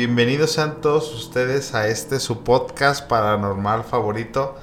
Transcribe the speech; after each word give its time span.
Bienvenidos 0.00 0.52
sean 0.52 0.80
todos 0.80 1.14
ustedes 1.14 1.74
a 1.74 1.86
este 1.88 2.20
su 2.20 2.42
podcast 2.42 3.06
paranormal 3.06 3.84
favorito. 3.84 4.56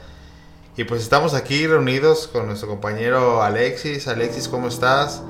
Y 0.75 0.83
pues 0.85 1.03
estamos 1.03 1.35
aquí 1.35 1.67
reunidos 1.67 2.27
con 2.27 2.47
nuestro 2.47 2.67
compañero 2.67 3.43
Alexis. 3.43 4.07
Alexis, 4.07 4.47
¿cómo 4.47 4.67
estás? 4.67 5.21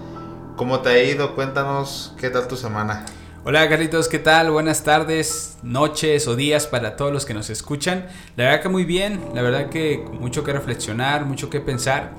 ¿Cómo 0.55 0.79
te 0.79 0.87
ha 0.91 1.04
ido? 1.04 1.35
Cuéntanos 1.35 2.13
qué 2.17 2.29
tal 2.29 2.47
tu 2.47 2.55
semana. 2.55 3.04
Hola 3.43 3.67
Carlitos, 3.67 4.07
¿qué 4.07 4.19
tal? 4.19 4.49
Buenas 4.49 4.85
tardes, 4.85 5.57
noches 5.61 6.25
o 6.29 6.37
días 6.37 6.67
para 6.67 6.95
todos 6.95 7.11
los 7.11 7.25
que 7.25 7.33
nos 7.33 7.49
escuchan. 7.49 8.07
La 8.37 8.45
verdad 8.45 8.61
que 8.61 8.69
muy 8.69 8.85
bien, 8.85 9.21
la 9.35 9.41
verdad 9.41 9.67
que 9.67 10.05
mucho 10.21 10.41
que 10.46 10.54
reflexionar, 10.54 11.25
mucho 11.25 11.49
que 11.49 11.60
pensar 11.60 12.11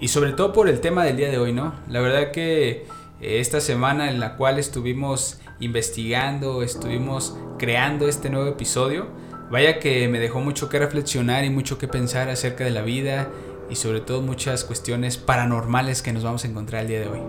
y 0.00 0.08
sobre 0.08 0.32
todo 0.32 0.52
por 0.52 0.68
el 0.68 0.80
tema 0.80 1.04
del 1.04 1.16
día 1.16 1.30
de 1.30 1.38
hoy, 1.38 1.52
¿no? 1.52 1.72
La 1.88 2.00
verdad 2.00 2.32
que 2.32 2.88
esta 3.20 3.60
semana 3.60 4.10
en 4.10 4.20
la 4.20 4.36
cual 4.36 4.58
estuvimos 4.58 5.38
investigando, 5.60 6.62
estuvimos 6.62 7.36
creando 7.58 8.08
este 8.08 8.30
nuevo 8.30 8.48
episodio. 8.48 9.08
Vaya 9.50 9.78
que 9.78 10.08
me 10.08 10.18
dejó 10.18 10.40
mucho 10.40 10.68
que 10.68 10.78
reflexionar 10.78 11.44
y 11.44 11.50
mucho 11.50 11.78
que 11.78 11.88
pensar 11.88 12.28
acerca 12.28 12.64
de 12.64 12.70
la 12.70 12.82
vida 12.82 13.28
y 13.70 13.76
sobre 13.76 14.00
todo 14.00 14.20
muchas 14.22 14.64
cuestiones 14.64 15.16
paranormales 15.16 16.02
que 16.02 16.12
nos 16.12 16.22
vamos 16.22 16.44
a 16.44 16.48
encontrar 16.48 16.82
el 16.82 16.88
día 16.88 17.00
de 17.00 17.08
hoy. 17.08 17.20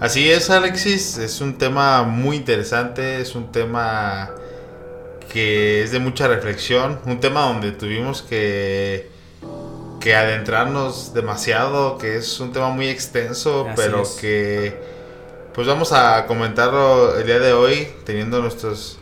Así 0.00 0.30
es, 0.30 0.48
Alexis, 0.50 1.18
es 1.18 1.40
un 1.40 1.58
tema 1.58 2.04
muy 2.04 2.36
interesante, 2.36 3.20
es 3.20 3.34
un 3.34 3.50
tema 3.50 4.30
que 5.32 5.82
es 5.82 5.90
de 5.90 5.98
mucha 5.98 6.28
reflexión, 6.28 7.00
un 7.04 7.20
tema 7.20 7.42
donde 7.42 7.72
tuvimos 7.72 8.22
que, 8.22 9.10
que 10.00 10.14
adentrarnos 10.14 11.12
demasiado, 11.12 11.98
que 11.98 12.16
es 12.16 12.38
un 12.38 12.52
tema 12.52 12.70
muy 12.70 12.88
extenso, 12.88 13.66
pero 13.74 14.04
que 14.20 14.97
pues 15.58 15.66
vamos 15.66 15.90
a 15.90 16.26
comentarlo 16.26 17.18
el 17.18 17.26
día 17.26 17.40
de 17.40 17.52
hoy, 17.52 17.88
teniendo 18.04 18.40
nuestros. 18.40 18.96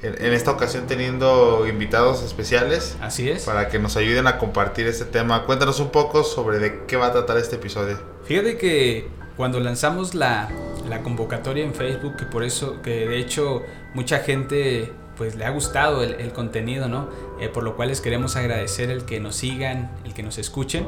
En, 0.00 0.32
esta 0.32 0.52
ocasión 0.52 0.86
teniendo 0.86 1.66
invitados 1.68 2.22
especiales. 2.22 2.96
Así 3.02 3.28
es. 3.28 3.44
Para 3.44 3.68
que 3.68 3.78
nos 3.78 3.94
ayuden 3.98 4.26
a 4.26 4.38
compartir 4.38 4.86
este 4.86 5.04
tema. 5.04 5.44
Cuéntanos 5.44 5.80
un 5.80 5.90
poco 5.90 6.24
sobre 6.24 6.60
de 6.60 6.86
qué 6.86 6.96
va 6.96 7.08
a 7.08 7.12
tratar 7.12 7.36
este 7.36 7.56
episodio. 7.56 8.00
Fíjate 8.24 8.56
que 8.56 9.06
cuando 9.36 9.60
lanzamos 9.60 10.14
la, 10.14 10.48
la 10.88 11.02
convocatoria 11.02 11.62
en 11.62 11.74
Facebook, 11.74 12.16
que 12.16 12.24
por 12.24 12.42
eso, 12.42 12.80
que 12.80 13.06
de 13.06 13.18
hecho 13.18 13.60
mucha 13.92 14.20
gente 14.20 14.90
pues 15.18 15.36
le 15.36 15.44
ha 15.44 15.50
gustado 15.50 16.02
el, 16.02 16.32
contenido, 16.32 16.88
¿no? 16.88 17.10
Eh, 17.38 17.50
por 17.50 17.64
lo 17.64 17.76
cual 17.76 17.90
les 17.90 18.00
queremos 18.00 18.34
agradecer 18.34 18.90
el 18.90 19.04
que 19.04 19.20
nos 19.20 19.36
sigan, 19.36 19.90
el 20.06 20.14
que 20.14 20.22
nos 20.22 20.38
escuchen. 20.38 20.86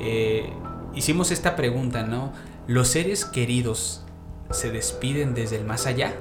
Eh, 0.00 0.52
hicimos 0.92 1.30
esta 1.30 1.54
pregunta, 1.54 2.02
¿no? 2.02 2.32
Los 2.66 2.88
seres 2.88 3.24
queridos 3.24 4.02
se 4.50 4.70
despiden 4.70 5.34
desde 5.34 5.56
el 5.56 5.64
más 5.64 5.86
allá. 5.86 6.14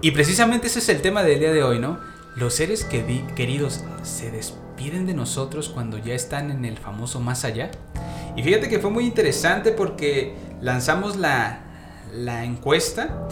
Y 0.00 0.10
precisamente 0.10 0.66
ese 0.66 0.80
es 0.80 0.88
el 0.88 1.00
tema 1.00 1.22
del 1.22 1.40
día 1.40 1.52
de 1.52 1.62
hoy, 1.62 1.78
¿no? 1.78 1.98
Los 2.36 2.54
seres 2.54 2.84
queridos 2.84 3.84
se 4.02 4.30
despiden 4.30 5.06
de 5.06 5.14
nosotros 5.14 5.68
cuando 5.68 5.98
ya 5.98 6.14
están 6.14 6.50
en 6.50 6.64
el 6.64 6.78
famoso 6.78 7.20
más 7.20 7.44
allá. 7.44 7.70
Y 8.36 8.42
fíjate 8.42 8.68
que 8.68 8.78
fue 8.78 8.90
muy 8.90 9.04
interesante 9.04 9.72
porque 9.72 10.34
lanzamos 10.60 11.16
la, 11.16 11.60
la 12.12 12.44
encuesta 12.44 13.28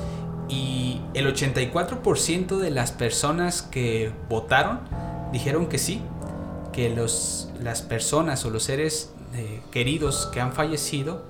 y 0.49 1.01
el 1.15 1.33
84% 1.33 2.59
de 2.59 2.71
las 2.71 2.93
personas 2.93 3.63
que 3.63 4.13
votaron 4.29 4.81
dijeron 5.33 5.67
que 5.69 5.79
sí, 5.79 6.03
que 6.73 6.91
los, 6.91 7.51
las 7.61 7.83
personas 7.83 8.45
o 8.45 8.51
los 8.51 8.65
seres 8.65 9.13
eh, 9.35 9.63
queridos 9.71 10.29
que 10.33 10.41
han 10.41 10.53
fallecido 10.53 11.25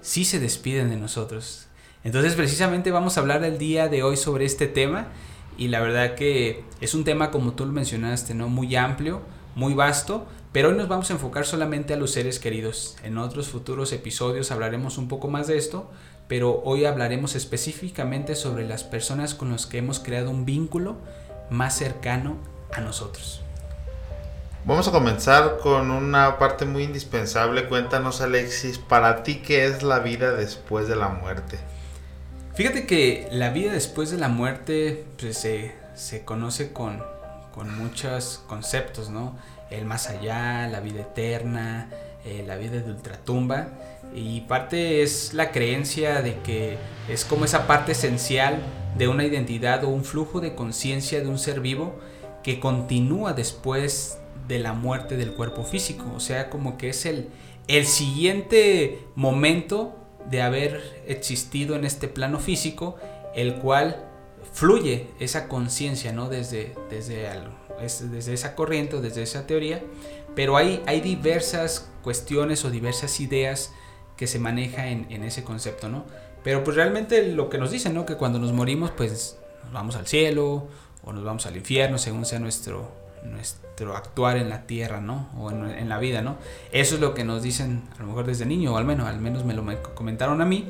sí 0.00 0.24
se 0.24 0.38
despiden 0.40 0.90
de 0.90 0.96
nosotros. 0.96 1.66
Entonces 2.04 2.34
precisamente 2.34 2.90
vamos 2.90 3.16
a 3.16 3.20
hablar 3.20 3.44
el 3.44 3.58
día 3.58 3.88
de 3.88 4.02
hoy 4.02 4.16
sobre 4.16 4.44
este 4.44 4.66
tema 4.66 5.06
y 5.56 5.68
la 5.68 5.80
verdad 5.80 6.14
que 6.14 6.64
es 6.80 6.94
un 6.94 7.04
tema 7.04 7.30
como 7.30 7.52
tú 7.52 7.64
lo 7.64 7.72
mencionaste, 7.72 8.34
¿no? 8.34 8.48
Muy 8.48 8.74
amplio, 8.74 9.20
muy 9.54 9.74
vasto, 9.74 10.26
pero 10.50 10.70
hoy 10.70 10.74
nos 10.74 10.88
vamos 10.88 11.10
a 11.10 11.12
enfocar 11.12 11.44
solamente 11.46 11.94
a 11.94 11.96
los 11.96 12.10
seres 12.10 12.40
queridos. 12.40 12.96
En 13.04 13.18
otros 13.18 13.48
futuros 13.48 13.92
episodios 13.92 14.50
hablaremos 14.50 14.98
un 14.98 15.06
poco 15.06 15.28
más 15.28 15.46
de 15.46 15.56
esto, 15.56 15.90
pero 16.26 16.62
hoy 16.64 16.86
hablaremos 16.86 17.36
específicamente 17.36 18.34
sobre 18.34 18.66
las 18.66 18.82
personas 18.82 19.34
con 19.34 19.52
las 19.52 19.66
que 19.66 19.78
hemos 19.78 20.00
creado 20.00 20.30
un 20.30 20.44
vínculo 20.44 20.96
más 21.50 21.76
cercano 21.76 22.36
a 22.72 22.80
nosotros. 22.80 23.42
Vamos 24.64 24.88
a 24.88 24.92
comenzar 24.92 25.58
con 25.58 25.90
una 25.90 26.38
parte 26.38 26.64
muy 26.64 26.84
indispensable. 26.84 27.68
Cuéntanos 27.68 28.20
Alexis, 28.20 28.78
para 28.78 29.22
ti 29.22 29.36
qué 29.36 29.66
es 29.66 29.82
la 29.82 29.98
vida 30.00 30.32
después 30.32 30.88
de 30.88 30.96
la 30.96 31.08
muerte. 31.08 31.58
Fíjate 32.54 32.84
que 32.84 33.28
la 33.32 33.48
vida 33.48 33.72
después 33.72 34.10
de 34.10 34.18
la 34.18 34.28
muerte 34.28 35.06
pues, 35.18 35.38
se, 35.38 36.24
conoce 36.26 36.72
con, 36.72 37.02
muchos 37.78 38.42
conceptos, 38.46 39.08
¿no? 39.08 39.38
El 39.70 39.86
más 39.86 40.08
allá, 40.08 40.68
la 40.68 40.80
vida 40.80 41.00
eterna, 41.00 41.88
eh, 42.26 42.44
la 42.46 42.56
vida 42.56 42.80
de 42.80 42.90
ultratumba. 42.90 43.68
Y 44.14 44.42
parte 44.42 45.02
es 45.02 45.32
la 45.32 45.50
creencia 45.50 46.20
de 46.20 46.40
que 46.40 46.76
es 47.08 47.24
como 47.24 47.46
esa 47.46 47.66
parte 47.66 47.92
esencial 47.92 48.58
de 48.98 49.08
una 49.08 49.24
identidad 49.24 49.82
o 49.84 49.88
un 49.88 50.04
flujo 50.04 50.40
de 50.40 50.54
conciencia 50.54 51.20
de 51.20 51.28
un 51.28 51.38
ser 51.38 51.60
vivo 51.60 51.98
que 52.42 52.60
continúa 52.60 53.32
después 53.32 54.18
de 54.46 54.58
la 54.58 54.74
muerte 54.74 55.16
del 55.16 55.32
cuerpo 55.32 55.64
físico. 55.64 56.04
O 56.14 56.20
sea, 56.20 56.50
como 56.50 56.76
que 56.76 56.90
es 56.90 57.06
el, 57.06 57.30
el 57.66 57.86
siguiente 57.86 59.06
momento 59.14 60.01
de 60.30 60.42
haber 60.42 61.02
existido 61.06 61.76
en 61.76 61.84
este 61.84 62.08
plano 62.08 62.38
físico, 62.38 62.96
el 63.34 63.56
cual 63.56 64.04
fluye 64.52 65.08
esa 65.20 65.48
conciencia, 65.48 66.12
¿no? 66.12 66.28
Desde, 66.28 66.74
desde, 66.90 67.28
desde 68.10 68.32
esa 68.32 68.54
corriente, 68.54 69.00
desde 69.00 69.22
esa 69.22 69.46
teoría, 69.46 69.82
pero 70.34 70.56
hay, 70.56 70.82
hay 70.86 71.00
diversas 71.00 71.90
cuestiones 72.02 72.64
o 72.64 72.70
diversas 72.70 73.20
ideas 73.20 73.72
que 74.16 74.26
se 74.26 74.38
maneja 74.38 74.88
en, 74.88 75.06
en, 75.10 75.22
ese 75.22 75.44
concepto, 75.44 75.88
¿no? 75.88 76.04
Pero 76.44 76.64
pues 76.64 76.76
realmente 76.76 77.26
lo 77.28 77.48
que 77.48 77.58
nos 77.58 77.70
dicen, 77.70 77.94
¿no? 77.94 78.04
Que 78.04 78.16
cuando 78.16 78.38
nos 78.38 78.52
morimos, 78.52 78.90
pues 78.90 79.38
nos 79.64 79.72
vamos 79.72 79.96
al 79.96 80.06
cielo 80.06 80.68
o 81.04 81.12
nos 81.12 81.24
vamos 81.24 81.46
al 81.46 81.56
infierno, 81.56 81.98
según 81.98 82.24
sea 82.24 82.38
nuestro, 82.38 82.92
nuestro 83.24 83.96
actuar 83.96 84.36
en 84.36 84.48
la 84.48 84.66
tierra, 84.66 85.00
¿no? 85.00 85.28
O 85.38 85.50
en, 85.50 85.88
la 85.88 85.98
vida, 85.98 86.22
¿no? 86.22 86.36
Eso 86.72 86.96
es 86.96 87.00
lo 87.00 87.14
que 87.14 87.24
nos 87.24 87.42
dicen 87.42 87.82
a 87.96 88.00
lo 88.00 88.08
mejor 88.08 88.26
desde 88.26 88.46
niño, 88.46 88.74
o 88.74 88.76
al 88.76 88.84
menos, 88.84 89.08
al 89.08 89.20
menos 89.20 89.44
me 89.44 89.54
lo 89.54 89.64
comentaron 89.94 90.40
a 90.40 90.44
mí. 90.44 90.68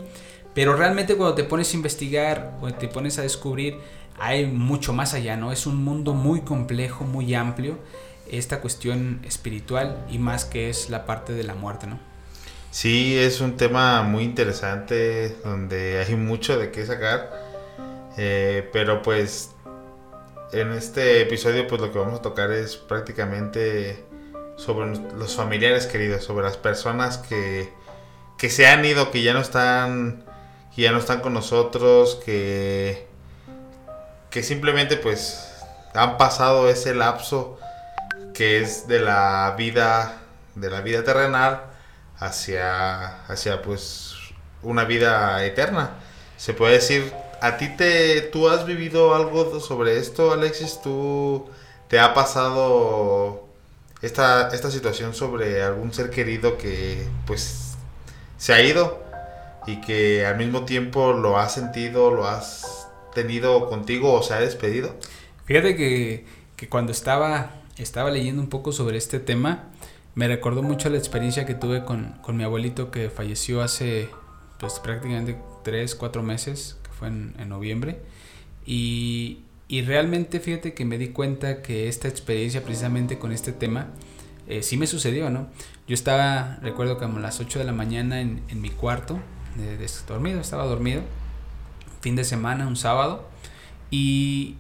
Pero 0.55 0.77
realmente 0.77 1.17
cuando 1.17 1.35
te 1.35 1.45
pones 1.45 1.73
a 1.73 1.77
investigar 1.77 2.59
o 2.61 2.71
te 2.73 2.89
pones 2.89 3.19
a 3.19 3.23
descubrir, 3.23 3.79
hay 4.19 4.47
mucho 4.47 4.93
más 4.93 5.15
allá, 5.15 5.37
¿no? 5.37 5.53
Es 5.53 5.67
un 5.67 5.83
mundo 5.83 6.15
muy 6.15 6.43
complejo, 6.43 7.05
muy 7.05 7.35
amplio, 7.35 7.79
esta 8.31 8.61
cuestión 8.61 9.21
espiritual 9.25 10.05
y 10.11 10.19
más 10.19 10.45
que 10.45 10.69
es 10.69 10.91
la 10.91 11.07
parte 11.07 11.33
de 11.33 11.45
la 11.45 11.55
muerte, 11.55 11.87
¿no? 11.87 11.99
Sí, 12.71 13.19
es 13.19 13.41
un 13.41 13.57
tema 13.57 14.03
muy 14.03 14.25
interesante 14.25 15.37
donde 15.45 16.03
hay 16.07 16.17
mucho 16.17 16.59
de 16.59 16.71
qué 16.71 16.87
sacar, 16.87 17.31
eh, 18.17 18.69
pero 18.73 19.03
pues 19.03 19.51
en 20.53 20.73
este 20.73 21.23
episodio 21.23 21.67
pues 21.67 21.81
lo 21.81 21.93
que 21.93 21.99
vamos 21.99 22.21
a 22.21 22.23
tocar 22.23 22.53
es 22.53 22.77
prácticamente 22.77 24.05
sobre 24.57 24.97
los 25.17 25.35
familiares 25.35 25.87
queridos, 25.87 26.25
sobre 26.25 26.45
las 26.45 26.57
personas 26.57 27.19
que, 27.19 27.73
que 28.37 28.51
se 28.51 28.67
han 28.67 28.85
ido, 28.85 29.11
que 29.11 29.23
ya 29.23 29.33
no 29.33 29.41
están, 29.41 30.25
que 30.75 30.83
ya 30.83 30.93
no 30.93 30.99
están 30.99 31.21
con 31.21 31.33
nosotros, 31.33 32.21
que, 32.25 33.07
que 34.31 34.43
simplemente 34.43 34.97
pues 34.97 35.49
han 35.95 36.19
pasado 36.19 36.69
ese 36.69 36.95
lapso 36.95 37.59
que 38.35 38.61
es 38.61 38.87
de 38.87 39.01
la 39.01 39.55
vida, 39.57 40.19
de 40.55 40.71
la 40.71 40.83
vida 40.83 41.03
terrenal 41.03 41.63
hacia, 42.19 43.25
hacia 43.25 43.63
pues 43.63 44.15
una 44.63 44.85
vida 44.85 45.45
eterna. 45.45 45.91
Se 46.37 46.53
puede 46.53 46.75
decir 46.75 47.13
¿A 47.43 47.57
ti 47.57 47.71
te, 47.71 48.21
tú 48.21 48.49
has 48.49 48.67
vivido 48.67 49.17
algo 49.17 49.59
sobre 49.59 49.99
esto, 49.99 50.33
Alexis? 50.33 50.81
¿Tú 50.81 51.45
te 51.89 51.99
ha 51.99 52.15
pasado 52.15 53.49
esta, 54.01 54.47
esta 54.55 54.71
situación 54.71 55.13
sobre 55.13 55.61
algún 55.61 55.93
ser 55.93 56.11
querido 56.11 56.57
que 56.57 57.05
pues 57.27 57.75
se 58.37 58.53
ha 58.53 58.63
ido 58.63 59.03
y 59.67 59.81
que 59.81 60.25
al 60.25 60.37
mismo 60.37 60.65
tiempo 60.67 61.15
lo 61.15 61.37
has 61.37 61.53
sentido, 61.53 62.13
lo 62.13 62.29
has 62.29 62.87
tenido 63.13 63.69
contigo 63.69 64.13
o 64.13 64.23
se 64.23 64.35
ha 64.35 64.41
despedido? 64.41 64.95
Fíjate 65.45 65.75
que, 65.75 66.25
que 66.55 66.69
cuando 66.69 66.93
estaba, 66.93 67.51
estaba 67.77 68.13
leyendo 68.13 68.41
un 68.41 68.51
poco 68.51 68.71
sobre 68.71 68.99
este 68.99 69.19
tema, 69.19 69.65
me 70.15 70.29
recordó 70.29 70.63
mucho 70.63 70.91
la 70.91 70.99
experiencia 70.99 71.45
que 71.45 71.57
tuve 71.57 71.85
con, 71.85 72.21
con 72.23 72.37
mi 72.37 72.45
abuelito 72.45 72.93
que 72.93 73.11
falleció 73.11 73.63
hace 73.63 74.11
pues 74.61 74.79
prácticamente 74.79 75.37
3, 75.65 75.97
4 75.97 76.23
meses 76.23 76.77
en, 77.09 77.35
noviembre. 77.49 78.01
Y, 78.67 79.41
y, 79.69 79.83
realmente 79.83 80.41
fíjate 80.41 80.75
que 80.75 80.85
me 80.85 80.99
di 80.99 81.09
cuenta 81.09 81.63
que 81.63 81.89
esta 81.89 82.09
experiencia 82.09 82.63
precisamente 82.63 83.19
con 83.19 83.33
este 83.33 83.53
tema 83.53 83.89
eh, 84.47 84.63
sí 84.63 84.77
me 84.77 84.87
sucedió, 84.87 85.31
¿no? 85.31 85.49
Yo 85.89 85.95
estaba, 85.95 86.59
recuerdo 86.63 86.99
como 86.99 87.19
a 87.19 87.21
las 87.21 87.41
8 87.41 87.59
de 87.59 87.65
la 87.65 87.73
mañana 87.73 88.21
en, 88.21 88.43
en 88.49 88.61
mi 88.61 88.71
cuarto, 88.71 89.19
dormido, 90.07 90.41
estaba 90.41 90.65
dormido, 90.65 91.03
fin 92.01 92.17
de 92.17 92.25
semana, 92.25 92.67
un 92.67 92.77
sábado, 92.77 93.29
y, 93.91 94.57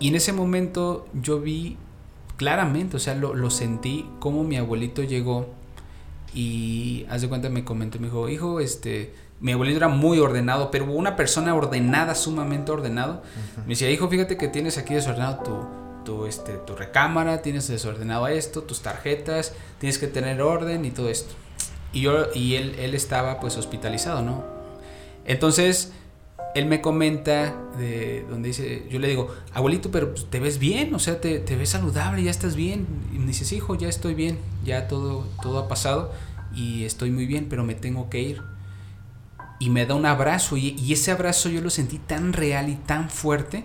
Y 0.00 0.08
en 0.08 0.14
ese 0.14 0.32
momento 0.32 1.08
yo 1.12 1.40
vi 1.40 1.76
claramente, 2.36 2.96
o 2.96 3.00
sea, 3.00 3.14
lo, 3.14 3.34
lo 3.34 3.50
sentí 3.50 4.06
como 4.20 4.44
mi 4.44 4.56
abuelito 4.56 5.02
llegó 5.02 5.48
y 6.34 7.04
haz 7.08 7.22
de 7.22 7.28
cuenta 7.28 7.48
me 7.48 7.64
comentó, 7.64 7.98
me 7.98 8.06
dijo, 8.06 8.28
hijo, 8.28 8.60
este, 8.60 9.12
mi 9.40 9.52
abuelito 9.52 9.78
era 9.78 9.88
muy 9.88 10.18
ordenado, 10.18 10.70
pero 10.70 10.86
una 10.86 11.16
persona 11.16 11.54
ordenada, 11.54 12.14
sumamente 12.14 12.72
ordenado. 12.72 13.22
Me 13.58 13.70
decía, 13.70 13.90
hijo, 13.90 14.08
fíjate 14.08 14.36
que 14.36 14.48
tienes 14.48 14.78
aquí 14.78 14.94
desordenado 14.94 15.42
tu, 15.44 16.04
tu, 16.04 16.26
este, 16.26 16.54
tu 16.54 16.74
recámara, 16.74 17.42
tienes 17.42 17.68
desordenado 17.68 18.26
esto, 18.26 18.62
tus 18.62 18.80
tarjetas, 18.82 19.54
tienes 19.78 19.98
que 19.98 20.08
tener 20.08 20.42
orden 20.42 20.84
y 20.84 20.90
todo 20.90 21.08
esto. 21.08 21.34
Y, 21.92 22.02
yo, 22.02 22.26
y 22.34 22.56
él, 22.56 22.74
él 22.78 22.94
estaba 22.94 23.40
pues 23.40 23.56
hospitalizado, 23.56 24.22
¿no? 24.22 24.44
Entonces, 25.24 25.92
él 26.54 26.66
me 26.66 26.80
comenta 26.80 27.54
de 27.78 28.24
donde 28.28 28.48
dice, 28.48 28.86
yo 28.90 28.98
le 28.98 29.08
digo, 29.08 29.34
abuelito, 29.52 29.90
pero 29.90 30.10
pues, 30.10 30.28
te 30.28 30.40
ves 30.40 30.58
bien, 30.58 30.94
o 30.94 30.98
sea, 30.98 31.20
te, 31.20 31.38
te, 31.38 31.56
ves 31.56 31.70
saludable, 31.70 32.22
ya 32.22 32.30
estás 32.30 32.56
bien. 32.56 32.86
Y 33.14 33.18
me 33.18 33.26
dice, 33.26 33.54
hijo, 33.54 33.76
ya 33.76 33.88
estoy 33.88 34.14
bien, 34.14 34.38
ya 34.64 34.88
todo, 34.88 35.26
todo 35.42 35.58
ha 35.58 35.68
pasado 35.68 36.12
y 36.54 36.84
estoy 36.84 37.10
muy 37.10 37.26
bien, 37.26 37.46
pero 37.48 37.64
me 37.64 37.74
tengo 37.74 38.10
que 38.10 38.20
ir. 38.20 38.42
Y 39.58 39.70
me 39.70 39.86
da 39.86 39.94
un 39.94 40.06
abrazo 40.06 40.56
y, 40.56 40.92
ese 40.92 41.10
abrazo 41.10 41.48
yo 41.48 41.60
lo 41.60 41.70
sentí 41.70 41.98
tan 41.98 42.32
real 42.32 42.68
y 42.68 42.76
tan 42.76 43.10
fuerte 43.10 43.64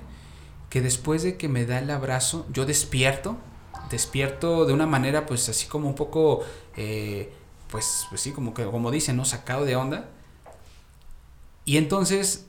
que 0.70 0.82
después 0.82 1.22
de 1.24 1.38
que 1.38 1.48
me 1.48 1.66
da 1.66 1.80
el 1.80 1.90
abrazo, 1.92 2.48
yo 2.52 2.66
despierto, 2.66 3.38
despierto 3.92 4.66
de 4.66 4.74
una 4.74 4.88
manera 4.88 5.26
pues 5.26 5.48
así 5.50 5.68
como 5.68 5.88
un 5.88 5.96
poco, 5.96 6.42
eh, 6.76 7.32
pues, 7.70 8.08
pues 8.10 8.22
sí, 8.22 8.32
como, 8.32 8.54
que, 8.54 8.66
como 8.66 8.90
dicen, 8.90 9.18
¿no? 9.18 9.26
Sacado 9.26 9.66
de 9.66 9.76
onda. 9.76 10.10
Y 11.66 11.78
entonces 11.78 12.48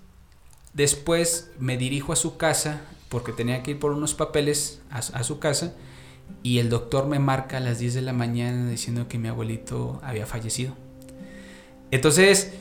Después 0.74 1.52
me 1.60 1.76
dirijo 1.76 2.12
a 2.12 2.16
su 2.16 2.36
casa 2.36 2.80
porque 3.08 3.32
tenía 3.32 3.62
que 3.62 3.70
ir 3.70 3.78
por 3.78 3.92
unos 3.92 4.12
papeles 4.12 4.82
a, 4.90 4.98
a, 4.98 5.22
su 5.22 5.38
casa 5.38 5.72
y 6.42 6.58
el 6.58 6.68
doctor 6.68 7.06
me 7.06 7.20
marca 7.20 7.58
a 7.58 7.60
las 7.60 7.78
10 7.78 7.94
de 7.94 8.02
la 8.02 8.12
mañana 8.12 8.68
diciendo 8.68 9.06
que 9.06 9.16
mi 9.16 9.28
abuelito 9.28 10.00
había 10.02 10.26
fallecido. 10.26 10.74
Entonces 11.92 12.54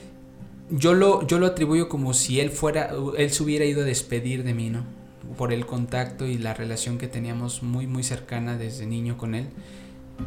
yo 0.69 0.94
lo, 0.94 1.25
yo 1.27 1.39
lo 1.39 1.48
atribuyo 1.48 1.89
como 1.89 2.13
si 2.13 2.39
él 2.39 2.50
fuera, 2.50 2.92
él 3.18 3.31
se 3.31 3.44
hubiera 3.44 3.65
ido 3.65 3.81
a 3.81 3.86
despedir 3.86 4.44
de 4.44 4.54
mí, 4.54 4.69
¿no? 4.69 4.86
Por 5.38 5.54
el 5.54 5.65
contacto 5.65 6.25
y 6.25 6.38
la 6.38 6.54
relación 6.54 6.98
que 6.98 7.07
teníamos 7.07 7.63
muy, 7.63 7.88
muy 7.88 8.04
cercana 8.04 8.57
desde 8.57 8.86
niño 8.86 9.18
con 9.18 9.36
él. 9.36 9.50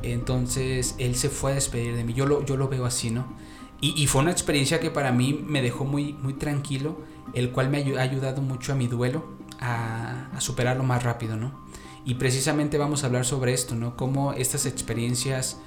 Entonces 0.02 0.94
él 0.98 1.14
se 1.14 1.28
fue 1.28 1.52
a 1.52 1.54
despedir 1.54 1.94
de 1.94 2.04
mí. 2.04 2.12
Yo 2.12 2.26
lo, 2.26 2.44
yo 2.44 2.56
lo 2.56 2.68
veo 2.68 2.86
así, 2.86 3.10
¿no? 3.10 3.36
Y, 3.80 4.00
y 4.00 4.06
fue 4.06 4.22
una 4.22 4.30
experiencia 4.30 4.80
que 4.80 4.90
para 4.90 5.12
mí 5.12 5.44
me 5.46 5.62
dejó 5.62 5.84
muy, 5.84 6.14
muy 6.14 6.34
tranquilo 6.34 6.98
el 7.34 7.50
cual 7.50 7.68
me 7.68 7.78
ha 7.78 8.02
ayudado 8.02 8.40
mucho 8.40 8.72
a 8.72 8.76
mi 8.76 8.86
duelo 8.86 9.24
a, 9.60 10.30
a, 10.32 10.40
superarlo 10.40 10.82
más 10.84 11.02
rápido, 11.02 11.36
¿no? 11.36 11.66
Y 12.04 12.14
precisamente 12.14 12.78
vamos 12.78 13.02
a 13.02 13.06
hablar 13.08 13.24
sobre 13.24 13.52
esto, 13.52 13.74
¿no? 13.74 13.96
Cómo 13.96 14.32
estas 14.32 14.64
experiencias 14.64 15.58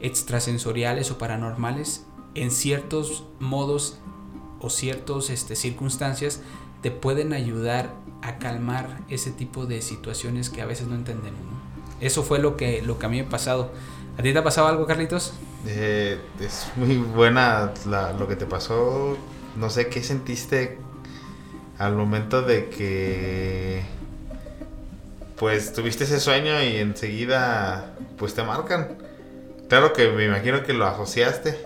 extrasensoriales 0.00 1.10
o 1.10 1.18
paranormales 1.18 2.04
en 2.34 2.50
ciertos 2.50 3.24
modos 3.40 3.98
o 4.66 4.70
ciertas 4.70 5.30
este, 5.30 5.54
circunstancias 5.54 6.40
te 6.82 6.90
pueden 6.90 7.32
ayudar 7.32 7.94
a 8.22 8.38
calmar 8.38 9.00
ese 9.08 9.30
tipo 9.30 9.66
de 9.66 9.80
situaciones 9.80 10.50
que 10.50 10.60
a 10.60 10.66
veces 10.66 10.88
no 10.88 10.96
entendemos. 10.96 11.40
Eso 12.00 12.22
fue 12.22 12.38
lo 12.38 12.56
que, 12.56 12.82
lo 12.82 12.98
que 12.98 13.06
a 13.06 13.08
mí 13.08 13.20
me 13.20 13.26
ha 13.26 13.30
pasado. 13.30 13.70
¿A 14.18 14.22
ti 14.22 14.32
te 14.32 14.38
ha 14.38 14.44
pasado 14.44 14.66
algo, 14.66 14.86
Carlitos? 14.86 15.32
Eh, 15.66 16.18
es 16.40 16.66
muy 16.76 16.96
buena 16.96 17.72
lo 18.18 18.26
que 18.26 18.36
te 18.36 18.46
pasó. 18.46 19.16
No 19.56 19.70
sé 19.70 19.88
qué 19.88 20.02
sentiste 20.02 20.78
al 21.78 21.94
momento 21.94 22.42
de 22.42 22.68
que 22.68 23.84
pues 25.36 25.72
tuviste 25.72 26.04
ese 26.04 26.18
sueño 26.18 26.62
y 26.62 26.76
enseguida 26.76 27.94
pues 28.18 28.34
te 28.34 28.42
marcan. 28.42 28.98
Claro 29.68 29.92
que 29.92 30.08
me 30.10 30.24
imagino 30.24 30.62
que 30.62 30.72
lo 30.72 30.86
asociaste. 30.86 31.65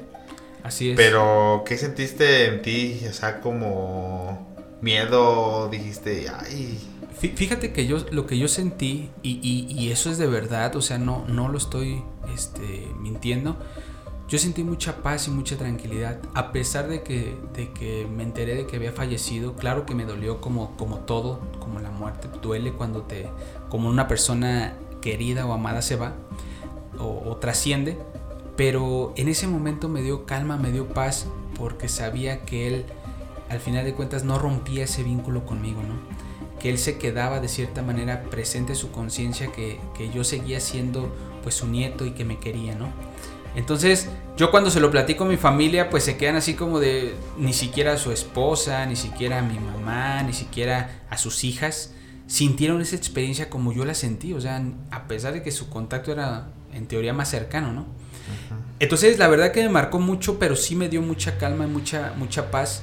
Así 0.63 0.91
es. 0.91 0.97
Pero 0.97 1.63
¿qué 1.67 1.77
sentiste 1.77 2.47
en 2.47 2.63
ti? 2.63 3.01
O 3.09 3.13
sea, 3.13 3.41
como 3.41 4.47
miedo, 4.81 5.69
dijiste, 5.69 6.27
ay. 6.29 6.79
Fíjate 7.19 7.73
que 7.73 7.87
yo 7.87 7.99
lo 8.11 8.27
que 8.27 8.39
yo 8.39 8.49
sentí, 8.49 9.11
y, 9.23 9.41
y, 9.43 9.71
y 9.71 9.91
eso 9.91 10.11
es 10.11 10.17
de 10.17 10.27
verdad, 10.27 10.75
o 10.77 10.81
sea, 10.81 10.97
no, 10.97 11.25
no 11.29 11.49
lo 11.49 11.59
estoy 11.59 12.03
este, 12.35 12.89
mintiendo. 12.99 13.57
Yo 14.27 14.39
sentí 14.39 14.63
mucha 14.63 15.03
paz 15.03 15.27
y 15.27 15.31
mucha 15.33 15.59
tranquilidad, 15.59 16.21
a 16.35 16.53
pesar 16.53 16.87
de 16.89 17.03
que, 17.03 17.37
de 17.53 17.73
que 17.73 18.07
me 18.07 18.23
enteré 18.23 18.55
de 18.55 18.67
que 18.67 18.77
había 18.77 18.93
fallecido. 18.93 19.55
Claro 19.57 19.85
que 19.85 19.95
me 19.95 20.05
dolió 20.05 20.41
como, 20.41 20.77
como 20.77 21.01
todo, 21.01 21.41
como 21.59 21.81
la 21.81 21.91
muerte. 21.91 22.29
Duele 22.41 22.73
cuando 22.73 23.03
te, 23.03 23.29
como 23.69 23.89
una 23.89 24.07
persona 24.07 24.75
querida 25.03 25.47
o 25.47 25.53
amada 25.53 25.83
se 25.83 25.97
va 25.97 26.15
o, 26.97 27.29
o 27.29 27.37
trasciende. 27.39 27.99
Pero 28.61 29.15
en 29.17 29.29
ese 29.29 29.47
momento 29.47 29.89
me 29.89 30.03
dio 30.03 30.27
calma, 30.27 30.59
me 30.59 30.71
dio 30.71 30.87
paz, 30.87 31.25
porque 31.57 31.89
sabía 31.89 32.43
que 32.43 32.67
él, 32.67 32.85
al 33.49 33.59
final 33.59 33.87
de 33.87 33.95
cuentas, 33.95 34.23
no 34.23 34.39
rompía 34.39 34.85
ese 34.85 35.03
vínculo 35.03 35.47
conmigo, 35.47 35.81
¿no? 35.83 35.95
Que 36.59 36.69
él 36.69 36.77
se 36.77 36.99
quedaba 36.99 37.41
de 37.41 37.49
cierta 37.49 37.81
manera 37.81 38.25
presente 38.25 38.73
en 38.73 38.77
su 38.77 38.91
conciencia, 38.91 39.51
que, 39.51 39.81
que 39.97 40.11
yo 40.11 40.25
seguía 40.25 40.61
siendo 40.61 41.11
pues 41.43 41.55
su 41.55 41.69
nieto 41.69 42.05
y 42.05 42.11
que 42.11 42.27
me 42.27 42.39
quería, 42.39 42.75
¿no? 42.75 42.93
Entonces, 43.57 44.11
yo 44.37 44.51
cuando 44.51 44.69
se 44.69 44.81
lo 44.81 44.91
platico 44.91 45.25
a 45.25 45.27
mi 45.27 45.39
familia, 45.39 45.89
pues 45.89 46.05
se 46.05 46.19
quedan 46.19 46.37
así 46.37 46.53
como 46.53 46.81
de 46.81 47.15
ni 47.39 47.55
siquiera 47.55 47.95
a 47.95 47.97
su 47.97 48.13
esposa, 48.13 48.85
ni 48.85 48.95
siquiera 48.95 49.39
a 49.39 49.43
mi 49.43 49.59
mamá, 49.59 50.23
ni 50.23 50.35
siquiera 50.35 51.01
a 51.09 51.17
sus 51.17 51.45
hijas 51.45 51.95
sintieron 52.27 52.81
esa 52.81 52.95
experiencia 52.95 53.51
como 53.51 53.73
yo 53.73 53.85
la 53.85 53.95
sentí, 53.95 54.35
o 54.35 54.41
sea, 54.41 54.63
a 54.93 55.09
pesar 55.09 55.33
de 55.33 55.43
que 55.43 55.51
su 55.51 55.69
contacto 55.69 56.13
era 56.13 56.53
en 56.73 56.87
teoría 56.87 57.13
más 57.13 57.29
cercano, 57.29 57.73
¿no? 57.73 57.87
Entonces, 58.79 59.19
la 59.19 59.29
verdad 59.29 59.53
que 59.53 59.63
me 59.63 59.69
marcó 59.69 59.99
mucho, 59.99 60.39
pero 60.39 60.57
sí 60.57 60.75
me 60.77 60.89
dio 60.89 61.03
mucha 61.03 61.39
calma 61.39 61.65
y 61.65 61.69
mucha 61.69 62.15
mucha 62.17 62.51
paz 62.51 62.83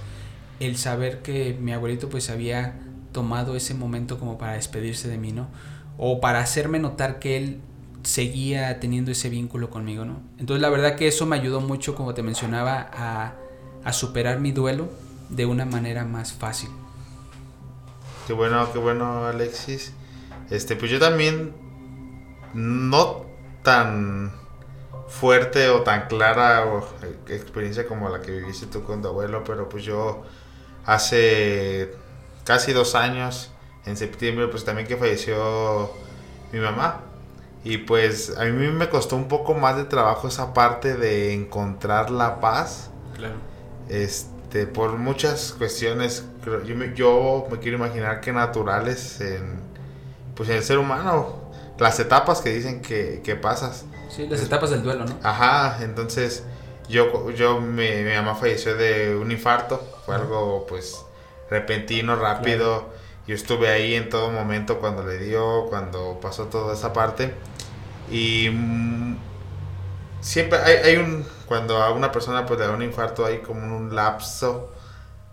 el 0.60 0.78
saber 0.78 1.22
que 1.22 1.58
mi 1.60 1.72
abuelito 1.72 2.10
pues 2.10 2.30
había 2.30 2.76
tomado 3.12 3.56
ese 3.56 3.74
momento 3.74 4.20
como 4.20 4.38
para 4.38 4.54
despedirse 4.54 5.08
de 5.08 5.18
mí, 5.18 5.32
¿no? 5.32 5.48
O 5.98 6.20
para 6.20 6.40
hacerme 6.40 6.80
notar 6.80 7.20
que 7.20 7.38
él 7.38 7.62
seguía 8.04 8.80
teniendo 8.80 9.12
ese 9.12 9.30
vínculo 9.30 9.70
conmigo, 9.70 10.06
¿no? 10.06 10.22
Entonces 10.40 10.62
la 10.62 10.70
verdad 10.70 10.96
que 10.96 11.08
eso 11.08 11.26
me 11.26 11.36
ayudó 11.36 11.62
mucho, 11.62 11.96
como 11.96 12.14
te 12.14 12.24
mencionaba, 12.24 12.90
a, 12.94 13.34
a 13.84 13.94
superar 13.94 14.40
mi 14.40 14.52
duelo 14.52 14.90
de 15.30 15.46
una 15.46 15.66
manera 15.66 16.06
más 16.06 16.34
fácil. 16.34 16.70
Qué 18.28 18.34
bueno, 18.34 18.72
qué 18.72 18.80
bueno, 18.80 19.26
Alexis. 19.26 19.94
Este, 20.50 20.76
pues 20.76 20.92
yo 20.92 21.00
también 21.00 21.54
no 22.54 23.26
tan 23.64 24.32
fuerte 25.08 25.70
o 25.70 25.82
tan 25.82 26.08
clara 26.08 26.66
o 26.66 26.86
experiencia 27.30 27.88
como 27.88 28.10
la 28.10 28.22
que 28.22 28.32
viviste 28.32 28.66
tú 28.68 28.84
con 28.84 29.02
tu 29.02 29.08
abuelo, 29.08 29.44
pero 29.44 29.70
pues 29.70 29.84
yo 29.84 30.24
hace 30.86 31.94
casi 32.44 32.74
dos 32.74 32.96
años, 32.96 33.52
en 33.86 33.98
septiembre, 33.98 34.48
pues 34.48 34.66
también 34.66 34.88
que 34.88 34.98
falleció 34.98 35.92
mi 36.52 36.60
mamá. 36.60 37.02
Y 37.64 37.80
pues 37.80 38.38
a 38.38 38.46
mí 38.46 38.68
me 38.68 38.90
costó 38.90 39.16
un 39.16 39.28
poco 39.28 39.54
más 39.54 39.76
de 39.76 39.86
trabajo 39.86 40.28
esa 40.28 40.54
parte 40.54 40.96
de 40.96 41.34
encontrar 41.34 42.10
la 42.10 42.40
paz. 42.40 42.90
Claro. 43.16 43.36
Este, 43.90 44.68
por 44.68 44.94
muchas 44.98 45.54
cuestiones, 45.58 46.26
yo 46.66 46.76
me, 46.76 46.94
yo 46.94 47.48
me 47.52 47.60
quiero 47.60 47.78
imaginar 47.78 48.22
que 48.22 48.32
naturales 48.32 49.20
en, 49.20 49.60
pues 50.36 50.50
en 50.50 50.58
el 50.58 50.64
ser 50.64 50.78
humano. 50.78 51.52
Las 51.78 52.00
etapas 52.00 52.42
que 52.42 52.50
dicen 52.50 52.82
que, 52.82 53.22
que 53.24 53.36
pasas. 53.36 53.86
Sí, 54.10 54.28
las 54.28 54.42
etapas 54.42 54.70
del 54.70 54.84
duelo, 54.84 55.06
¿no? 55.06 55.18
Ajá, 55.24 55.80
entonces 55.82 56.44
yo, 56.90 57.30
yo 57.32 57.60
mi, 57.60 57.90
mi 58.04 58.14
mamá 58.14 58.36
falleció 58.36 58.76
de 58.76 59.16
un 59.16 59.32
infarto. 59.32 59.82
Fue 60.06 60.16
algo 60.16 60.66
pues 60.68 61.06
repentino, 61.50 62.16
rápido. 62.16 62.80
Claro. 62.80 62.98
Yo 63.28 63.36
estuve 63.36 63.70
ahí 63.70 63.96
en 63.96 64.10
todo 64.10 64.32
momento 64.32 64.80
cuando 64.80 65.04
le 65.04 65.18
dio, 65.18 65.66
cuando 65.70 66.20
pasó 66.22 66.46
toda 66.46 66.74
esa 66.74 66.94
parte. 66.94 67.34
Y 68.10 68.50
mmm, 68.50 69.18
siempre 70.22 70.60
hay, 70.60 70.76
hay, 70.78 70.96
un. 70.98 71.26
Cuando 71.46 71.82
a 71.82 71.92
una 71.92 72.12
persona 72.12 72.46
pues, 72.46 72.60
le 72.60 72.68
da 72.68 72.74
un 72.74 72.82
infarto, 72.82 73.26
hay 73.26 73.40
como 73.40 73.76
un 73.76 73.96
lapso, 73.96 74.74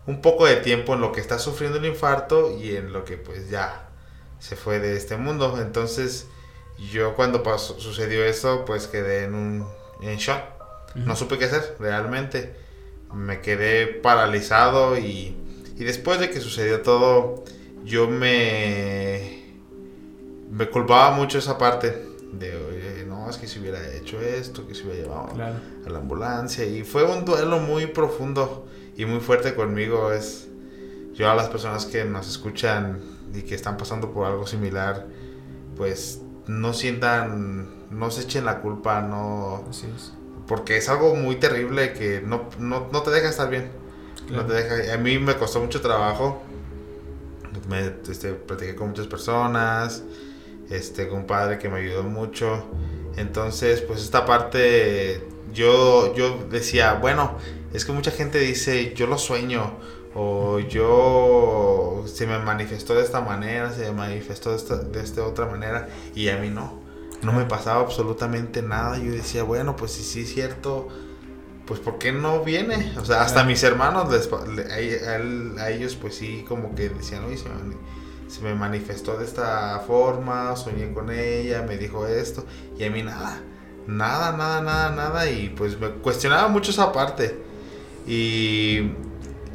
un 0.07 0.21
poco 0.21 0.47
de 0.47 0.57
tiempo 0.57 0.95
en 0.95 1.01
lo 1.01 1.13
que 1.13 1.21
está 1.21 1.39
sufriendo 1.39 1.79
el 1.79 1.87
infarto 1.87 2.57
y 2.57 2.77
en 2.77 2.93
lo 2.93 3.05
que 3.05 3.17
pues 3.17 3.51
ya 3.51 3.89
se 4.41 4.57
fue 4.57 4.81
de 4.81 4.97
este 4.97 5.17
mundo. 5.17 5.59
Entonces, 5.61 6.27
yo 6.79 7.15
cuando 7.15 7.43
pasó, 7.43 7.79
sucedió 7.79 8.25
eso, 8.25 8.65
pues 8.65 8.87
quedé 8.87 9.25
en 9.25 9.35
un 9.35 9.67
en 10.03 10.17
shock. 10.19 10.39
Uh 10.95 10.99
-huh. 10.99 11.05
No 11.05 11.17
supe 11.17 11.39
qué 11.39 11.47
hacer 11.47 11.77
realmente. 11.79 12.55
Me 13.13 13.41
quedé 13.41 13.87
paralizado 13.87 14.99
y, 14.99 15.37
y 15.77 15.85
después 15.85 16.19
de 16.19 16.31
que 16.31 16.41
sucedió 16.41 16.83
todo 16.83 17.45
yo 17.85 18.09
me 18.09 19.45
me 20.51 20.69
culpaba 20.69 21.11
mucho 21.17 21.39
esa 21.39 21.59
parte 21.59 22.07
de 22.33 22.57
oye, 22.57 23.05
no, 23.07 23.29
es 23.29 23.37
que 23.37 23.47
si 23.47 23.59
hubiera 23.59 23.79
hecho 23.95 24.21
esto, 24.21 24.67
que 24.67 24.75
se 24.75 24.85
hubiera 24.85 25.03
llevado 25.03 25.29
claro. 25.35 25.57
a 25.87 25.91
la 25.91 25.99
ambulancia 25.99 26.65
y 26.65 26.85
fue 26.85 27.05
un 27.05 27.25
duelo 27.25 27.59
muy 27.59 27.87
profundo 27.87 28.67
y 28.97 29.05
muy 29.05 29.21
fuerte 29.21 29.55
conmigo 29.55 30.13
es 30.13 30.49
yo 31.15 31.31
a 31.31 31.35
las 31.35 31.49
personas 31.49 31.87
que 31.87 32.05
nos 32.05 32.29
escuchan 32.29 33.01
y 33.35 33.43
que 33.43 33.55
están 33.55 33.77
pasando 33.77 34.13
por 34.13 34.27
algo 34.27 34.47
similar, 34.47 35.07
pues 35.77 36.21
no 36.47 36.73
sientan, 36.73 37.69
no 37.91 38.11
se 38.11 38.23
echen 38.23 38.45
la 38.45 38.61
culpa, 38.61 39.01
no... 39.01 39.65
Así 39.69 39.87
es. 39.95 40.13
Porque 40.47 40.77
es 40.77 40.89
algo 40.89 41.15
muy 41.15 41.37
terrible 41.37 41.95
que 41.95 42.21
no, 42.21 42.51
no, 42.59 42.89
no 42.93 43.03
te 43.03 43.11
deja 43.11 43.31
estar 43.31 43.49
bien. 43.49 43.71
Claro. 44.27 44.43
No 44.43 44.49
te 44.49 44.55
deja, 44.55 44.95
a 44.95 44.99
mí 44.99 45.19
me 45.19 45.37
costó 45.37 45.61
mucho 45.61 45.81
trabajo. 45.81 46.43
Me 47.69 47.95
este, 48.09 48.33
platiqué 48.35 48.75
con 48.75 48.89
muchas 48.89 49.07
personas. 49.07 50.03
Este, 50.71 51.09
con 51.09 51.21
un 51.21 51.27
padre 51.27 51.59
que 51.59 51.69
me 51.69 51.79
ayudó 51.79 52.03
mucho. 52.03 52.65
Entonces, 53.17 53.81
pues 53.81 54.03
esta 54.03 54.27
parte, 54.27 55.27
yo, 55.53 56.15
yo 56.15 56.47
decía, 56.51 56.95
bueno, 56.95 57.37
es 57.73 57.85
que 57.85 57.93
mucha 57.93 58.11
gente 58.11 58.39
dice, 58.39 58.95
yo 58.95 59.07
lo 59.07 59.19
sueño. 59.19 59.79
O 60.15 60.61
yo 60.61 62.05
se 62.07 62.27
me 62.27 62.39
manifestó 62.39 62.95
de 62.95 63.03
esta 63.03 63.21
manera, 63.21 63.73
se 63.73 63.83
me 63.87 63.93
manifestó 63.93 64.51
de 64.51 64.57
esta, 64.57 64.77
de 64.79 65.01
esta 65.01 65.25
otra 65.27 65.47
manera. 65.47 65.89
Y 66.15 66.29
a 66.29 66.37
mí 66.39 66.51
no. 66.51 66.83
No 67.23 67.33
me 67.33 67.45
pasaba 67.47 67.81
absolutamente 67.81 68.63
nada. 68.63 68.99
Yo 68.99 69.13
decía, 69.13 69.43
bueno, 69.43 69.77
pues 69.77 69.93
si 69.93 70.03
sí 70.05 70.21
es 70.23 70.33
cierto 70.35 70.89
pues 71.67 71.81
¿por 71.81 71.99
qué 71.99 72.13
no 72.13 72.41
viene? 72.45 72.93
O 72.99 73.05
sea, 73.05 73.23
hasta 73.23 73.45
mis 73.45 73.63
hermanos, 73.63 74.11
les, 74.13 74.29
le- 74.55 75.59
a, 75.61 75.71
ellos 75.71 75.97
pues 75.97 76.15
sí, 76.17 76.45
como 76.47 76.75
que 76.75 76.91
decían, 76.91 77.25
oye, 77.25 77.39
se 77.39 77.49
me, 77.49 77.77
se 78.29 78.43
me 78.43 78.55
manifestó 78.55 79.17
de 79.17 79.25
esta 79.25 79.81
forma, 79.87 80.55
soñé 80.57 80.93
con 80.93 81.11
ella, 81.11 81.63
me 81.63 81.79
dijo 81.79 82.07
esto, 82.07 82.45
y 82.79 82.85
a 82.85 82.91
mí 82.91 83.03
nada, 83.03 83.41
nada, 83.87 84.33
nada, 84.37 84.61
nada, 84.61 84.91
nada, 84.91 85.31
y 85.31 85.51
pues 85.51 85.79
me 85.81 85.89
cuestionaba 85.91 86.49
mucho 86.49 86.71
esa 86.71 86.93
parte. 86.93 87.43
Y 88.07 88.91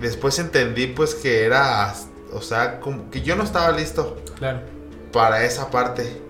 después 0.01 0.37
entendí 0.39 0.87
pues 0.87 1.15
que 1.15 1.43
era, 1.45 1.93
o 2.33 2.41
sea, 2.41 2.79
como 2.79 3.09
que 3.09 3.21
yo 3.21 3.35
no 3.35 3.43
estaba 3.43 3.71
listo 3.71 4.17
Claro. 4.37 4.61
para 5.11 5.43
esa 5.45 5.69
parte. 5.71 6.21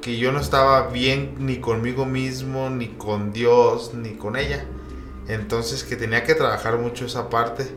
Que 0.00 0.16
yo 0.18 0.32
no 0.32 0.40
estaba 0.40 0.88
bien 0.88 1.36
ni 1.38 1.58
conmigo 1.58 2.04
mismo, 2.06 2.68
ni 2.70 2.88
con 2.88 3.32
Dios, 3.32 3.92
ni 3.94 4.14
con 4.16 4.36
ella. 4.36 4.64
Entonces 5.28 5.84
que 5.84 5.94
tenía 5.94 6.24
que 6.24 6.34
trabajar 6.34 6.76
mucho 6.78 7.06
esa 7.06 7.30
parte. 7.30 7.68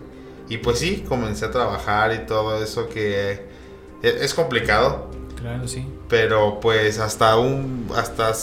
Y 0.50 0.58
pues 0.58 0.80
sí, 0.80 1.06
comencé 1.08 1.46
a 1.46 1.52
trabajar 1.52 2.14
y 2.14 2.26
todo 2.26 2.64
eso 2.64 2.90
que 2.90 3.32
e- 4.02 4.18
es 4.22 4.34
complicado. 4.34 5.10
Claro, 5.40 5.68
sí. 5.68 5.88
Pero 6.10 6.60
pues 6.60 6.98
hasta 7.00 7.38
un, 7.38 7.90
hasta 7.96 8.34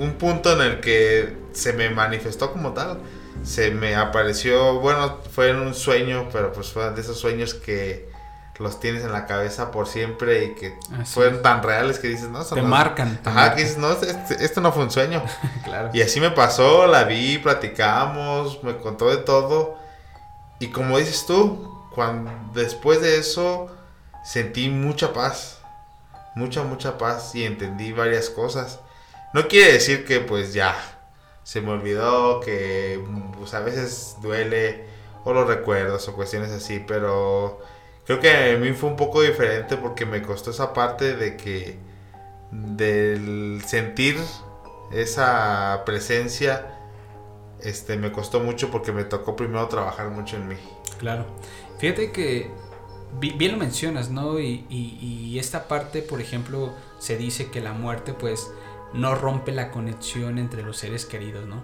un 0.00 0.12
punto 0.14 0.52
en 0.52 0.60
el 0.62 0.80
que 0.80 1.36
se 1.52 1.72
me 1.74 1.90
manifestó 1.90 2.52
como 2.52 2.72
tal. 2.72 2.98
Se 3.44 3.70
me 3.70 3.94
apareció, 3.96 4.80
bueno, 4.80 5.18
fue 5.32 5.50
en 5.50 5.56
un 5.60 5.74
sueño, 5.74 6.28
pero 6.32 6.52
pues 6.52 6.68
fue 6.72 6.90
de 6.90 7.00
esos 7.00 7.18
sueños 7.18 7.54
que 7.54 8.08
los 8.58 8.80
tienes 8.80 9.04
en 9.04 9.12
la 9.12 9.24
cabeza 9.26 9.70
por 9.70 9.86
siempre 9.86 10.44
y 10.46 10.54
que 10.56 10.76
Así 11.00 11.14
fueron 11.14 11.36
es. 11.36 11.42
tan 11.42 11.62
reales 11.62 11.98
que 12.00 12.08
dices, 12.08 12.28
no, 12.28 12.42
eso 12.42 12.56
Te 12.56 12.62
marcan. 12.62 13.16
te 13.22 13.28
Ajá, 13.30 13.40
marcan. 13.40 13.56
que 13.56 13.62
dices, 13.62 13.78
no, 13.78 13.92
este- 13.92 14.44
esto 14.44 14.60
no 14.60 14.72
fue 14.72 14.82
un 14.82 14.90
sueño. 14.90 15.22
Claro. 15.64 15.90
Y 15.92 16.02
así 16.02 16.20
me 16.20 16.30
pasó, 16.32 16.86
la 16.88 17.04
vi, 17.04 17.38
platicamos, 17.38 18.62
me 18.64 18.76
contó 18.78 19.10
de 19.10 19.18
todo. 19.18 19.76
Y 20.58 20.68
como 20.68 20.98
dices 20.98 21.24
tú, 21.26 21.86
cuando 21.94 22.30
después 22.52 23.00
de 23.00 23.18
eso 23.18 23.70
sentí 24.24 24.68
mucha 24.68 25.12
paz. 25.12 25.58
Mucha, 26.34 26.62
mucha 26.64 26.98
paz 26.98 27.34
y 27.34 27.44
entendí 27.44 27.92
varias 27.92 28.28
cosas. 28.30 28.80
No 29.34 29.46
quiere 29.48 29.72
decir 29.74 30.04
que 30.04 30.20
pues 30.20 30.52
ya 30.52 30.74
se 31.48 31.62
me 31.62 31.70
olvidó, 31.70 32.40
que 32.40 33.02
pues, 33.38 33.54
a 33.54 33.60
veces 33.60 34.16
duele 34.20 34.84
o 35.24 35.32
los 35.32 35.48
recuerdos 35.48 36.06
o 36.06 36.12
cuestiones 36.14 36.50
así, 36.50 36.84
pero 36.86 37.58
creo 38.04 38.20
que 38.20 38.52
a 38.52 38.58
mí 38.58 38.74
fue 38.74 38.90
un 38.90 38.96
poco 38.96 39.22
diferente 39.22 39.78
porque 39.78 40.04
me 40.04 40.20
costó 40.20 40.50
esa 40.50 40.74
parte 40.74 41.16
de 41.16 41.38
que 41.38 41.78
del 42.52 43.62
sentir 43.66 44.18
esa 44.92 45.84
presencia 45.86 46.74
este 47.62 47.96
me 47.96 48.12
costó 48.12 48.40
mucho 48.40 48.70
porque 48.70 48.92
me 48.92 49.04
tocó 49.04 49.34
primero 49.34 49.66
trabajar 49.68 50.10
mucho 50.10 50.36
en 50.36 50.48
mí. 50.48 50.56
Claro. 50.98 51.24
Fíjate 51.78 52.12
que 52.12 52.50
bi- 53.18 53.32
bien 53.32 53.52
lo 53.52 53.58
mencionas, 53.58 54.10
¿no? 54.10 54.38
Y- 54.38 54.66
y 54.68 55.38
esta 55.38 55.66
parte, 55.66 56.02
por 56.02 56.20
ejemplo, 56.20 56.74
se 56.98 57.16
dice 57.16 57.50
que 57.50 57.62
la 57.62 57.72
muerte 57.72 58.12
pues 58.12 58.50
no 58.94 59.14
rompe 59.14 59.52
la 59.52 59.70
conexión 59.70 60.38
entre 60.38 60.62
los 60.62 60.76
seres 60.78 61.04
queridos, 61.06 61.46
¿no? 61.46 61.62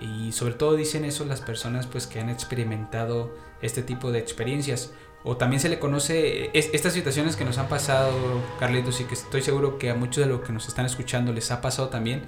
Y 0.00 0.32
sobre 0.32 0.54
todo 0.54 0.76
dicen 0.76 1.04
eso 1.04 1.24
las 1.24 1.40
personas 1.40 1.86
pues 1.86 2.06
que 2.06 2.20
han 2.20 2.28
experimentado 2.28 3.34
este 3.62 3.82
tipo 3.82 4.12
de 4.12 4.18
experiencias. 4.18 4.90
O 5.24 5.36
también 5.36 5.58
se 5.60 5.68
le 5.68 5.78
conoce 5.78 6.50
es- 6.56 6.70
estas 6.72 6.92
situaciones 6.92 7.34
que 7.34 7.44
nos 7.44 7.58
han 7.58 7.68
pasado, 7.68 8.12
Carlitos, 8.60 9.00
y 9.00 9.04
que 9.04 9.14
estoy 9.14 9.42
seguro 9.42 9.78
que 9.78 9.90
a 9.90 9.94
muchos 9.94 10.24
de 10.24 10.30
los 10.30 10.42
que 10.42 10.52
nos 10.52 10.68
están 10.68 10.86
escuchando 10.86 11.32
les 11.32 11.50
ha 11.50 11.60
pasado 11.60 11.88
también. 11.88 12.22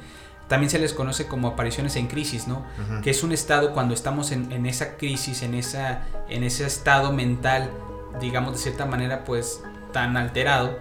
También 0.49 0.71
se 0.71 0.79
les 0.79 0.95
conoce 0.95 1.27
como 1.27 1.49
apariciones 1.49 1.95
en 1.97 2.07
crisis, 2.07 2.49
¿no? 2.49 2.65
Que 3.03 3.11
es 3.11 3.23
un 3.23 3.33
estado 3.33 3.73
cuando 3.75 3.93
estamos 3.93 4.33
en, 4.33 4.51
en 4.51 4.65
esa 4.67 4.97
crisis, 4.97 5.43
en, 5.43 5.55
esa, 5.55 6.07
en 6.31 6.43
ese 6.43 6.65
estado 6.65 7.13
mental, 7.13 7.71
digamos 8.19 8.53
de 8.55 8.59
cierta 8.59 8.87
manera, 8.87 9.25
pues 9.27 9.63
tan 9.93 10.17
alterado, 10.17 10.79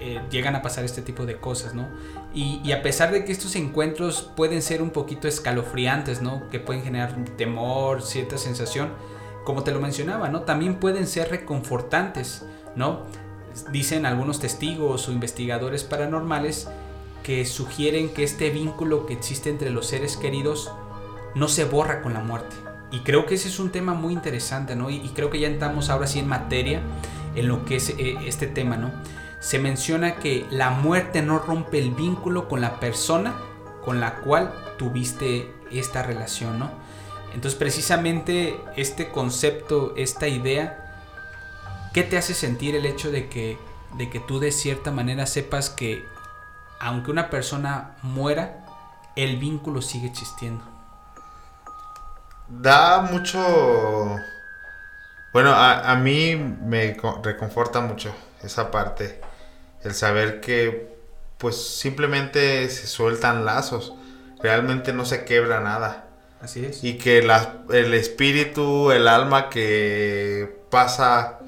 eh, 0.00 0.20
llegan 0.30 0.54
a 0.54 0.62
pasar 0.62 0.84
este 0.84 1.00
tipo 1.02 1.24
de 1.26 1.36
cosas, 1.38 1.74
¿no? 1.74 1.88
Y, 2.32 2.70
a 2.70 2.82
pesar 2.82 3.10
de 3.10 3.24
que 3.24 3.32
estos 3.32 3.56
encuentros 3.56 4.30
pueden 4.36 4.62
ser 4.62 4.82
un 4.82 4.90
poquito 4.90 5.26
escalofriantes, 5.26 6.22
¿no? 6.22 6.48
Que 6.50 6.60
pueden 6.60 6.82
generar 6.84 7.16
temor, 7.36 8.02
cierta 8.02 8.38
sensación, 8.38 8.90
como 9.44 9.64
te 9.64 9.72
lo 9.72 9.80
mencionaba, 9.80 10.28
¿no? 10.28 10.42
También 10.42 10.76
pueden 10.76 11.08
ser 11.08 11.30
reconfortantes, 11.30 12.44
¿no? 12.76 13.02
Dicen 13.72 14.06
algunos 14.06 14.38
testigos 14.38 15.08
o 15.08 15.12
investigadores 15.12 15.82
paranormales 15.82 16.68
que 17.24 17.44
sugieren 17.44 18.10
que 18.10 18.22
este 18.22 18.50
vínculo 18.50 19.06
que 19.06 19.14
existe 19.14 19.50
entre 19.50 19.70
los 19.70 19.86
seres 19.86 20.16
queridos 20.16 20.70
no 21.34 21.48
se 21.48 21.64
borra 21.64 22.00
con 22.00 22.14
la 22.14 22.20
muerte. 22.20 22.54
Y 22.92 23.00
creo 23.00 23.26
que 23.26 23.34
ese 23.34 23.48
es 23.48 23.58
un 23.58 23.70
tema 23.70 23.92
muy 23.92 24.12
interesante, 24.12 24.76
¿no? 24.76 24.88
Y, 24.88 24.96
y 24.96 25.08
creo 25.08 25.30
que 25.30 25.40
ya 25.40 25.48
entramos 25.48 25.90
ahora 25.90 26.06
sí 26.06 26.20
en 26.20 26.28
materia 26.28 26.80
en 27.34 27.48
lo 27.48 27.64
que 27.64 27.76
es 27.76 27.90
eh, 27.90 28.18
este 28.24 28.46
tema, 28.46 28.76
¿no? 28.76 28.90
Se 29.40 29.58
menciona 29.58 30.16
que 30.16 30.46
la 30.50 30.70
muerte 30.70 31.22
no 31.22 31.38
rompe 31.38 31.78
el 31.78 31.90
vínculo 31.92 32.48
con 32.48 32.60
la 32.60 32.78
persona 32.80 33.34
con 33.84 34.00
la 34.00 34.16
cual 34.16 34.52
tuviste 34.78 35.52
esta 35.70 36.02
relación, 36.02 36.58
¿no? 36.58 36.70
Entonces 37.34 37.58
precisamente 37.58 38.60
este 38.76 39.10
concepto, 39.10 39.94
esta 39.96 40.28
idea, 40.28 40.94
¿qué 41.94 42.02
te 42.02 42.18
hace 42.18 42.34
sentir 42.34 42.74
el 42.76 42.86
hecho 42.86 43.10
de 43.10 43.28
que, 43.28 43.58
de 43.92 44.10
que 44.10 44.20
tú 44.20 44.40
de 44.40 44.52
cierta 44.52 44.90
manera 44.90 45.26
sepas 45.26 45.70
que 45.70 46.04
aunque 46.78 47.10
una 47.10 47.30
persona 47.30 47.96
muera, 48.02 48.64
el 49.16 49.38
vínculo 49.38 49.82
sigue 49.82 50.08
existiendo? 50.08 50.64
Da 52.48 53.00
mucho... 53.02 53.40
Bueno, 55.32 55.50
a, 55.52 55.90
a 55.92 55.96
mí 55.96 56.36
me 56.36 56.96
co- 56.96 57.20
reconforta 57.22 57.80
mucho 57.80 58.14
esa 58.42 58.70
parte. 58.70 59.20
El 59.82 59.94
saber 59.94 60.40
que 60.40 60.88
pues 61.38 61.56
simplemente 61.56 62.68
se 62.70 62.86
sueltan 62.86 63.44
lazos. 63.44 63.94
Realmente 64.42 64.92
no 64.92 65.04
se 65.04 65.24
quebra 65.24 65.60
nada. 65.60 66.06
Así 66.40 66.64
es. 66.64 66.82
Y 66.84 66.98
que 66.98 67.22
la- 67.22 67.62
el 67.72 67.94
espíritu, 67.94 68.90
el 68.92 69.08
alma 69.08 69.48
que 69.50 70.56
pasa 70.70 71.38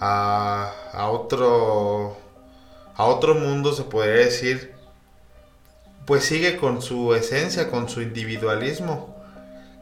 a, 0.00 0.72
a 0.92 1.08
otro 1.10 2.18
a 2.98 3.04
otro 3.04 3.34
mundo, 3.34 3.74
se 3.74 3.82
podría 3.84 4.14
decir, 4.24 4.72
pues 6.06 6.24
sigue 6.24 6.56
con 6.56 6.82
su 6.82 7.14
esencia, 7.14 7.70
con 7.70 7.88
su 7.88 8.00
individualismo, 8.00 9.14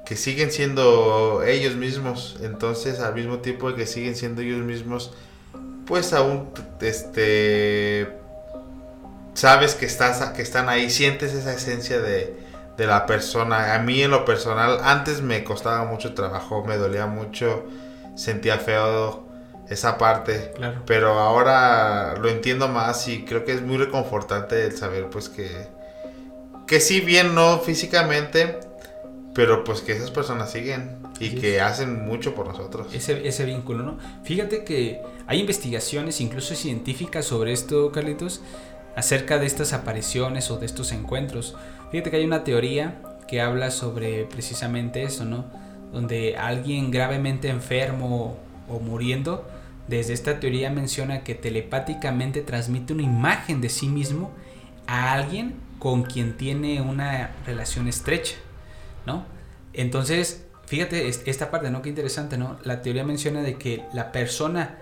que 0.07 0.17
siguen 0.17 0.51
siendo 0.51 1.43
ellos 1.45 1.75
mismos. 1.77 2.37
Entonces, 2.43 3.01
al 3.01 3.15
mismo 3.15 3.39
tiempo 3.39 3.75
que 3.75 3.87
siguen 3.87 4.17
siendo 4.17 4.43
ellos 4.43 4.61
mismos, 4.61 5.13
pues 5.87 6.13
aún 6.13 6.51
este 6.81 8.19
sabes 9.35 9.75
que 9.75 9.87
estás 9.87 10.21
que 10.31 10.43
están 10.43 10.69
ahí, 10.69 10.91
sientes 10.91 11.35
esa 11.35 11.53
esencia 11.53 12.01
de, 12.01 12.37
de 12.77 12.87
la 12.87 13.07
persona. 13.07 13.75
A 13.75 13.79
mí 13.81 14.03
en 14.03 14.11
lo 14.11 14.25
personal 14.25 14.79
antes 14.83 15.21
me 15.23 15.45
costaba 15.45 15.85
mucho 15.85 16.15
trabajo, 16.15 16.65
me 16.65 16.77
dolía 16.77 17.07
mucho, 17.07 17.65
sentía 18.17 18.59
feo 18.59 19.25
esa 19.69 19.97
parte, 19.97 20.53
Claro. 20.57 20.83
pero 20.87 21.19
ahora 21.19 22.15
lo 22.21 22.29
entiendo 22.29 22.69
más 22.69 23.09
y 23.09 23.25
creo 23.25 23.45
que 23.45 23.53
es 23.53 23.63
muy 23.63 23.79
reconfortante 23.79 24.67
el 24.67 24.77
saber 24.77 25.09
pues 25.11 25.29
que 25.29 25.69
que 26.67 26.81
sí 26.81 27.01
bien 27.01 27.35
no 27.35 27.59
físicamente, 27.59 28.59
pero 29.35 29.65
pues 29.65 29.81
que 29.81 29.93
esas 29.93 30.11
personas 30.11 30.51
siguen 30.51 30.99
y 31.25 31.35
que 31.37 31.61
hacen 31.61 32.05
mucho 32.07 32.35
por 32.35 32.47
nosotros. 32.47 32.93
Ese, 32.95 33.27
ese 33.27 33.45
vínculo, 33.45 33.83
¿no? 33.83 33.99
Fíjate 34.23 34.65
que 34.65 35.01
hay 35.27 35.41
investigaciones, 35.41 36.21
incluso 36.21 36.55
científicas, 36.55 37.25
sobre 37.27 37.53
esto, 37.53 37.91
Carlitos, 37.93 38.43
acerca 38.97 39.39
de 39.39 39.47
estas 39.47 39.73
apariciones 39.73 40.51
o 40.51 40.59
de 40.59 40.67
estos 40.67 40.93
encuentros. 40.93 41.57
Fíjate 41.91 42.11
que 42.11 42.17
hay 42.17 42.25
una 42.25 42.45
teoría 42.45 43.01
que 43.27 43.41
habla 43.41 43.71
sobre 43.71 44.25
precisamente 44.25 45.03
eso, 45.03 45.25
¿no? 45.25 45.45
Donde 45.93 46.37
alguien 46.37 46.91
gravemente 46.91 47.49
enfermo 47.49 48.37
o 48.69 48.81
muriendo 48.81 49.47
desde 49.89 50.15
esta 50.15 50.41
teoría 50.41 50.71
menciona 50.71 51.25
que 51.25 51.35
telepáticamente 51.35 52.41
transmite 52.41 52.93
una 52.93 53.03
imagen 53.03 53.61
de 53.61 53.69
sí 53.69 53.89
mismo 53.89 54.31
a 54.87 55.13
alguien 55.13 55.55
con 55.79 56.03
quien 56.05 56.37
tiene 56.37 56.81
una 56.81 57.33
relación 57.47 57.89
estrecha, 57.89 58.37
¿no? 59.07 59.25
Entonces, 59.75 60.47
fíjate 60.75 61.09
esta 61.09 61.51
parte, 61.53 61.71
¿no? 61.71 61.83
Qué 61.83 61.89
interesante, 61.89 62.37
¿no? 62.37 62.59
La 62.65 62.83
teoría 62.83 63.05
menciona 63.05 63.43
de 63.43 63.57
que 63.57 63.85
la 63.93 64.11
persona 64.11 64.79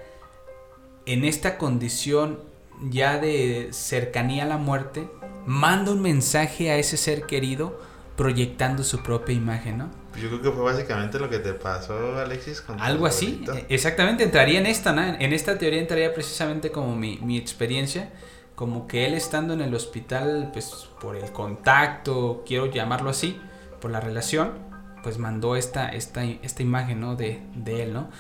en 1.05 1.25
esta 1.25 1.59
condición 1.59 2.41
ya 2.89 3.19
de 3.19 3.69
cercanía 3.73 4.45
a 4.45 4.47
la 4.47 4.57
muerte 4.57 5.07
manda 5.45 5.93
un 5.93 6.01
mensaje 6.01 6.71
a 6.71 6.79
ese 6.79 6.97
ser 6.97 7.27
querido 7.27 7.79
proyectando 8.17 8.85
su 8.85 9.03
propia 9.03 9.35
imagen, 9.35 9.79
¿no? 9.79 9.91
Yo 10.21 10.29
creo 10.29 10.41
que 10.43 10.51
fue 10.51 10.63
básicamente 10.63 11.19
lo 11.19 11.29
que 11.29 11.41
te 11.41 11.53
pasó, 11.53 12.17
Alexis. 12.17 12.63
Con 12.63 12.81
Algo 12.81 13.05
así, 13.05 13.45
exactamente, 13.69 14.25
entraría 14.25 14.61
en 14.61 14.67
esta, 14.67 14.95
¿no? 14.95 15.03
En 15.03 15.33
esta 15.35 15.59
teoría 15.59 15.81
entraría 15.81 16.15
precisamente 16.15 16.71
como 16.71 16.97
mi, 16.97 17.19
mi 17.19 17.37
experiencia, 17.37 18.11
como 18.55 18.87
que 18.87 19.07
él 19.07 19.13
estando 19.13 19.53
en 19.53 19.61
el 19.61 19.75
hospital, 19.75 20.51
pues 20.55 20.89
por 21.01 21.17
el 21.17 21.33
contacto, 21.33 22.45
quiero 22.47 22.67
llamarlo 22.67 23.11
así, 23.11 23.39
por 23.81 23.91
la 23.91 24.01
relación, 24.01 24.72
pues 25.03 25.19
mandó 25.19 25.57
esta, 25.57 25.89
esta, 25.89 26.25
esta 26.25 26.63
imagen, 26.63 27.01
¿no? 27.01 27.17
De, 27.17 27.41
de 27.55 27.83
él, 27.83 27.93
¿no? 27.93 28.11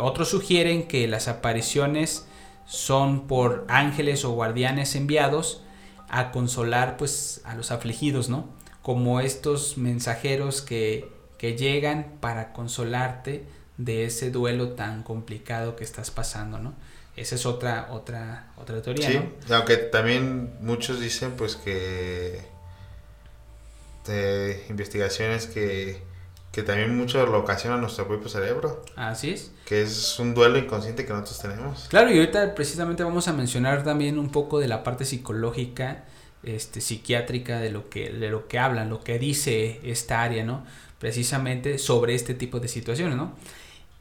Otros 0.00 0.28
sugieren 0.28 0.88
que 0.88 1.06
las 1.06 1.28
apariciones 1.28 2.26
son 2.66 3.26
por 3.26 3.64
ángeles 3.68 4.24
o 4.24 4.32
guardianes 4.32 4.94
enviados 4.94 5.62
a 6.08 6.30
consolar 6.30 6.96
pues 6.96 7.40
a 7.44 7.54
los 7.54 7.70
afligidos, 7.70 8.28
¿no? 8.28 8.48
Como 8.82 9.20
estos 9.20 9.76
mensajeros 9.78 10.62
que, 10.62 11.10
que 11.38 11.56
llegan 11.56 12.18
para 12.20 12.52
consolarte 12.52 13.44
de 13.76 14.04
ese 14.04 14.30
duelo 14.30 14.70
tan 14.70 15.02
complicado 15.02 15.76
que 15.76 15.84
estás 15.84 16.10
pasando, 16.10 16.58
¿no? 16.58 16.74
Esa 17.16 17.36
es 17.36 17.46
otra 17.46 17.88
otra 17.92 18.52
otra 18.56 18.82
teoría, 18.82 19.08
sí, 19.08 19.20
aunque 19.52 19.76
también 19.76 20.56
muchos 20.60 21.00
dicen 21.00 21.32
pues 21.36 21.54
que 21.54 22.40
de 24.06 24.64
investigaciones 24.68 25.46
que 25.46 26.02
que 26.54 26.62
también 26.62 26.96
mucho 26.96 27.26
lo 27.26 27.40
ocasiona 27.40 27.76
nuestro 27.78 28.06
propio 28.06 28.28
cerebro. 28.28 28.84
Así 28.94 29.30
es. 29.30 29.50
Que 29.66 29.82
es 29.82 30.20
un 30.20 30.34
duelo 30.34 30.56
inconsciente 30.56 31.04
que 31.04 31.12
nosotros 31.12 31.40
tenemos. 31.40 31.86
Claro, 31.88 32.12
y 32.12 32.18
ahorita 32.18 32.54
precisamente 32.54 33.02
vamos 33.02 33.26
a 33.26 33.32
mencionar 33.32 33.82
también 33.82 34.20
un 34.20 34.28
poco 34.28 34.60
de 34.60 34.68
la 34.68 34.84
parte 34.84 35.04
psicológica, 35.04 36.04
este, 36.44 36.80
psiquiátrica 36.80 37.58
de 37.58 37.72
lo 37.72 37.90
que, 37.90 38.08
de 38.10 38.28
lo 38.28 38.46
que 38.46 38.60
hablan, 38.60 38.88
lo 38.88 39.02
que 39.02 39.18
dice 39.18 39.80
esta 39.82 40.22
área, 40.22 40.44
¿no? 40.44 40.64
Precisamente 41.00 41.78
sobre 41.78 42.14
este 42.14 42.34
tipo 42.34 42.60
de 42.60 42.68
situaciones, 42.68 43.16
¿no? 43.16 43.32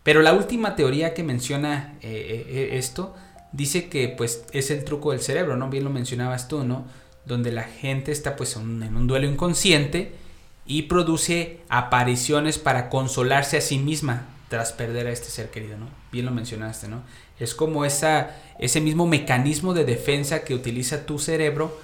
Pero 0.04 0.22
la 0.22 0.34
última 0.34 0.76
teoría 0.76 1.16
que 1.16 1.24
menciona 1.24 1.96
eh, 2.02 2.12
eh, 2.12 2.46
eh, 2.50 2.78
esto 2.78 3.16
dice 3.52 3.90
que 3.90 4.10
pues 4.10 4.46
es 4.52 4.70
el 4.70 4.84
truco 4.84 5.10
del 5.10 5.22
cerebro, 5.22 5.58
¿no? 5.58 5.72
Bien 5.72 5.84
lo 5.84 5.90
mencionabas 5.90 6.48
tú, 6.48 6.64
¿no? 6.64 6.86
Donde 7.26 7.52
la 7.52 7.64
gente 7.64 8.12
está 8.12 8.36
pues 8.36 8.56
en 8.58 8.96
un 8.96 9.08
duelo 9.08 9.26
inconsciente 9.26 10.22
y 10.66 10.84
produce 10.84 11.60
apariciones 11.70 12.58
para 12.58 12.90
consolarse 12.90 13.58
a 13.58 13.62
sí 13.62 13.80
misma 13.80 14.28
tras 14.50 14.72
perder 14.72 15.08
a 15.08 15.12
este 15.12 15.30
ser 15.30 15.50
querido, 15.50 15.78
¿no? 15.78 15.88
Bien 16.12 16.26
lo 16.26 16.32
mencionaste, 16.32 16.88
¿no? 16.88 17.02
Es 17.40 17.56
como 17.56 17.86
esa, 17.86 18.36
ese 18.60 18.82
mismo 18.82 19.08
mecanismo 19.08 19.74
de 19.74 19.84
defensa 19.84 20.44
que 20.44 20.54
utiliza 20.54 21.06
tu 21.06 21.20
cerebro 21.20 21.78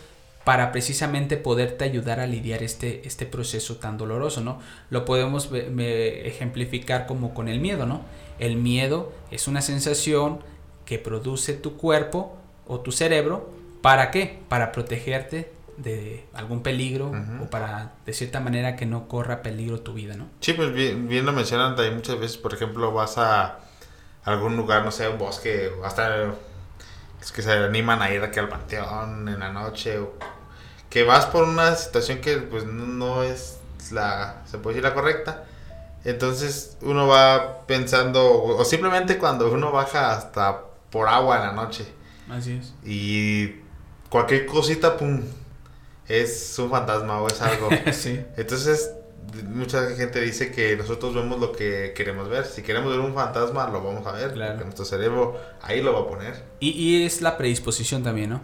para 0.44 0.72
precisamente 0.72 1.38
poderte 1.38 1.84
ayudar 1.84 2.20
a 2.20 2.28
lidiar 2.28 2.64
este, 2.64 3.06
este 3.06 3.26
proceso 3.26 3.78
tan 3.78 3.98
doloroso, 3.98 4.42
¿no? 4.42 4.60
Lo 4.90 5.04
podemos 5.06 5.50
ejemplificar 5.52 7.08
como 7.08 7.34
con 7.34 7.50
el 7.50 7.60
miedo, 7.60 7.86
¿no? 7.86 8.02
El 8.40 8.56
miedo 8.56 9.12
es 9.32 9.48
una 9.48 9.62
sensación 9.62 10.40
que 10.86 10.98
produce 10.98 11.54
tu 11.54 11.76
cuerpo 11.76 12.38
o 12.68 12.80
tu 12.80 12.92
cerebro, 12.92 13.50
¿para 13.82 14.12
qué? 14.12 14.40
Para 14.48 14.72
protegerte 14.72 15.52
de 15.82 16.28
algún 16.34 16.62
peligro 16.62 17.12
o 17.42 17.50
para 17.50 17.94
de 18.06 18.14
cierta 18.14 18.40
manera 18.40 18.76
que 18.76 18.86
no 18.86 19.08
corra 19.08 19.42
peligro 19.42 19.80
tu 19.80 19.94
vida, 19.94 20.16
¿no? 20.16 20.28
Sí, 20.42 20.54
pues 20.54 20.74
bien, 20.74 21.08
bien 21.08 21.26
lo 21.26 21.32
mencionan 21.32 21.76
también 21.76 21.96
muchas 21.96 22.20
veces, 22.20 22.38
por 22.38 22.54
ejemplo, 22.54 22.92
vas 22.92 23.18
a 23.18 23.60
algún 24.24 24.58
lugar, 24.58 24.84
no 24.84 24.92
sé, 24.92 25.08
un 25.08 25.18
bosque, 25.18 25.72
hasta 25.84 26.34
es 27.22 27.32
que 27.32 27.42
se 27.42 27.52
animan 27.52 28.02
a 28.02 28.12
ir 28.12 28.24
aquí 28.24 28.40
al 28.40 28.50
panteón 28.50 29.28
en 29.28 29.40
la 29.40 29.52
noche, 29.52 30.00
o 30.00 30.14
que 30.90 31.04
vas 31.04 31.26
por 31.26 31.44
una 31.44 31.76
situación 31.76 32.20
que 32.20 32.38
pues 32.38 32.66
no, 32.66 33.24
es 33.24 33.60
la, 33.92 34.42
se 34.46 34.58
puede 34.58 34.76
decir 34.76 34.90
la 34.90 34.96
correcta, 34.96 35.46
entonces 36.04 36.78
uno 36.82 37.08
va 37.08 37.66
pensando, 37.66 38.44
o 38.44 38.64
simplemente 38.66 39.18
cuando 39.18 39.52
uno 39.52 39.72
baja 39.72 40.12
hasta 40.12 40.62
por 40.90 41.08
agua 41.08 41.38
en 41.38 41.42
la 41.44 41.52
noche. 41.54 41.86
Así 42.30 42.54
es. 42.54 42.74
Y 42.86 43.62
cualquier 44.10 44.46
cosita, 44.46 44.98
pum, 44.98 45.22
es 46.10 46.58
un 46.60 46.70
fantasma 46.70 47.22
o 47.22 47.28
es 47.28 47.42
algo. 47.42 47.70
sí. 47.94 48.20
Entonces, 48.36 48.92
mucha 49.48 49.90
gente 49.92 50.20
dice 50.22 50.52
que 50.52 50.76
nosotros 50.76 51.14
vemos 51.14 51.40
lo 51.40 51.52
que 51.52 51.94
queremos 51.96 52.28
ver. 52.28 52.46
Si 52.46 52.64
queremos 52.64 52.92
ver 52.92 53.00
un 53.00 53.14
fantasma, 53.14 53.70
lo 53.70 53.84
vamos 53.84 54.06
a 54.08 54.12
ver. 54.14 54.34
Claro. 54.34 54.64
nuestro 54.64 54.86
cerebro 54.86 55.40
ahí 55.62 55.82
lo 55.82 55.94
va 55.94 56.02
a 56.02 56.08
poner. 56.08 56.44
Y, 56.60 56.72
y 56.72 57.06
es 57.06 57.22
la 57.22 57.38
predisposición 57.38 58.04
también, 58.04 58.32
¿no? 58.32 58.42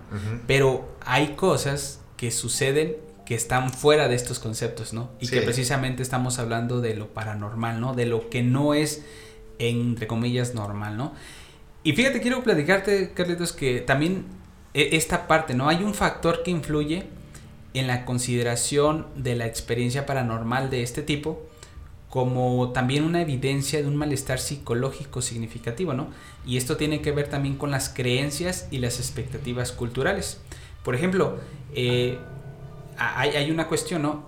Pero 0.47 0.87
hay 1.01 1.29
cosas 1.35 1.99
que 2.17 2.31
suceden 2.31 2.97
que 3.25 3.33
están 3.33 3.73
fuera 3.73 4.07
de 4.07 4.15
estos 4.15 4.37
conceptos, 4.39 4.93
¿no? 4.93 5.09
Y 5.19 5.27
que 5.27 5.41
precisamente 5.41 6.03
estamos 6.03 6.37
hablando 6.37 6.79
de 6.79 6.95
lo 6.95 7.07
paranormal, 7.07 7.81
¿no? 7.81 7.95
De 7.95 8.05
lo 8.05 8.29
que 8.29 8.43
no 8.43 8.75
es, 8.75 9.03
entre 9.57 10.05
comillas, 10.05 10.53
normal, 10.53 10.95
¿no? 10.95 11.13
Y 11.83 11.93
fíjate, 11.93 12.21
quiero 12.21 12.43
platicarte, 12.43 13.11
Carlitos, 13.13 13.51
que 13.51 13.81
también 13.81 14.25
e, 14.75 14.95
esta 14.95 15.27
parte, 15.27 15.55
¿no? 15.55 15.67
Hay 15.67 15.83
un 15.83 15.95
factor 15.95 16.43
que 16.43 16.51
influye 16.51 17.07
en 17.79 17.87
la 17.87 18.05
consideración 18.05 19.07
de 19.15 19.35
la 19.35 19.45
experiencia 19.45 20.05
paranormal 20.05 20.69
de 20.69 20.83
este 20.83 21.01
tipo 21.01 21.41
como 22.09 22.71
también 22.71 23.03
una 23.03 23.21
evidencia 23.21 23.81
de 23.81 23.87
un 23.89 23.97
malestar 23.97 24.39
psicológico 24.39 25.21
significativo, 25.21 25.93
¿no? 25.93 26.07
Y 26.45 26.55
esto 26.55 26.77
tiene 26.77 27.01
que 27.01 27.11
ver 27.11 27.27
también 27.27 27.57
con 27.57 27.71
las 27.71 27.89
creencias 27.89 28.69
y 28.71 28.77
las 28.77 28.99
expectativas 28.99 29.73
culturales. 29.73 30.39
Por 30.83 30.95
ejemplo, 30.95 31.39
eh, 31.73 32.17
hay, 32.97 33.51
una 33.51 33.67
cuestión, 33.67 34.03
¿no? 34.03 34.23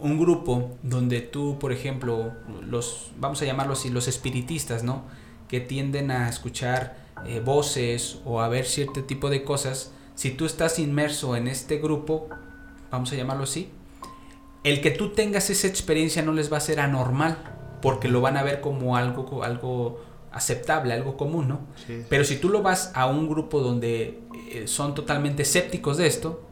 un 0.00 0.18
grupo 0.18 0.76
donde 0.82 1.20
tú, 1.20 1.58
por 1.60 1.72
ejemplo, 1.72 2.32
los, 2.66 3.12
vamos 3.18 3.40
a 3.42 3.44
llamarlos 3.44 3.80
así, 3.80 3.90
los 3.90 4.08
espiritistas, 4.08 4.82
¿no? 4.82 5.04
Que 5.48 5.60
tienden 5.60 6.10
a 6.10 6.28
escuchar 6.28 6.96
eh, 7.26 7.40
voces 7.40 8.18
o 8.24 8.40
a 8.40 8.48
ver 8.48 8.66
cierto 8.66 9.04
tipo 9.04 9.30
de 9.30 9.44
cosas, 9.44 9.92
si 10.14 10.30
tú 10.30 10.46
estás 10.46 10.78
inmerso 10.78 11.36
en 11.36 11.48
este 11.48 11.78
grupo, 11.78 12.28
vamos 12.94 13.12
a 13.12 13.16
llamarlo 13.16 13.44
así, 13.44 13.70
el 14.64 14.80
que 14.80 14.90
tú 14.90 15.10
tengas 15.10 15.50
esa 15.50 15.66
experiencia 15.66 16.22
no 16.22 16.32
les 16.32 16.52
va 16.52 16.56
a 16.56 16.60
ser 16.60 16.80
anormal, 16.80 17.36
porque 17.82 18.08
lo 18.08 18.20
van 18.20 18.36
a 18.36 18.42
ver 18.42 18.60
como 18.60 18.96
algo, 18.96 19.44
algo 19.44 20.00
aceptable, 20.32 20.94
algo 20.94 21.16
común, 21.16 21.48
¿no? 21.48 21.60
Pero 22.08 22.24
si 22.24 22.36
tú 22.36 22.48
lo 22.48 22.62
vas 22.62 22.90
a 22.94 23.06
un 23.06 23.28
grupo 23.28 23.60
donde 23.60 24.20
eh, 24.50 24.66
son 24.66 24.94
totalmente 24.94 25.42
escépticos 25.42 25.98
de 25.98 26.06
esto, 26.06 26.42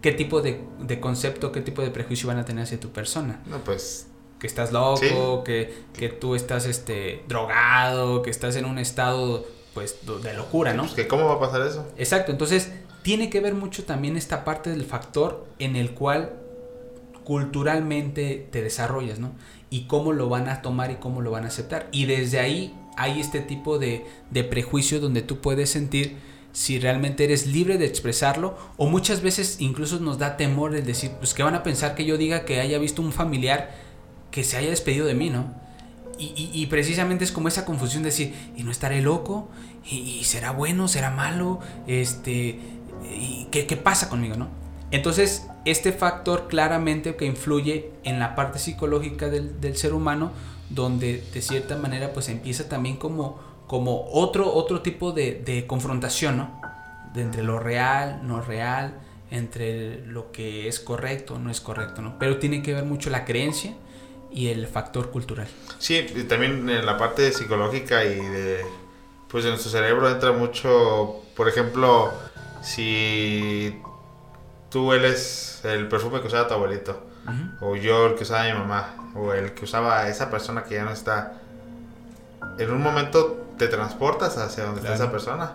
¿qué 0.00 0.12
tipo 0.12 0.40
de, 0.40 0.64
concepto, 1.00 1.52
qué 1.52 1.60
tipo 1.60 1.82
de 1.82 1.90
prejuicio 1.90 2.28
van 2.28 2.38
a 2.38 2.44
tener 2.44 2.64
hacia 2.64 2.80
tu 2.80 2.90
persona? 2.90 3.40
No, 3.46 3.58
pues... 3.58 4.08
Que 4.38 4.46
estás 4.46 4.70
loco, 4.70 5.44
que, 5.44 5.84
que, 5.94 6.10
tú 6.10 6.34
estás 6.34 6.66
este, 6.66 7.24
drogado, 7.26 8.20
que 8.20 8.28
estás 8.28 8.54
en 8.56 8.66
un 8.66 8.78
estado 8.78 9.46
pues 9.72 9.96
de 10.22 10.34
locura, 10.34 10.74
¿no? 10.74 10.82
Pues 10.82 10.94
que 10.94 11.08
cómo 11.08 11.24
va 11.24 11.34
a 11.36 11.40
pasar 11.40 11.62
eso. 11.62 11.86
Exacto, 11.96 12.32
entonces 12.32 12.70
tiene 13.06 13.30
que 13.30 13.38
ver 13.38 13.54
mucho 13.54 13.84
también 13.84 14.16
esta 14.16 14.42
parte 14.44 14.68
del 14.68 14.84
factor 14.84 15.46
en 15.60 15.76
el 15.76 15.92
cual 15.92 16.32
culturalmente 17.22 18.48
te 18.50 18.62
desarrollas, 18.62 19.20
¿no? 19.20 19.30
Y 19.70 19.82
cómo 19.82 20.12
lo 20.12 20.28
van 20.28 20.48
a 20.48 20.60
tomar 20.60 20.90
y 20.90 20.96
cómo 20.96 21.20
lo 21.20 21.30
van 21.30 21.44
a 21.44 21.46
aceptar. 21.46 21.88
Y 21.92 22.06
desde 22.06 22.40
ahí 22.40 22.74
hay 22.96 23.20
este 23.20 23.38
tipo 23.38 23.78
de, 23.78 24.04
de 24.32 24.42
prejuicio 24.42 24.98
donde 24.98 25.22
tú 25.22 25.40
puedes 25.40 25.70
sentir 25.70 26.16
si 26.50 26.80
realmente 26.80 27.22
eres 27.22 27.46
libre 27.46 27.78
de 27.78 27.86
expresarlo 27.86 28.58
o 28.76 28.88
muchas 28.88 29.22
veces 29.22 29.58
incluso 29.60 30.00
nos 30.00 30.18
da 30.18 30.36
temor 30.36 30.74
el 30.74 30.84
decir, 30.84 31.12
pues 31.12 31.32
que 31.32 31.44
van 31.44 31.54
a 31.54 31.62
pensar 31.62 31.94
que 31.94 32.06
yo 32.06 32.18
diga 32.18 32.44
que 32.44 32.58
haya 32.58 32.80
visto 32.80 33.02
un 33.02 33.12
familiar 33.12 33.70
que 34.32 34.42
se 34.42 34.56
haya 34.56 34.70
despedido 34.70 35.06
de 35.06 35.14
mí, 35.14 35.30
¿no? 35.30 35.54
Y, 36.18 36.50
y, 36.52 36.66
precisamente 36.66 37.24
es 37.24 37.30
como 37.30 37.48
esa 37.48 37.66
confusión 37.66 38.02
de 38.02 38.08
decir, 38.08 38.34
¿y 38.56 38.62
no 38.62 38.70
estaré 38.70 39.02
loco? 39.02 39.50
¿Y, 39.84 39.96
¿Y, 39.96 40.24
será 40.24 40.50
bueno? 40.50 40.88
¿Será 40.88 41.10
malo? 41.10 41.60
Este, 41.86 42.58
¿y 43.04 43.46
qué, 43.50 43.76
pasa 43.76 44.08
conmigo, 44.08 44.36
no? 44.36 44.48
Entonces, 44.90 45.46
este 45.64 45.92
factor 45.92 46.46
claramente 46.48 47.16
que 47.16 47.26
influye 47.26 47.90
en 48.04 48.18
la 48.18 48.34
parte 48.36 48.58
psicológica 48.58 49.28
del, 49.28 49.76
ser 49.76 49.94
humano, 49.94 50.32
donde 50.70 51.22
de 51.32 51.42
cierta 51.42 51.76
manera 51.76 52.12
pues 52.12 52.28
empieza 52.28 52.68
también 52.68 52.96
como, 52.96 53.40
como 53.66 54.08
otro, 54.12 54.52
otro 54.52 54.82
tipo 54.82 55.12
de, 55.12 55.64
confrontación, 55.66 56.36
¿no? 56.36 56.60
De 57.14 57.22
entre 57.22 57.42
lo 57.42 57.58
real, 57.58 58.20
no 58.24 58.40
real, 58.40 58.94
entre 59.30 60.04
lo 60.06 60.30
que 60.30 60.68
es 60.68 60.78
correcto, 60.78 61.38
no 61.38 61.50
es 61.50 61.60
correcto, 61.60 62.02
¿no? 62.02 62.18
Pero 62.18 62.38
tiene 62.38 62.62
que 62.62 62.74
ver 62.74 62.84
mucho 62.84 63.10
la 63.10 63.24
creencia 63.24 63.74
y 64.30 64.48
el 64.48 64.66
factor 64.66 65.10
cultural. 65.10 65.48
Sí, 65.78 66.06
también 66.28 66.68
en 66.68 66.86
la 66.86 66.96
parte 66.96 67.32
psicológica 67.32 68.04
y 68.04 68.14
de 68.14 68.64
pues 69.28 69.44
en 69.44 69.50
nuestro 69.50 69.70
cerebro 69.70 70.08
entra 70.08 70.32
mucho, 70.32 71.22
por 71.34 71.48
ejemplo, 71.48 72.12
si 72.66 73.80
tú 74.70 74.92
eres 74.92 75.60
el 75.62 75.88
perfume 75.88 76.20
que 76.20 76.26
usaba 76.26 76.48
tu 76.48 76.54
abuelito, 76.54 77.00
o 77.60 77.76
yo 77.76 78.06
el 78.06 78.14
que 78.14 78.24
usaba 78.24 78.44
mi 78.44 78.52
mamá, 78.52 79.12
o 79.14 79.32
el 79.32 79.52
que 79.52 79.64
usaba 79.64 80.08
esa 80.08 80.30
persona 80.30 80.64
que 80.64 80.74
ya 80.74 80.84
no 80.84 80.90
está, 80.90 81.40
en 82.58 82.70
un 82.70 82.82
momento 82.82 83.46
te 83.56 83.68
transportas 83.68 84.36
hacia 84.36 84.64
donde 84.64 84.80
está 84.80 84.94
esa 84.94 85.12
persona, 85.12 85.54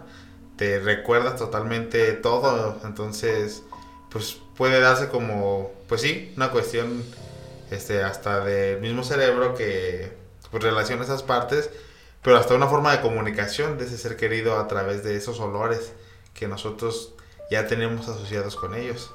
te 0.56 0.80
recuerdas 0.80 1.36
totalmente 1.36 2.14
todo, 2.14 2.80
entonces 2.86 3.64
pues 4.10 4.38
puede 4.56 4.80
darse 4.80 5.10
como, 5.10 5.72
pues 5.88 6.02
sí, 6.02 6.34
una 6.38 6.52
cuestión 6.52 7.04
este, 7.72 8.04
hasta 8.04 8.44
del 8.44 8.80
mismo 8.80 9.04
cerebro 9.04 9.54
que 9.56 10.14
pues, 10.50 10.64
relaciona 10.64 11.04
esas 11.04 11.24
partes, 11.24 11.70
pero 12.22 12.38
hasta 12.38 12.54
una 12.56 12.68
forma 12.68 12.92
de 12.92 13.02
comunicación 13.02 13.78
de 13.78 13.86
ese 13.86 13.98
ser 13.98 14.16
querido 14.16 14.60
a 14.60 14.68
través 14.68 15.04
de 15.04 15.16
esos 15.16 15.40
olores 15.40 15.94
que 16.34 16.48
nosotros 16.48 17.14
ya 17.50 17.68
tenemos 17.68 18.08
asociados 18.08 18.56
con 18.56 18.76
ellos. 18.76 19.12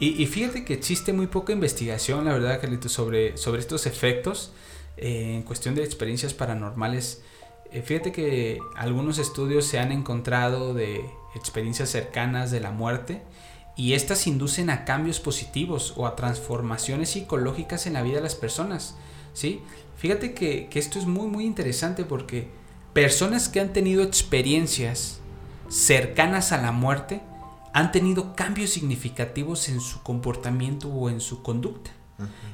Y, 0.00 0.26
fíjate 0.26 0.64
que 0.64 0.74
existe 0.74 1.12
muy 1.12 1.28
poca 1.28 1.52
investigación, 1.52 2.24
la 2.24 2.32
verdad, 2.32 2.60
Carlitos, 2.60 2.92
sobre, 2.92 3.36
sobre 3.36 3.60
estos 3.60 3.86
efectos 3.86 4.52
eh, 4.96 5.34
en 5.36 5.42
cuestión 5.42 5.76
de 5.76 5.84
experiencias 5.84 6.34
paranormales. 6.34 7.22
Eh, 7.70 7.80
fíjate 7.80 8.10
que 8.10 8.58
algunos 8.76 9.18
estudios 9.18 9.64
se 9.66 9.78
han 9.78 9.92
encontrado 9.92 10.74
de 10.74 11.08
experiencias 11.36 11.90
cercanas 11.90 12.50
de 12.50 12.60
la 12.60 12.72
muerte 12.72 13.22
y 13.76 13.94
estas 13.94 14.26
inducen 14.26 14.68
a 14.68 14.84
cambios 14.84 15.20
positivos 15.20 15.94
o 15.96 16.06
a 16.06 16.16
transformaciones 16.16 17.10
psicológicas 17.10 17.86
en 17.86 17.94
la 17.94 18.02
vida 18.02 18.16
de 18.16 18.22
las 18.22 18.34
personas. 18.34 18.96
¿sí? 19.32 19.62
Fíjate 19.96 20.34
que, 20.34 20.68
que 20.68 20.80
esto 20.80 20.98
es 20.98 21.06
muy 21.06 21.28
muy 21.28 21.44
interesante 21.44 22.04
porque 22.04 22.48
personas 22.92 23.48
que 23.48 23.60
han 23.60 23.72
tenido 23.72 24.02
experiencias 24.02 25.20
cercanas 25.74 26.52
a 26.52 26.62
la 26.62 26.70
muerte 26.70 27.20
han 27.72 27.90
tenido 27.90 28.36
cambios 28.36 28.70
significativos 28.70 29.68
en 29.68 29.80
su 29.80 30.02
comportamiento 30.04 30.88
o 30.88 31.10
en 31.10 31.20
su 31.20 31.42
conducta. 31.42 31.90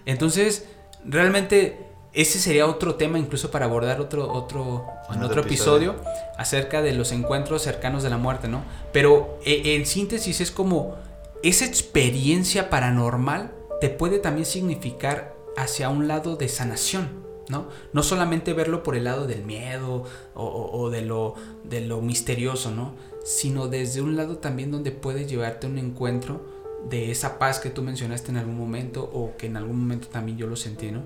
Entonces, 0.06 0.66
realmente 1.04 1.86
ese 2.14 2.38
sería 2.38 2.66
otro 2.66 2.94
tema 2.94 3.18
incluso 3.18 3.50
para 3.50 3.66
abordar 3.66 4.00
otro 4.00 4.32
otro 4.32 4.86
en 5.12 5.22
otro 5.22 5.42
episodio. 5.42 5.96
acerca 6.38 6.80
de 6.80 6.94
los 6.94 7.12
encuentros 7.12 7.60
cercanos 7.60 8.02
de 8.02 8.08
la 8.08 8.16
muerte, 8.16 8.48
¿no? 8.48 8.62
Pero 8.92 9.38
e, 9.44 9.74
en 9.76 9.84
síntesis 9.84 10.40
es 10.40 10.50
como 10.50 10.96
esa 11.42 11.66
experiencia 11.66 12.70
paranormal 12.70 13.52
te 13.82 13.90
puede 13.90 14.18
también 14.18 14.46
significar 14.46 15.34
hacia 15.58 15.90
un 15.90 16.08
lado 16.08 16.36
de 16.36 16.48
sanación. 16.48 17.20
¿no? 17.50 17.66
No 17.92 18.02
solamente 18.02 18.52
verlo 18.52 18.82
por 18.82 18.96
el 18.96 19.04
lado 19.04 19.26
del 19.26 19.44
miedo 19.44 20.04
o, 20.34 20.88
de, 20.88 21.02
lo, 21.02 21.34
de 21.64 21.80
lo 21.80 22.00
misterioso, 22.00 22.70
¿no? 22.70 22.94
Sino 23.24 23.68
desde 23.68 24.00
un 24.00 24.16
lado 24.16 24.38
también 24.38 24.70
donde 24.70 24.90
puede 24.90 25.26
llevarte 25.26 25.66
un 25.66 25.78
encuentro 25.78 26.40
de 26.88 27.10
esa 27.10 27.38
paz 27.38 27.60
que 27.60 27.70
tú 27.70 27.82
mencionaste 27.82 28.30
en 28.30 28.38
algún 28.38 28.56
momento 28.56 29.02
o 29.02 29.36
que 29.36 29.46
en 29.46 29.56
algún 29.56 29.78
momento 29.78 30.08
también 30.08 30.38
yo 30.38 30.46
lo 30.46 30.56
sentí, 30.56 30.90
¿no? 30.90 31.02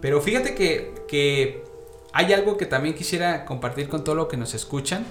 Pero 0.00 0.20
fíjate 0.20 0.54
que, 0.54 0.94
que 1.06 1.62
hay 2.12 2.32
algo 2.32 2.56
que 2.56 2.66
también 2.66 2.94
quisiera 2.94 3.44
compartir 3.44 3.88
con 3.88 4.02
todo 4.02 4.16
lo 4.16 4.26
que 4.28 4.36
nos 4.36 4.54
escuchan. 4.54 5.04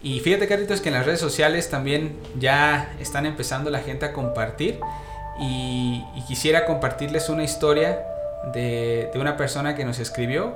Y 0.00 0.20
fíjate, 0.20 0.46
Carlitos, 0.48 0.80
que 0.80 0.88
en 0.88 0.94
las 0.94 1.04
redes 1.04 1.20
sociales 1.20 1.68
también 1.68 2.16
ya 2.38 2.96
están 2.98 3.26
empezando 3.26 3.68
la 3.68 3.80
gente 3.80 4.06
a 4.06 4.12
compartir. 4.12 4.80
Y, 5.38 6.02
y 6.16 6.24
quisiera 6.26 6.64
compartirles 6.64 7.28
una 7.28 7.44
historia 7.44 8.04
de, 8.52 9.10
una 9.14 9.36
persona 9.36 9.74
que 9.74 9.84
nos 9.84 9.98
escribió, 9.98 10.54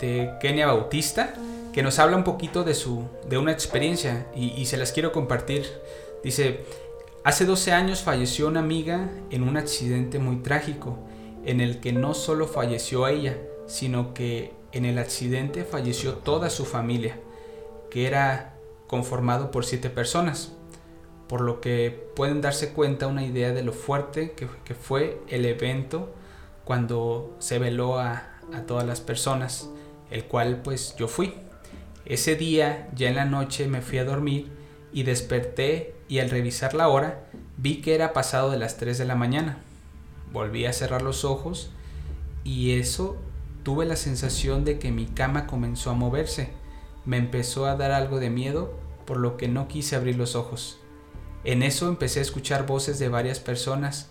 de 0.00 0.32
Kenia 0.40 0.66
Bautista, 0.66 1.30
que 1.78 1.84
nos 1.84 2.00
habla 2.00 2.16
un 2.16 2.24
poquito 2.24 2.64
de, 2.64 2.74
su, 2.74 3.04
de 3.28 3.38
una 3.38 3.52
experiencia 3.52 4.26
y, 4.34 4.66
se 4.66 4.76
las 4.76 4.90
quiero 4.90 5.12
compartir. 5.12 5.64
Dice, 6.24 6.64
hace 7.22 7.44
12 7.44 7.70
años 7.70 8.02
falleció 8.02 8.48
una 8.48 8.58
amiga 8.58 9.08
en 9.30 9.44
un 9.44 9.56
accidente 9.56 10.18
muy 10.18 10.38
trágico, 10.38 10.98
en 11.44 11.60
el 11.60 11.78
que 11.78 11.92
no 11.92 12.14
solo 12.14 12.48
falleció 12.48 13.06
ella, 13.06 13.38
sino 13.68 14.12
que 14.12 14.54
en 14.72 14.86
el 14.86 14.98
accidente 14.98 15.62
falleció 15.62 16.14
toda 16.14 16.50
su 16.50 16.64
familia, 16.64 17.20
que 17.92 18.08
era 18.08 18.56
conformado 18.88 19.52
por 19.52 19.64
siete 19.64 19.88
personas, 19.88 20.54
por 21.28 21.42
lo 21.42 21.60
que 21.60 22.10
pueden 22.16 22.40
darse 22.40 22.72
cuenta 22.72 23.06
una 23.06 23.24
idea 23.24 23.52
de 23.52 23.62
lo 23.62 23.72
fuerte 23.72 24.32
que, 24.32 24.48
que 24.64 24.74
fue 24.74 25.22
el 25.28 25.44
evento 25.44 26.12
cuando 26.64 27.36
se 27.38 27.60
veló 27.60 28.00
a, 28.00 28.32
todas 28.66 28.84
las 28.84 29.00
personas, 29.00 29.70
el 30.10 30.24
cual 30.24 30.60
pues 30.64 30.96
yo 30.96 31.06
fui. 31.06 31.34
Ese 32.08 32.34
día, 32.34 32.88
ya 32.94 33.08
en 33.08 33.16
la 33.16 33.24
noche, 33.24 33.68
me 33.68 33.82
fui 33.82 33.98
a 33.98 34.04
dormir 34.04 34.48
y 34.92 35.04
desperté 35.04 35.94
y 36.08 36.18
al 36.18 36.30
revisar 36.30 36.74
la 36.74 36.88
hora 36.88 37.28
vi 37.56 37.80
que 37.80 37.94
era 37.94 38.12
pasado 38.12 38.50
de 38.50 38.58
las 38.58 38.78
3 38.78 38.98
de 38.98 39.04
la 39.04 39.14
mañana. 39.14 39.58
Volví 40.32 40.64
a 40.64 40.72
cerrar 40.72 41.02
los 41.02 41.24
ojos 41.24 41.70
y 42.44 42.72
eso 42.72 43.16
tuve 43.62 43.84
la 43.84 43.96
sensación 43.96 44.64
de 44.64 44.78
que 44.78 44.90
mi 44.90 45.06
cama 45.06 45.46
comenzó 45.46 45.90
a 45.90 45.94
moverse. 45.94 46.50
Me 47.04 47.18
empezó 47.18 47.66
a 47.66 47.76
dar 47.76 47.92
algo 47.92 48.18
de 48.18 48.30
miedo, 48.30 48.78
por 49.04 49.18
lo 49.18 49.36
que 49.36 49.48
no 49.48 49.68
quise 49.68 49.94
abrir 49.94 50.16
los 50.16 50.34
ojos. 50.34 50.80
En 51.44 51.62
eso 51.62 51.88
empecé 51.88 52.18
a 52.18 52.22
escuchar 52.22 52.66
voces 52.66 52.98
de 52.98 53.08
varias 53.08 53.38
personas 53.38 54.10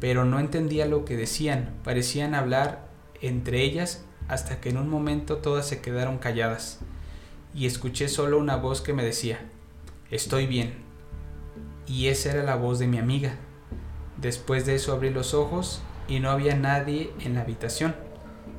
pero 0.00 0.24
no 0.24 0.38
entendía 0.38 0.86
lo 0.86 1.04
que 1.04 1.16
decían, 1.16 1.74
parecían 1.82 2.34
hablar 2.34 2.88
entre 3.20 3.62
ellas 3.62 4.04
hasta 4.28 4.60
que 4.60 4.68
en 4.70 4.76
un 4.76 4.88
momento 4.88 5.38
todas 5.38 5.66
se 5.66 5.80
quedaron 5.80 6.18
calladas 6.18 6.80
y 7.54 7.66
escuché 7.66 8.08
solo 8.08 8.38
una 8.38 8.56
voz 8.56 8.80
que 8.80 8.92
me 8.92 9.04
decía, 9.04 9.40
estoy 10.10 10.46
bien. 10.46 10.74
Y 11.86 12.08
esa 12.08 12.32
era 12.32 12.42
la 12.42 12.56
voz 12.56 12.78
de 12.78 12.86
mi 12.86 12.98
amiga. 12.98 13.36
Después 14.16 14.66
de 14.66 14.74
eso 14.74 14.92
abrí 14.92 15.10
los 15.10 15.34
ojos 15.34 15.80
y 16.08 16.20
no 16.20 16.30
había 16.30 16.54
nadie 16.54 17.10
en 17.20 17.34
la 17.34 17.42
habitación, 17.42 17.94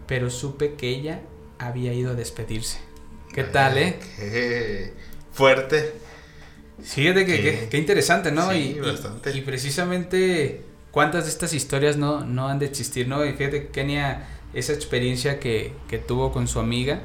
pero 0.07 0.29
supe 0.29 0.73
que 0.73 0.89
ella 0.89 1.21
había 1.59 1.93
ido 1.93 2.11
a 2.11 2.15
despedirse. 2.15 2.79
¿Qué 3.33 3.43
tal, 3.43 3.77
eh? 3.77 3.99
Qué 4.15 4.93
fuerte. 5.31 5.93
Fíjate 6.81 7.25
que, 7.25 7.67
qué, 7.69 7.77
interesante, 7.77 8.31
¿no? 8.31 8.53
y, 8.53 8.79
bastante. 8.79 9.35
y 9.35 9.41
precisamente 9.41 10.63
¿Cuántas 10.91 11.25
de 11.25 11.29
estas 11.29 11.53
historias 11.53 11.97
no, 11.97 12.25
no 12.25 12.47
han 12.47 12.59
de 12.59 12.65
existir? 12.65 13.07
¿no? 13.07 13.23
Y 13.25 13.33
fíjate, 13.33 13.67
Kenia, 13.67 14.27
esa 14.53 14.73
experiencia 14.73 15.39
que, 15.39 15.73
que 15.87 15.99
tuvo 15.99 16.31
con 16.31 16.47
su 16.47 16.59
amiga, 16.59 17.01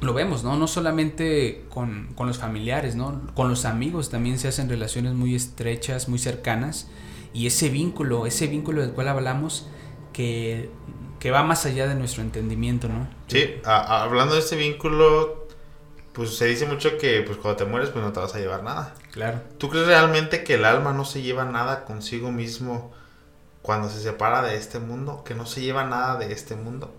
lo 0.00 0.12
vemos, 0.14 0.44
¿no? 0.44 0.56
No 0.56 0.66
solamente 0.66 1.64
con, 1.70 2.12
con, 2.14 2.26
los 2.26 2.38
familiares, 2.38 2.96
¿no? 2.96 3.22
Con 3.34 3.48
los 3.48 3.64
amigos 3.64 4.10
también 4.10 4.38
se 4.38 4.48
hacen 4.48 4.68
relaciones 4.68 5.14
muy 5.14 5.34
estrechas, 5.34 6.08
muy 6.08 6.18
cercanas. 6.18 6.88
Y 7.32 7.46
ese 7.46 7.68
vínculo, 7.68 8.26
ese 8.26 8.46
vínculo 8.46 8.82
del 8.82 8.92
cual 8.92 9.08
hablamos, 9.08 9.68
que, 10.12 10.70
que 11.18 11.30
va 11.30 11.42
más 11.42 11.66
allá 11.66 11.86
de 11.86 11.94
nuestro 11.94 12.22
entendimiento, 12.22 12.88
¿no? 12.88 13.08
Sí, 13.26 13.56
hablando 13.64 14.34
de 14.34 14.40
ese 14.40 14.56
vínculo, 14.56 15.46
pues 16.12 16.36
se 16.36 16.46
dice 16.46 16.66
mucho 16.66 16.96
que 16.98 17.22
pues 17.22 17.36
cuando 17.38 17.56
te 17.56 17.64
mueres 17.64 17.90
pues 17.90 18.04
no 18.04 18.12
te 18.12 18.20
vas 18.20 18.34
a 18.34 18.38
llevar 18.38 18.62
nada. 18.62 18.94
Claro. 19.12 19.40
¿Tú 19.58 19.68
crees 19.68 19.86
realmente 19.86 20.44
que 20.44 20.54
el 20.54 20.64
alma 20.64 20.92
no 20.92 21.04
se 21.04 21.22
lleva 21.22 21.44
nada 21.44 21.84
consigo 21.84 22.32
mismo 22.32 22.92
cuando 23.60 23.90
se 23.90 24.00
separa 24.00 24.42
de 24.42 24.56
este 24.56 24.78
mundo? 24.78 25.24
¿Que 25.24 25.34
no 25.34 25.44
se 25.44 25.60
lleva 25.60 25.84
nada 25.84 26.16
de 26.16 26.32
este 26.32 26.56
mundo? 26.56 26.94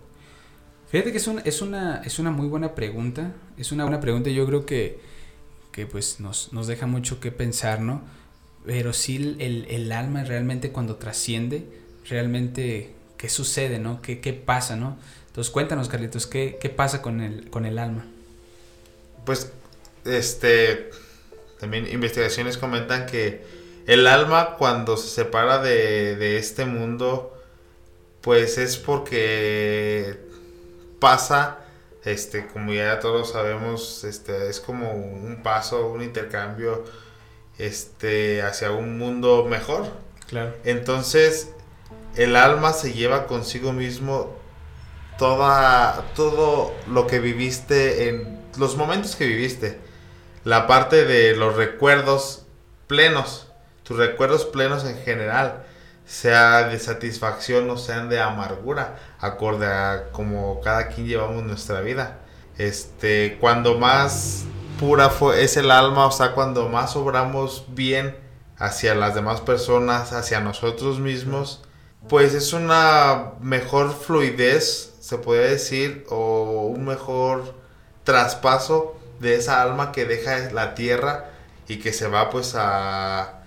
Fíjate 0.90 1.12
que 1.12 1.18
es, 1.18 1.28
es, 1.44 1.62
una, 1.62 2.02
es 2.04 2.18
una 2.18 2.30
muy 2.30 2.48
buena 2.48 2.74
pregunta. 2.74 3.32
Es 3.56 3.72
una 3.72 3.84
buena 3.84 4.00
pregunta. 4.00 4.30
Yo 4.30 4.46
creo 4.46 4.66
que, 4.66 5.00
que 5.72 5.86
pues 5.86 6.20
nos, 6.20 6.52
nos 6.52 6.66
deja 6.66 6.86
mucho 6.86 7.20
que 7.20 7.30
pensar, 7.30 7.80
¿no? 7.80 8.02
Pero 8.64 8.92
sí 8.92 9.36
el, 9.38 9.66
el 9.68 9.92
alma 9.92 10.24
realmente 10.24 10.70
cuando 10.70 10.96
trasciende, 10.96 11.64
realmente 12.08 12.94
qué 13.16 13.28
sucede, 13.28 13.78
¿no? 13.78 14.02
¿Qué, 14.02 14.20
qué 14.20 14.32
pasa, 14.32 14.76
¿no? 14.76 14.98
Entonces 15.28 15.50
cuéntanos, 15.50 15.88
Carlitos, 15.88 16.26
¿qué, 16.26 16.58
qué 16.60 16.68
pasa 16.68 17.02
con 17.02 17.20
el, 17.20 17.50
con 17.50 17.66
el 17.66 17.78
alma? 17.78 18.06
pues, 19.28 19.52
este, 20.06 20.88
también 21.60 21.86
investigaciones 21.92 22.56
comentan 22.56 23.04
que 23.04 23.44
el 23.86 24.06
alma 24.06 24.56
cuando 24.56 24.96
se 24.96 25.08
separa 25.08 25.58
de, 25.58 26.38
este 26.38 26.64
mundo, 26.64 27.38
pues 28.22 28.56
es 28.56 28.78
porque 28.78 30.18
pasa, 30.98 31.58
este, 32.04 32.46
como 32.46 32.72
ya 32.72 33.00
todos 33.00 33.32
sabemos, 33.32 34.04
este, 34.04 34.48
es 34.48 34.60
como 34.60 34.92
un 34.92 35.42
paso, 35.42 35.88
un 35.88 36.02
intercambio, 36.02 36.84
este, 37.58 38.42
hacia 38.42 38.70
un 38.70 38.98
mundo 38.98 39.46
mejor. 39.48 39.86
Claro. 40.28 40.54
Entonces, 40.64 41.50
el 42.16 42.36
alma 42.36 42.72
se 42.72 42.92
lleva 42.92 43.26
consigo 43.26 43.72
mismo 43.72 44.36
toda, 45.18 46.04
todo 46.14 46.72
lo 46.86 47.06
que 47.06 47.18
viviste 47.18 48.08
en 48.08 48.38
los 48.56 48.76
momentos 48.76 49.16
que 49.16 49.26
viviste, 49.26 49.78
la 50.44 50.66
parte 50.66 51.04
de 51.04 51.36
los 51.36 51.56
recuerdos 51.56 52.46
plenos, 52.86 53.48
tus 53.82 53.98
recuerdos 53.98 54.46
plenos 54.46 54.84
en 54.84 54.98
general, 54.98 55.64
sea 56.08 56.68
de 56.68 56.78
satisfacción 56.78 57.68
o 57.68 57.76
sean 57.76 58.08
de 58.08 58.18
amargura, 58.18 58.96
acorde 59.20 59.66
a 59.66 60.08
como 60.10 60.60
cada 60.62 60.88
quien 60.88 61.06
llevamos 61.06 61.44
nuestra 61.44 61.82
vida. 61.82 62.18
Este, 62.56 63.36
cuando 63.40 63.78
más 63.78 64.46
pura 64.80 65.12
es 65.36 65.58
el 65.58 65.70
alma, 65.70 66.06
o 66.06 66.10
sea, 66.10 66.32
cuando 66.32 66.68
más 66.70 66.96
obramos 66.96 67.66
bien 67.68 68.16
hacia 68.56 68.94
las 68.94 69.14
demás 69.14 69.42
personas, 69.42 70.14
hacia 70.14 70.40
nosotros 70.40 70.98
mismos, 70.98 71.62
pues 72.08 72.32
es 72.32 72.54
una 72.54 73.32
mejor 73.40 73.92
fluidez, 73.92 74.94
se 75.00 75.18
podría 75.18 75.50
decir, 75.50 76.06
o 76.08 76.72
un 76.74 76.86
mejor 76.86 77.54
traspaso 78.04 78.96
de 79.20 79.36
esa 79.36 79.62
alma 79.62 79.92
que 79.92 80.06
deja 80.06 80.50
la 80.52 80.74
tierra 80.74 81.26
y 81.68 81.80
que 81.80 81.92
se 81.92 82.08
va 82.08 82.30
pues 82.30 82.54
a, 82.56 83.37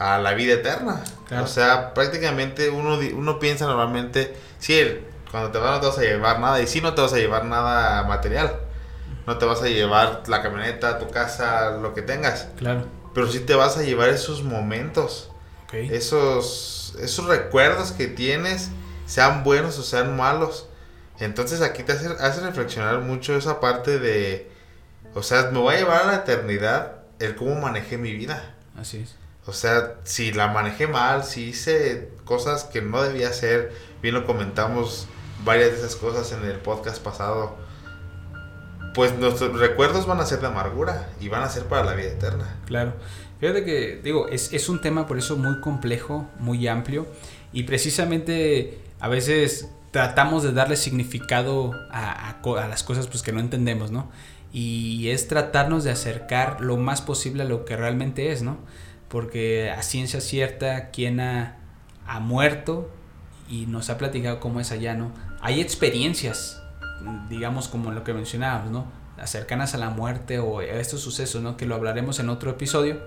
a 0.00 0.18
la 0.18 0.32
vida 0.32 0.54
eterna. 0.54 1.04
O 1.42 1.46
sea, 1.46 1.92
prácticamente 1.92 2.70
uno, 2.70 2.98
uno 3.14 3.38
piensa 3.38 3.66
normalmente, 3.66 4.34
sí, 4.58 4.82
cuando 5.30 5.50
te 5.50 5.58
vas 5.58 5.72
no 5.72 5.80
te 5.80 5.86
vas 5.86 5.98
a 5.98 6.00
llevar 6.00 6.40
nada 6.40 6.60
y 6.60 6.66
sí 6.66 6.80
no 6.80 6.94
te 6.94 7.02
vas 7.02 7.12
a 7.12 7.18
llevar 7.18 7.44
nada 7.44 8.02
material. 8.04 8.60
No 9.26 9.36
te 9.36 9.44
vas 9.44 9.62
a 9.62 9.68
llevar 9.68 10.22
la 10.26 10.42
camioneta, 10.42 10.98
tu 10.98 11.08
casa, 11.10 11.72
lo 11.72 11.92
que 11.92 12.00
tengas. 12.00 12.48
Claro. 12.56 12.86
Pero 13.14 13.30
sí 13.30 13.40
te 13.40 13.54
vas 13.54 13.76
a 13.76 13.82
llevar 13.82 14.08
esos 14.08 14.42
momentos. 14.42 15.30
Esos, 15.72 16.96
esos 16.98 17.26
recuerdos 17.26 17.92
que 17.92 18.08
tienes, 18.08 18.70
sean 19.06 19.44
buenos 19.44 19.78
o 19.78 19.82
sean 19.82 20.16
malos. 20.16 20.66
Entonces 21.20 21.60
aquí 21.60 21.82
te 21.82 21.92
hace, 21.92 22.08
hace 22.18 22.40
reflexionar 22.40 23.00
mucho 23.02 23.36
esa 23.36 23.60
parte 23.60 23.98
de, 23.98 24.50
o 25.14 25.22
sea, 25.22 25.50
me 25.52 25.58
voy 25.58 25.74
a 25.74 25.78
llevar 25.78 26.02
a 26.02 26.06
la 26.06 26.14
eternidad 26.16 27.02
el 27.18 27.36
cómo 27.36 27.54
manejé 27.60 27.98
mi 27.98 28.12
vida. 28.12 28.54
Así 28.76 29.02
es. 29.02 29.14
O 29.50 29.52
sea, 29.52 29.96
si 30.04 30.30
la 30.30 30.46
manejé 30.46 30.86
mal, 30.86 31.24
si 31.24 31.48
hice 31.48 32.12
cosas 32.24 32.62
que 32.62 32.82
no 32.82 33.02
debía 33.02 33.30
hacer, 33.30 33.72
bien 34.00 34.14
lo 34.14 34.24
comentamos 34.24 35.08
varias 35.44 35.72
de 35.72 35.78
esas 35.78 35.96
cosas 35.96 36.30
en 36.30 36.48
el 36.48 36.58
podcast 36.60 37.02
pasado, 37.02 37.56
pues 38.94 39.18
nuestros 39.18 39.58
recuerdos 39.58 40.06
van 40.06 40.20
a 40.20 40.24
ser 40.24 40.40
de 40.40 40.46
amargura 40.46 41.08
y 41.20 41.28
van 41.28 41.42
a 41.42 41.48
ser 41.48 41.64
para 41.64 41.84
la 41.84 41.94
vida 41.94 42.10
eterna. 42.10 42.60
Claro. 42.66 42.92
Fíjate 43.40 43.64
que, 43.64 44.00
digo, 44.04 44.28
es, 44.28 44.52
es 44.52 44.68
un 44.68 44.80
tema 44.80 45.08
por 45.08 45.18
eso 45.18 45.36
muy 45.36 45.60
complejo, 45.60 46.28
muy 46.38 46.68
amplio 46.68 47.08
y 47.52 47.64
precisamente 47.64 48.78
a 49.00 49.08
veces 49.08 49.68
tratamos 49.90 50.44
de 50.44 50.52
darle 50.52 50.76
significado 50.76 51.72
a, 51.90 52.30
a, 52.30 52.40
a, 52.40 52.68
las 52.68 52.84
cosas 52.84 53.08
pues 53.08 53.24
que 53.24 53.32
no 53.32 53.40
entendemos, 53.40 53.90
¿no? 53.90 54.12
Y 54.52 55.08
es 55.08 55.26
tratarnos 55.26 55.82
de 55.82 55.90
acercar 55.90 56.60
lo 56.60 56.76
más 56.76 57.02
posible 57.02 57.42
a 57.42 57.46
lo 57.46 57.64
que 57.64 57.76
realmente 57.76 58.30
es, 58.30 58.42
¿no? 58.42 58.58
Porque 59.10 59.70
a 59.70 59.82
ciencia 59.82 60.22
cierta, 60.22 60.90
quien 60.90 61.20
ha, 61.20 61.58
ha 62.06 62.20
muerto 62.20 62.90
y 63.50 63.66
nos 63.66 63.90
ha 63.90 63.98
platicado 63.98 64.40
cómo 64.40 64.60
es 64.60 64.72
allá, 64.72 64.94
¿no? 64.94 65.12
Hay 65.42 65.60
experiencias, 65.60 66.62
digamos 67.28 67.68
como 67.68 67.90
lo 67.90 68.04
que 68.04 68.14
mencionábamos, 68.14 68.70
¿no? 68.70 68.86
Cercanas 69.26 69.74
a 69.74 69.78
la 69.78 69.90
muerte 69.90 70.38
o 70.38 70.60
a 70.60 70.64
estos 70.64 71.00
sucesos, 71.00 71.42
¿no? 71.42 71.56
Que 71.56 71.66
lo 71.66 71.74
hablaremos 71.74 72.20
en 72.20 72.30
otro 72.30 72.52
episodio, 72.52 73.00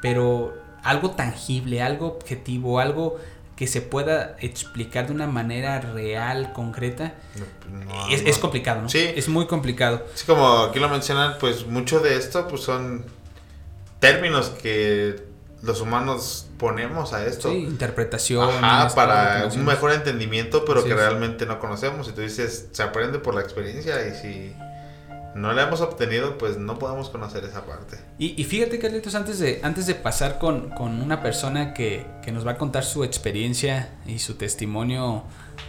pero 0.00 0.54
algo 0.82 1.12
tangible, 1.12 1.82
algo 1.82 2.08
objetivo, 2.08 2.80
algo 2.80 3.18
que 3.54 3.66
se 3.66 3.80
pueda 3.80 4.36
explicar 4.40 5.06
de 5.06 5.12
una 5.12 5.26
manera 5.26 5.80
real, 5.80 6.52
concreta, 6.52 7.14
es, 8.10 8.38
complicado, 8.38 8.82
¿no? 8.82 8.88
Sí. 8.88 9.10
Es 9.14 9.28
muy 9.28 9.46
complicado. 9.46 10.04
Sí, 10.14 10.24
como 10.26 10.62
aquí 10.62 10.80
lo 10.80 10.88
mencionan, 10.88 11.34
pues 11.38 11.66
mucho 11.66 12.00
de 12.00 12.16
esto 12.16 12.48
pues 12.48 12.62
son 12.62 13.04
términos 14.00 14.48
que 14.48 15.31
los 15.62 15.80
humanos 15.80 16.48
ponemos 16.58 17.12
a 17.12 17.24
esto. 17.24 17.50
Sí, 17.50 17.58
interpretación. 17.58 18.48
Ajá, 18.64 18.94
para 18.94 19.48
un 19.52 19.64
mejor 19.64 19.92
entendimiento, 19.92 20.64
pero 20.64 20.84
que 20.84 20.94
realmente 20.94 21.46
no 21.46 21.58
conocemos. 21.60 22.08
Y 22.08 22.12
tú 22.12 22.20
dices, 22.20 22.68
se 22.72 22.82
aprende 22.82 23.20
por 23.20 23.34
la 23.34 23.42
experiencia 23.42 24.06
y 24.06 24.14
si 24.14 24.56
no 25.34 25.52
la 25.52 25.62
hemos 25.62 25.80
obtenido, 25.80 26.36
pues 26.36 26.58
no 26.58 26.78
podemos 26.78 27.08
conocer 27.08 27.44
esa 27.44 27.64
parte. 27.64 27.98
Y, 28.18 28.40
y 28.40 28.44
fíjate, 28.44 28.78
Carlitos, 28.78 29.14
antes 29.14 29.38
de, 29.38 29.60
antes 29.62 29.86
de 29.86 29.94
pasar 29.94 30.38
con, 30.38 30.70
con 30.70 31.00
una 31.00 31.22
persona 31.22 31.72
que, 31.72 32.06
que, 32.22 32.32
nos 32.32 32.46
va 32.46 32.52
a 32.52 32.58
contar 32.58 32.84
su 32.84 33.04
experiencia 33.04 33.90
y 34.04 34.18
su 34.18 34.34
testimonio 34.34 35.22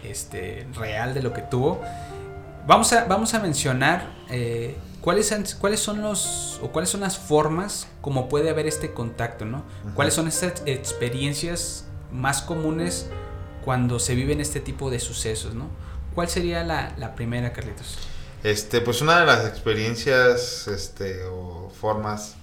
este, 0.04 0.68
real 0.74 1.14
de 1.14 1.22
lo 1.22 1.34
que 1.34 1.44
tuvo, 1.44 1.82
vamos 2.66 2.92
a, 2.94 3.06
vamos 3.06 3.34
a 3.36 3.40
mencionar 3.40 4.12
eh, 4.30 4.76
cuáles, 5.04 5.56
cuáles 5.60 5.82
son 5.82 6.02
los 6.02 6.60
o 6.62 6.72
cuáles 6.72 6.90
son 6.90 7.02
las 7.02 7.18
formas 7.18 7.88
como 8.02 8.30
puede 8.30 8.50
haber 8.50 8.68
este 8.68 8.94
contacto, 8.94 9.44
¿no? 9.44 9.66
¿Cuáles 9.96 10.14
son 10.14 10.28
estas 10.30 10.64
experiencias 10.66 11.86
más 12.12 12.42
comunes 12.42 13.08
cuando 13.66 14.00
se 14.00 14.16
viven 14.16 14.40
este 14.40 14.62
tipo 14.62 14.90
de 14.90 15.00
sucesos, 15.00 15.56
¿no? 15.56 15.70
¿Cuál 16.16 16.30
sería 16.30 16.64
la, 16.64 16.96
la 16.98 17.16
primera, 17.16 17.52
Carlitos? 17.52 17.98
Este, 18.44 18.80
pues 18.80 19.02
una 19.02 19.20
de 19.20 19.26
las 19.26 19.46
experiencias, 19.46 20.68
este, 20.70 21.26
o 21.26 21.70
formas 21.70 22.36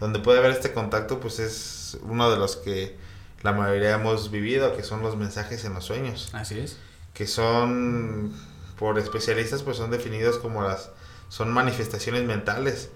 donde 0.00 0.18
puede 0.18 0.38
haber 0.38 0.52
este 0.52 0.72
contacto, 0.72 1.20
pues 1.20 1.38
es 1.40 1.98
uno 2.02 2.30
de 2.30 2.38
los 2.38 2.56
que 2.56 2.96
la 3.42 3.52
mayoría 3.52 3.92
hemos 3.92 4.30
vivido, 4.30 4.74
que 4.74 4.82
son 4.82 5.02
los 5.02 5.16
mensajes 5.16 5.64
en 5.64 5.74
los 5.74 5.84
sueños. 5.84 6.30
Así 6.32 6.58
es. 6.58 6.78
Que 7.12 7.26
son, 7.26 8.32
por 8.78 8.98
especialistas, 8.98 9.62
pues 9.62 9.76
son 9.76 9.90
definidos 9.90 10.38
como 10.38 10.62
las, 10.62 10.90
son 11.28 11.52
manifestaciones 11.52 12.24
mentales, 12.24 12.90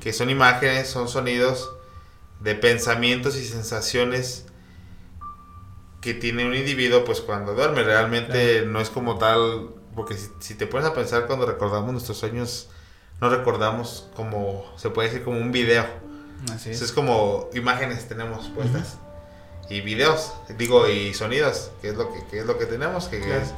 que 0.00 0.12
son 0.12 0.28
imágenes, 0.28 0.88
son 0.88 1.08
sonidos 1.08 1.70
de 2.40 2.54
pensamientos 2.54 3.36
y 3.36 3.44
sensaciones 3.44 4.46
que 6.00 6.14
tiene 6.14 6.44
un 6.46 6.54
individuo, 6.54 7.04
pues 7.04 7.20
cuando 7.20 7.54
duerme. 7.54 7.82
Realmente 7.82 8.66
no 8.66 8.80
es 8.80 8.90
como 8.90 9.18
tal 9.18 9.70
porque 9.94 10.16
si, 10.40 10.54
te 10.54 10.66
pones 10.66 10.86
a 10.86 10.94
pensar 10.94 11.26
cuando 11.26 11.46
recordamos 11.46 11.92
nuestros 11.92 12.18
sueños, 12.18 12.68
no 13.20 13.30
recordamos 13.30 14.08
como, 14.14 14.64
se 14.76 14.90
puede 14.90 15.08
decir 15.08 15.24
como 15.24 15.38
un 15.38 15.52
video. 15.52 15.86
Así 16.52 16.70
es. 16.70 16.82
es 16.82 16.92
como 16.92 17.48
imágenes 17.54 18.08
tenemos 18.08 18.48
puestas. 18.48 18.98
Y 19.68 19.80
videos, 19.80 20.32
digo, 20.58 20.88
y 20.88 21.14
sonidos, 21.14 21.70
que 21.80 21.90
es 21.90 21.94
lo 21.94 22.12
que, 22.12 22.38
es 22.38 22.46
lo 22.46 22.58
que 22.58 22.66
tenemos, 22.66 23.06
que, 23.06 23.18
es, 23.18 23.54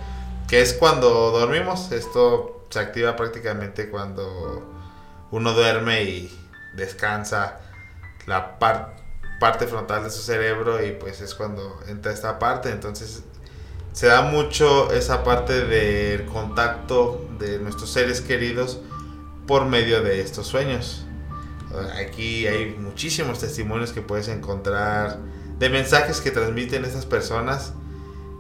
que 0.48 0.60
es 0.60 0.74
cuando 0.74 1.30
dormimos. 1.30 1.92
Esto 1.92 2.66
se 2.70 2.78
activa 2.78 3.16
prácticamente 3.16 3.90
cuando 3.90 4.62
uno 5.30 5.52
duerme 5.52 6.04
y 6.04 6.38
descansa 6.74 7.60
la 8.26 8.58
parte 8.58 9.66
frontal 9.66 10.04
de 10.04 10.10
su 10.10 10.22
cerebro 10.22 10.84
y 10.84 10.92
pues 10.92 11.20
es 11.20 11.34
cuando 11.34 11.80
entra 11.88 12.12
esta 12.12 12.38
parte. 12.38 12.70
Entonces 12.70 13.22
se 13.92 14.06
da 14.06 14.22
mucho 14.22 14.92
esa 14.92 15.22
parte 15.22 15.66
del 15.66 16.26
contacto 16.26 17.28
de 17.38 17.58
nuestros 17.58 17.90
seres 17.92 18.20
queridos 18.20 18.80
por 19.46 19.66
medio 19.66 20.02
de 20.02 20.20
estos 20.20 20.46
sueños. 20.46 21.06
Aquí 21.96 22.46
hay 22.46 22.76
muchísimos 22.78 23.40
testimonios 23.40 23.92
que 23.92 24.00
puedes 24.00 24.28
encontrar 24.28 25.18
de 25.58 25.70
mensajes 25.70 26.20
que 26.20 26.30
transmiten 26.30 26.84
estas 26.84 27.06
personas. 27.06 27.72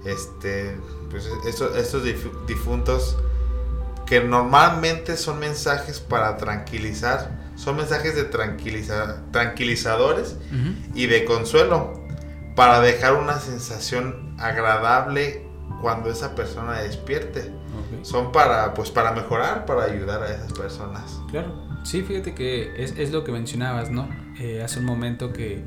Este, 0.04 0.76
pues 1.14 1.30
estos, 1.46 1.76
estos 1.76 2.02
difuntos 2.48 3.16
que 4.04 4.20
normalmente 4.20 5.16
son 5.16 5.38
mensajes 5.38 6.00
para 6.00 6.36
tranquilizar, 6.36 7.52
son 7.54 7.76
mensajes 7.76 8.16
de 8.16 8.24
tranquiliza, 8.24 9.22
tranquilizadores 9.30 10.36
y 10.92 11.06
de 11.06 11.24
consuelo 11.24 11.92
para 12.56 12.80
dejar 12.80 13.14
una 13.14 13.38
sensación 13.38 14.34
agradable 14.40 15.46
cuando 15.80 16.10
esa 16.10 16.34
persona 16.34 16.80
despierte. 16.80 17.52
Son 18.02 18.32
para, 18.32 18.74
pues, 18.74 18.90
para 18.90 19.12
mejorar, 19.12 19.66
para 19.66 19.84
ayudar 19.84 20.22
a 20.22 20.34
esas 20.34 20.52
personas. 20.52 21.20
Claro, 21.30 21.54
sí, 21.84 22.02
fíjate 22.02 22.34
que 22.34 22.82
es, 22.82 22.94
es 22.98 23.12
lo 23.12 23.22
que 23.22 23.30
mencionabas, 23.30 23.90
¿no? 23.90 24.08
Eh, 24.40 24.62
hace 24.62 24.80
un 24.80 24.84
momento 24.84 25.32
que 25.32 25.64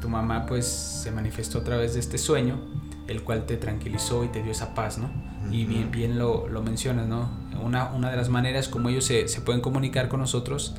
tu 0.00 0.08
mamá, 0.08 0.44
pues, 0.46 0.66
se 0.66 1.12
manifestó 1.12 1.58
a 1.58 1.64
través 1.64 1.94
de 1.94 2.00
este 2.00 2.18
sueño, 2.18 2.60
el 3.08 3.22
cual 3.22 3.46
te 3.46 3.56
tranquilizó 3.56 4.22
y 4.24 4.28
te 4.28 4.42
dio 4.42 4.52
esa 4.52 4.74
paz, 4.74 4.98
¿no? 4.98 5.10
Y 5.50 5.64
bien, 5.64 5.90
bien 5.90 6.18
lo, 6.18 6.46
lo, 6.46 6.62
mencionas, 6.62 7.08
¿no? 7.08 7.30
Una, 7.60 7.90
una 7.92 8.10
de 8.10 8.16
las 8.16 8.28
maneras 8.28 8.68
como 8.68 8.90
ellos 8.90 9.04
se, 9.04 9.28
se, 9.28 9.40
pueden 9.40 9.60
comunicar 9.60 10.08
con 10.08 10.20
nosotros 10.20 10.76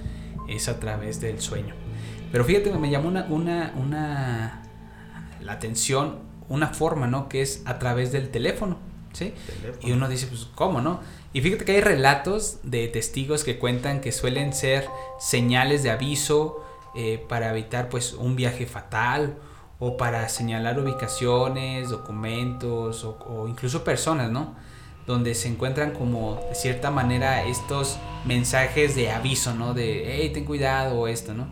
es 0.48 0.70
a 0.70 0.80
través 0.80 1.20
del 1.20 1.42
sueño. 1.42 1.74
Pero 2.32 2.46
fíjate, 2.46 2.72
me 2.72 2.90
llamó 2.92 3.10
una, 3.10 3.26
una, 3.30 3.74
una 3.76 4.62
la 5.42 5.54
atención 5.54 6.30
una 6.50 6.68
forma, 6.68 7.08
¿no? 7.08 7.30
Que 7.30 7.42
es 7.42 7.62
a 7.66 7.80
través 7.80 8.12
del 8.12 8.30
teléfono, 8.30 8.78
¿sí? 9.14 9.34
Y 9.82 9.92
uno 9.92 10.10
dice, 10.10 10.28
pues, 10.28 10.48
¿cómo, 10.56 10.82
no? 10.82 11.00
Y 11.32 11.42
fíjate 11.42 11.64
que 11.64 11.74
hay 11.74 11.82
relatos 11.82 12.58
de 12.64 12.88
testigos 12.88 13.44
que 13.44 13.60
cuentan 13.60 14.02
que 14.02 14.12
suelen 14.12 14.54
ser 14.54 14.88
señales 15.20 15.84
de 15.84 15.92
aviso 15.92 16.66
eh, 16.96 17.24
para 17.30 17.52
evitar, 17.52 17.90
pues, 17.90 18.14
un 18.14 18.36
viaje 18.36 18.66
fatal 18.66 19.38
o 19.80 19.98
para 19.98 20.28
señalar 20.30 20.80
ubicaciones, 20.80 21.90
documentos 21.90 23.04
o, 23.04 23.48
incluso 23.48 23.84
personas, 23.84 24.30
¿no? 24.30 24.56
Donde 25.08 25.34
se 25.34 25.48
encuentran 25.48 25.92
como 25.92 26.36
de 26.50 26.56
cierta 26.56 26.92
manera 26.92 27.44
estos 27.46 27.98
mensajes 28.26 28.96
de 28.96 29.12
aviso, 29.12 29.54
¿no? 29.54 29.74
De, 29.74 30.04
hey, 30.06 30.32
ten 30.34 30.46
cuidado 30.46 31.00
o 31.00 31.08
esto, 31.08 31.34
¿no? 31.34 31.48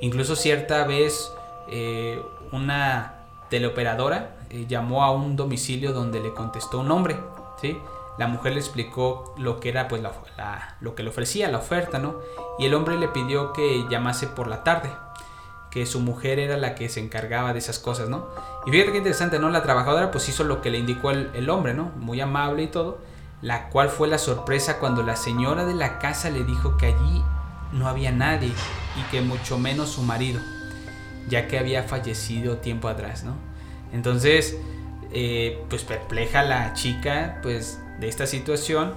Incluso 0.00 0.36
cierta 0.36 0.86
vez 0.86 1.30
eh, 1.68 2.22
una 2.52 3.14
teleoperadora 3.48 4.36
eh, 4.50 4.66
llamó 4.68 5.02
a 5.02 5.10
un 5.10 5.36
domicilio 5.36 5.92
donde 5.92 6.20
le 6.20 6.32
contestó 6.34 6.80
un 6.80 6.90
hombre, 6.90 7.16
¿sí? 7.60 7.76
la 8.20 8.26
mujer 8.26 8.52
le 8.52 8.60
explicó 8.60 9.34
lo 9.38 9.60
que 9.60 9.70
era 9.70 9.88
pues 9.88 10.02
lo 10.80 10.94
que 10.94 11.02
le 11.02 11.08
ofrecía 11.08 11.50
la 11.50 11.56
oferta, 11.56 11.98
¿no? 11.98 12.16
Y 12.58 12.66
el 12.66 12.74
hombre 12.74 12.98
le 12.98 13.08
pidió 13.08 13.54
que 13.54 13.86
llamase 13.88 14.26
por 14.26 14.46
la 14.46 14.62
tarde, 14.62 14.90
que 15.70 15.86
su 15.86 16.00
mujer 16.00 16.38
era 16.38 16.56
la 16.56 16.74
que 16.74 16.88
se 16.88 17.00
encargaba 17.00 17.52
de 17.52 17.60
esas 17.60 17.78
cosas, 17.78 18.08
¿no? 18.08 18.28
Y 18.66 18.70
fíjate 18.70 18.92
qué 18.92 18.98
interesante, 18.98 19.38
¿no? 19.38 19.50
La 19.50 19.62
trabajadora 19.62 20.10
pues 20.10 20.28
hizo 20.28 20.44
lo 20.44 20.60
que 20.60 20.70
le 20.70 20.78
indicó 20.78 21.10
el, 21.10 21.48
hombre, 21.50 21.74
¿no? 21.74 21.92
Muy 21.96 22.20
amable 22.20 22.64
y 22.64 22.66
todo, 22.66 22.98
la 23.40 23.68
cual 23.68 23.88
fue 23.88 24.08
la 24.08 24.18
sorpresa 24.18 24.78
cuando 24.78 25.02
la 25.02 25.16
señora 25.16 25.64
de 25.64 25.74
la 25.74 25.98
casa 25.98 26.30
le 26.30 26.44
dijo 26.44 26.76
que 26.76 26.86
allí 26.86 27.22
no 27.72 27.88
había 27.88 28.10
nadie 28.10 28.52
y 28.98 29.10
que 29.10 29.20
mucho 29.20 29.58
menos 29.58 29.90
su 29.90 30.02
marido, 30.02 30.40
ya 31.28 31.46
que 31.46 31.58
había 31.58 31.84
fallecido 31.84 32.58
tiempo 32.58 32.88
atrás, 32.88 33.22
¿no? 33.22 33.34
Entonces, 33.92 34.56
eh, 35.12 35.62
pues 35.68 35.84
perpleja 35.84 36.42
la 36.42 36.72
chica, 36.74 37.38
pues 37.42 37.80
de 38.00 38.08
esta 38.08 38.26
situación, 38.26 38.94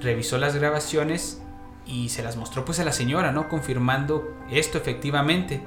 revisó 0.00 0.38
las 0.38 0.56
grabaciones 0.56 1.40
y 1.86 2.08
se 2.08 2.22
las 2.22 2.36
mostró 2.36 2.64
pues 2.64 2.80
a 2.80 2.84
la 2.84 2.92
señora, 2.92 3.32
¿no? 3.32 3.48
Confirmando 3.48 4.34
esto 4.50 4.78
efectivamente, 4.78 5.62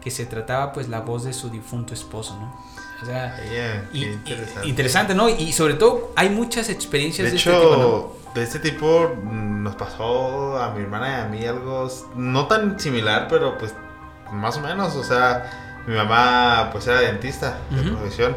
que 0.00 0.10
se 0.10 0.26
trataba 0.26 0.72
pues 0.72 0.88
la 0.88 1.00
voz 1.00 1.24
de 1.24 1.32
su 1.32 1.50
difunto 1.50 1.94
esposo, 1.94 2.36
¿no? 2.36 2.54
O 3.02 3.06
sea, 3.06 3.40
interesante. 3.92 4.68
interesante. 4.68 5.14
¿no? 5.14 5.28
Y 5.28 5.52
sobre 5.52 5.74
todo 5.74 6.12
hay 6.16 6.28
muchas 6.28 6.68
experiencias 6.68 7.30
de, 7.30 7.36
este 7.36 7.50
tipo, 7.50 7.76
¿no? 7.76 8.32
de 8.34 8.42
este 8.42 8.58
tipo 8.58 9.16
mm, 9.22 9.62
nos 9.62 9.74
pasó 9.76 10.58
a 10.58 10.72
mi 10.72 10.82
hermana 10.82 11.08
y 11.08 11.20
a 11.20 11.24
mí 11.26 11.46
algo 11.46 11.88
no 12.14 12.46
tan 12.46 12.78
similar, 12.78 13.26
pero 13.28 13.56
pues 13.56 13.74
más 14.32 14.56
o 14.58 14.60
menos, 14.60 14.94
o 14.96 15.02
sea, 15.02 15.80
mi 15.86 15.94
mamá 15.94 16.68
pues 16.72 16.86
era 16.86 17.00
dentista 17.00 17.58
de 17.70 17.90
profesión 17.90 18.36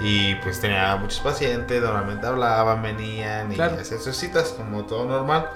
y 0.00 0.34
pues 0.36 0.60
tenía 0.60 0.96
muchos 0.96 1.20
pacientes, 1.20 1.82
normalmente 1.82 2.26
hablaban, 2.26 2.82
venían 2.82 3.52
y 3.52 3.60
hacían 3.60 4.00
sus 4.00 4.16
citas 4.16 4.54
como 4.56 4.84
todo 4.84 5.04
normal. 5.04 5.50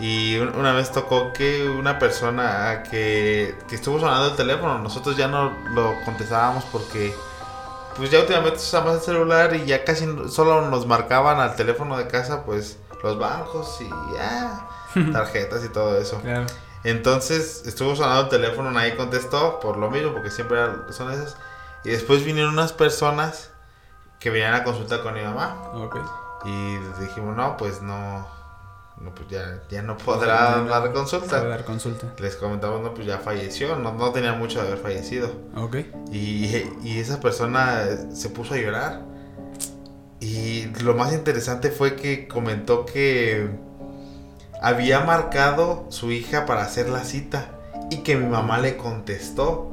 Y 0.00 0.38
una 0.38 0.72
vez 0.72 0.90
tocó 0.90 1.32
que 1.32 1.68
una 1.68 1.98
persona 1.98 2.82
que, 2.90 3.54
que 3.68 3.76
estuvo 3.76 4.00
sonando 4.00 4.30
el 4.30 4.36
teléfono, 4.36 4.78
nosotros 4.78 5.16
ya 5.16 5.28
no 5.28 5.52
lo 5.70 5.94
contestábamos 6.04 6.64
porque 6.64 7.14
pues 7.96 8.10
ya 8.10 8.20
últimamente 8.20 8.58
usamos 8.58 8.96
el 8.96 9.00
celular 9.00 9.54
y 9.54 9.66
ya 9.66 9.84
casi 9.84 10.06
solo 10.28 10.68
nos 10.68 10.86
marcaban 10.86 11.38
al 11.38 11.54
teléfono 11.54 11.96
de 11.96 12.08
casa 12.08 12.44
pues 12.44 12.78
los 13.04 13.18
bancos 13.18 13.80
y 13.80 13.88
ya 14.14 14.66
tarjetas 15.12 15.64
y 15.64 15.68
todo 15.68 15.96
eso. 15.98 16.20
Entonces 16.82 17.62
estuvo 17.66 17.94
sonando 17.94 18.22
el 18.22 18.28
teléfono, 18.28 18.70
nadie 18.70 18.96
contestó 18.96 19.60
por 19.60 19.76
lo 19.76 19.90
mismo 19.90 20.12
porque 20.12 20.30
siempre 20.30 20.58
son 20.90 21.12
esas. 21.12 21.36
Y 21.84 21.90
después 21.90 22.24
vinieron 22.24 22.52
unas 22.52 22.72
personas 22.72 23.50
que 24.18 24.30
venían 24.30 24.54
a 24.54 24.64
consultar 24.64 25.02
con 25.02 25.14
mi 25.14 25.22
mamá. 25.22 25.56
Y 26.44 26.76
dijimos, 27.00 27.36
no, 27.36 27.56
pues 27.56 27.80
no, 27.80 28.26
no 29.00 29.14
pues 29.14 29.28
ya, 29.28 29.60
ya 29.70 29.82
no 29.82 29.96
podrá 29.96 30.62
dar 30.62 30.92
consulta. 30.92 31.44
dar 31.44 31.64
consulta. 31.64 32.12
Les 32.18 32.36
comentamos, 32.36 32.80
no, 32.80 32.94
pues 32.94 33.06
ya 33.06 33.18
falleció, 33.18 33.76
no, 33.76 33.92
no 33.92 34.12
tenía 34.12 34.32
mucho 34.34 34.60
de 34.60 34.68
haber 34.68 34.78
fallecido. 34.78 35.32
Ok. 35.56 35.78
Y, 36.12 36.46
y 36.82 36.98
esa 36.98 37.20
persona 37.20 37.84
se 38.12 38.28
puso 38.30 38.54
a 38.54 38.58
llorar. 38.58 39.02
Y 40.20 40.66
lo 40.82 40.94
más 40.94 41.12
interesante 41.12 41.70
fue 41.70 41.96
que 41.96 42.28
comentó 42.28 42.86
que 42.86 43.48
había 44.62 45.00
marcado 45.00 45.86
su 45.90 46.10
hija 46.12 46.46
para 46.46 46.62
hacer 46.62 46.88
la 46.88 47.04
cita 47.04 47.50
y 47.90 47.98
que 47.98 48.16
mi 48.16 48.26
mamá 48.26 48.58
le 48.58 48.76
contestó 48.76 49.70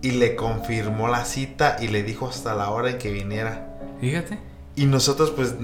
y 0.00 0.12
le 0.12 0.34
confirmó 0.34 1.08
la 1.08 1.24
cita 1.24 1.76
y 1.80 1.88
le 1.88 2.02
dijo 2.02 2.28
hasta 2.28 2.54
la 2.54 2.70
hora 2.70 2.90
en 2.90 2.98
que 2.98 3.10
viniera. 3.10 3.76
Fíjate. 4.00 4.38
Y 4.74 4.86
nosotros 4.86 5.30
pues 5.32 5.56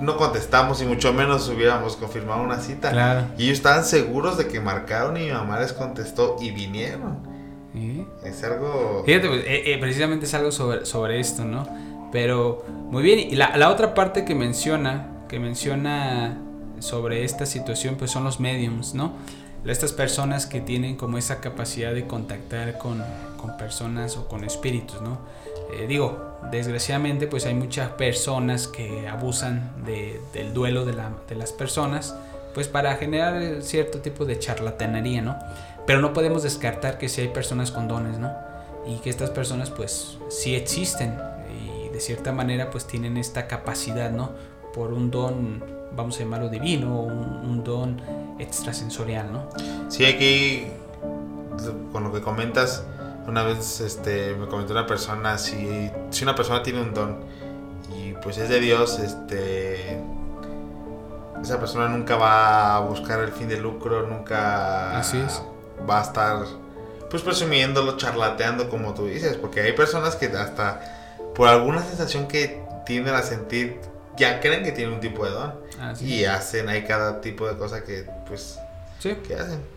no 0.00 0.16
contestamos 0.16 0.82
y 0.82 0.86
mucho 0.86 1.12
menos 1.12 1.48
hubiéramos 1.48 1.96
confirmado 1.96 2.42
una 2.42 2.58
cita. 2.58 2.90
Claro. 2.90 3.26
Y 3.38 3.44
ellos 3.44 3.58
estaban 3.58 3.84
seguros 3.84 4.38
de 4.38 4.48
que 4.48 4.60
marcaron 4.60 5.16
y 5.16 5.26
mi 5.26 5.30
mamá 5.30 5.60
les 5.60 5.72
contestó 5.72 6.36
y 6.40 6.50
vinieron. 6.50 7.34
Es 8.24 8.44
algo... 8.44 9.02
Fíjate, 9.04 9.28
pues, 9.28 9.40
eh, 9.46 9.72
eh, 9.72 9.78
precisamente 9.78 10.26
es 10.26 10.34
algo 10.34 10.52
sobre, 10.52 10.86
sobre 10.86 11.18
esto, 11.18 11.44
¿no? 11.44 11.66
Pero 12.12 12.64
muy 12.68 13.02
bien, 13.02 13.18
y 13.18 13.34
la, 13.34 13.56
la, 13.56 13.70
otra 13.70 13.94
parte 13.94 14.24
que 14.24 14.36
menciona, 14.36 15.08
que 15.28 15.40
menciona 15.40 16.38
sobre 16.78 17.24
esta 17.24 17.46
situación, 17.46 17.96
pues 17.96 18.12
son 18.12 18.22
los 18.22 18.38
mediums, 18.38 18.94
¿no? 18.94 19.14
Estas 19.66 19.92
personas 19.92 20.46
que 20.46 20.60
tienen 20.60 20.94
como 20.94 21.18
esa 21.18 21.40
capacidad 21.40 21.92
de 21.92 22.06
contactar 22.06 22.78
con, 22.78 23.02
con 23.40 23.56
personas 23.56 24.16
o 24.16 24.28
con 24.28 24.44
espíritus, 24.44 25.00
¿no? 25.00 25.18
Eh, 25.72 25.86
digo, 25.88 26.33
desgraciadamente 26.50 27.26
pues 27.26 27.46
hay 27.46 27.54
muchas 27.54 27.90
personas 27.90 28.68
que 28.68 29.08
abusan 29.08 29.72
del 29.84 30.54
duelo 30.54 30.84
de, 30.84 30.94
las 31.34 31.52
personas 31.52 32.14
pues 32.54 32.68
para 32.68 32.94
generar 32.96 33.62
cierto 33.62 33.98
tipo 33.98 34.24
de 34.24 34.38
charlatanería, 34.38 35.22
¿no? 35.22 35.36
Pero 35.86 36.00
no 36.00 36.12
podemos 36.12 36.44
descartar 36.44 36.98
que 36.98 37.08
si 37.08 37.20
hay 37.20 37.28
personas 37.28 37.70
con 37.70 37.88
dones, 37.88 38.18
¿no? 38.18 38.32
Y 38.86 38.98
que 38.98 39.10
estas 39.10 39.30
personas 39.30 39.70
pues 39.70 40.18
sí 40.28 40.54
existen 40.54 41.18
y 41.50 41.88
de 41.88 42.00
cierta 42.00 42.32
manera 42.32 42.70
pues 42.70 42.86
tienen 42.86 43.16
esta 43.16 43.48
capacidad, 43.48 44.10
¿no? 44.10 44.30
Por 44.72 44.92
un 44.92 45.10
don, 45.10 45.64
vamos 45.96 46.16
a 46.16 46.20
llamarlo 46.20 46.48
divino, 46.48 47.00
un, 47.00 47.18
un 47.18 47.64
don 47.64 48.00
extrasensorial, 48.38 49.32
¿no? 49.32 49.48
Sí, 49.88 50.04
aquí 50.04 50.68
con 51.92 52.04
lo 52.04 52.12
que 52.12 52.20
comentas, 52.20 52.84
una 53.26 53.42
vez 53.42 53.80
este, 53.80 54.34
me 54.34 54.46
comentó 54.46 54.72
una 54.72 54.86
persona, 54.86 55.38
si, 55.38 55.90
si 56.10 56.24
una 56.24 56.34
persona 56.34 56.62
tiene 56.62 56.80
un 56.80 56.94
don 56.94 57.20
y 57.94 58.12
pues 58.12 58.38
es 58.38 58.48
de 58.48 58.60
Dios, 58.60 58.98
este, 58.98 60.00
esa 61.42 61.58
persona 61.58 61.88
nunca 61.88 62.16
va 62.16 62.76
a 62.76 62.80
buscar 62.80 63.20
el 63.20 63.32
fin 63.32 63.48
de 63.48 63.58
lucro, 63.58 64.06
nunca 64.06 64.98
Así 64.98 65.22
va 65.88 66.00
a 66.00 66.02
estar 66.02 66.44
pues 67.10 67.22
presumiéndolo, 67.22 67.96
charlateando 67.96 68.68
como 68.68 68.94
tú 68.94 69.06
dices, 69.06 69.36
porque 69.36 69.60
hay 69.60 69.72
personas 69.72 70.16
que 70.16 70.26
hasta 70.26 70.80
por 71.34 71.48
alguna 71.48 71.82
sensación 71.82 72.26
que 72.26 72.62
tienen 72.86 73.14
a 73.14 73.22
sentir 73.22 73.80
ya 74.16 74.40
creen 74.40 74.62
que 74.62 74.72
tienen 74.72 74.94
un 74.94 75.00
tipo 75.00 75.24
de 75.24 75.32
don 75.32 75.54
y 76.00 76.24
hacen 76.24 76.68
ahí 76.68 76.84
cada 76.84 77.20
tipo 77.20 77.48
de 77.48 77.56
cosa 77.56 77.84
que 77.84 78.08
pues 78.26 78.58
sí. 78.98 79.14
que 79.26 79.34
hacen. 79.34 79.73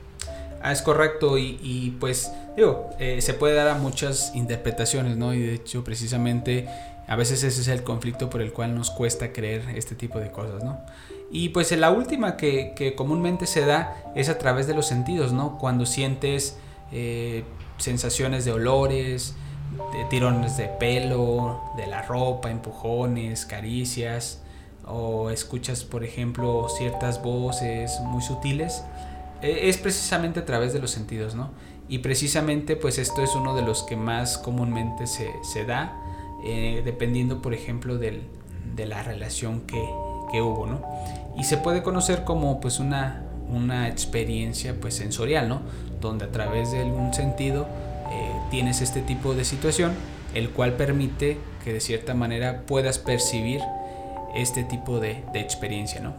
Ah, 0.62 0.72
es 0.72 0.82
correcto 0.82 1.38
y, 1.38 1.96
pues 2.00 2.32
digo, 2.56 2.90
eh, 3.00 3.22
se 3.22 3.34
puede 3.34 3.56
dar 3.56 3.68
a 3.68 3.76
muchas 3.76 4.32
interpretaciones, 4.36 5.18
¿no? 5.18 5.34
Y 5.34 5.40
de 5.40 5.54
hecho 5.56 5.84
precisamente 5.84 6.68
a 7.08 7.16
veces 7.16 7.44
ese 7.44 7.62
es 7.62 7.68
el 7.68 7.84
conflicto 7.84 8.30
por 8.30 8.42
el 8.42 8.52
cual 8.52 8.76
nos 8.76 8.92
cuesta 8.92 9.32
creer 9.32 9.64
este 9.76 9.96
tipo 9.96 10.20
de 10.20 10.30
cosas, 10.32 10.64
¿no? 10.64 10.80
Y 11.32 11.50
pues 11.50 11.72
la 11.72 11.90
última 11.92 12.38
que, 12.38 12.94
comúnmente 12.98 13.48
se 13.48 13.66
da 13.66 13.96
es 14.16 14.30
a 14.30 14.38
través 14.38 14.68
de 14.68 14.74
los 14.74 14.88
sentidos, 14.88 15.32
¿no? 15.32 15.58
Cuando 15.58 15.86
sientes 15.86 16.58
eh, 16.92 17.44
sensaciones 17.78 18.44
de 18.44 18.52
olores, 18.52 19.36
de 19.94 20.06
tirones 20.06 20.58
de 20.58 20.68
pelo, 20.68 21.62
de 21.78 21.88
la 21.88 22.02
ropa, 22.02 22.50
empujones, 22.50 23.46
caricias, 23.46 24.42
o 24.86 25.30
escuchas, 25.30 25.84
por 25.84 26.04
ejemplo, 26.04 26.68
ciertas 26.70 27.22
voces 27.22 28.00
muy 28.02 28.22
sutiles 28.22 28.84
es 29.42 29.78
precisamente 29.78 30.40
a 30.40 30.46
través 30.46 30.74
de 30.74 30.80
los 30.80 30.92
sentidos, 30.92 31.36
¿no? 31.36 31.52
Y 31.90 32.00
precisamente 32.00 32.76
pues 32.76 32.98
esto 32.98 33.24
es 33.24 33.36
uno 33.36 33.56
de 33.56 33.62
los 33.62 33.84
que 33.84 33.96
más 33.96 34.38
comúnmente 34.38 35.08
se, 35.08 35.32
se 35.44 35.66
da, 35.66 35.94
eh, 36.44 36.82
dependiendo 36.84 37.42
por 37.42 37.54
ejemplo 37.54 37.98
del, 37.98 38.24
de 38.76 38.86
la 38.86 39.04
relación 39.04 39.62
que, 39.62 39.82
que, 40.32 40.42
hubo, 40.42 40.66
¿no? 40.66 40.82
Y 41.38 41.44
se 41.46 41.58
puede 41.58 41.84
conocer 41.84 42.24
como 42.24 42.60
pues 42.60 42.80
una, 42.80 43.24
una 43.50 43.88
experiencia 43.88 44.76
pues 44.80 44.96
sensorial, 44.96 45.48
¿no? 45.48 45.62
Donde 46.02 46.26
a 46.26 46.32
través 46.32 46.72
de 46.72 46.82
algún 46.82 47.14
sentido 47.14 47.68
eh, 48.12 48.32
tienes 48.52 48.82
este 48.82 49.02
tipo 49.02 49.34
de 49.34 49.46
situación, 49.46 49.94
el 50.34 50.50
cual 50.50 50.74
permite 50.74 51.38
que 51.64 51.74
de 51.74 51.80
cierta 51.80 52.14
manera 52.14 52.64
puedas 52.66 53.00
percibir 53.00 53.62
este 54.36 54.64
tipo 54.64 55.00
de, 55.00 55.24
de 55.32 55.40
experiencia, 55.40 56.02
¿no? 56.02 56.14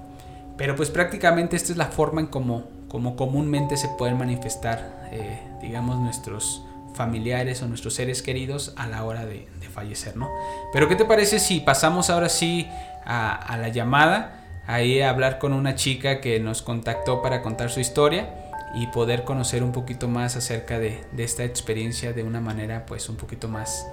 Pero 0.56 0.74
pues 0.76 0.90
prácticamente 0.90 1.56
esta 1.56 1.72
es 1.72 1.78
la 1.78 1.86
forma 1.86 2.20
en 2.20 2.26
cómo 2.26 2.77
como 2.88 3.16
comúnmente 3.16 3.76
se 3.76 3.88
pueden 3.88 4.18
manifestar, 4.18 5.08
eh, 5.12 5.40
digamos, 5.60 5.98
nuestros 5.98 6.62
familiares 6.94 7.62
o 7.62 7.68
nuestros 7.68 7.94
seres 7.94 8.22
queridos 8.22 8.72
a 8.76 8.86
la 8.86 9.04
hora 9.04 9.24
de, 9.24 9.46
fallecer, 9.72 10.16
¿no? 10.16 10.28
Pero 10.72 10.88
¿qué 10.88 10.96
te 10.96 11.04
parece 11.04 11.38
si 11.38 11.60
pasamos 11.60 12.10
ahora 12.10 12.28
sí 12.28 12.66
a, 13.04 13.56
la 13.60 13.68
llamada, 13.68 14.40
ahí 14.66 15.00
a 15.00 15.10
hablar 15.10 15.38
con 15.38 15.52
una 15.52 15.76
chica 15.76 16.20
que 16.20 16.40
nos 16.40 16.62
contactó 16.62 17.22
para 17.22 17.42
contar 17.42 17.70
su 17.70 17.78
historia 17.78 18.34
y 18.74 18.88
poder 18.88 19.22
conocer 19.22 19.62
un 19.62 19.70
poquito 19.70 20.08
más 20.08 20.34
acerca 20.34 20.80
de, 20.80 21.04
esta 21.16 21.44
experiencia 21.44 22.12
de 22.12 22.24
una 22.24 22.40
manera 22.40 22.86
pues 22.86 23.08
un 23.08 23.16
poquito 23.16 23.46
más, 23.46 23.86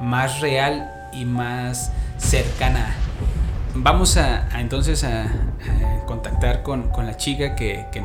más 0.00 0.40
real 0.40 1.08
y 1.12 1.24
más 1.24 1.92
cercana 2.16 2.96
vamos 3.74 4.16
a, 4.16 4.48
entonces 4.58 5.04
a, 5.04 5.30
contactar 6.06 6.62
con, 6.62 6.90
la 6.96 7.16
chica 7.16 7.54
que, 7.54 7.86
que, 7.92 8.02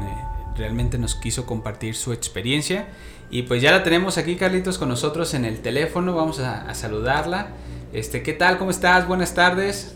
realmente 0.57 0.97
nos 0.97 1.15
quiso 1.15 1.45
compartir 1.45 1.95
su 1.95 2.13
experiencia. 2.13 2.87
Y 3.29 3.43
pues 3.43 3.61
ya 3.61 3.71
la 3.71 3.83
tenemos 3.83 4.17
aquí, 4.17 4.35
Carlitos, 4.35 4.77
con 4.77 4.89
nosotros 4.89 5.33
en 5.33 5.45
el 5.45 5.61
teléfono. 5.61 6.15
Vamos 6.15 6.39
a, 6.39 6.73
saludarla. 6.73 7.47
Este, 7.91 8.23
¿qué 8.23 8.33
tal? 8.33 8.57
¿Cómo 8.57 8.71
estás? 8.71 9.07
Buenas 9.07 9.33
tardes. 9.33 9.95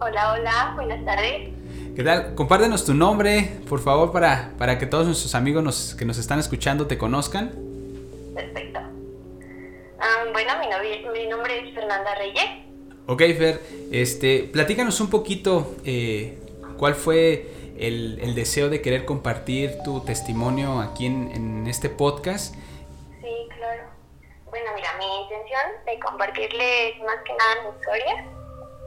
Hola, 0.00 0.32
hola, 0.32 0.72
buenas 0.74 1.04
tardes. 1.04 1.50
¿Qué 1.94 2.02
tal? 2.02 2.34
Compártenos 2.34 2.84
tu 2.84 2.94
nombre, 2.94 3.60
por 3.68 3.80
favor, 3.80 4.12
para, 4.12 4.52
para 4.58 4.78
que 4.78 4.86
todos 4.86 5.06
nuestros 5.06 5.34
amigos 5.34 5.62
nos, 5.62 5.94
que 5.94 6.04
nos 6.04 6.18
están 6.18 6.38
escuchando 6.38 6.86
te 6.86 6.96
conozcan. 6.96 7.52
Perfecto. 8.34 8.80
Ah, 9.98 10.24
bueno, 10.32 10.52
mi, 10.60 11.20
mi, 11.20 11.28
nombre 11.28 11.68
es 11.68 11.74
Fernanda 11.74 12.14
Reyes. 12.14 12.44
Ok, 13.06 13.18
Fer, 13.36 13.60
este, 13.90 14.48
platícanos 14.52 15.00
un 15.00 15.10
poquito 15.10 15.74
eh, 15.84 16.38
cuál 16.76 16.94
fue 16.94 17.59
el, 17.80 18.18
el, 18.20 18.34
deseo 18.34 18.68
de 18.68 18.82
querer 18.82 19.04
compartir 19.04 19.82
tu 19.84 20.00
testimonio 20.00 20.80
aquí 20.80 21.06
en, 21.06 21.30
en 21.32 21.66
este 21.66 21.88
podcast. 21.88 22.54
Sí, 23.20 23.48
claro. 23.56 23.84
Bueno, 24.50 24.70
mira, 24.74 24.90
mi 24.98 25.22
intención 25.22 25.62
de 25.86 25.98
compartirles 25.98 26.98
más 27.00 27.16
que 27.24 27.32
nada 27.32 27.62
mi 27.64 27.78
historia 27.78 28.24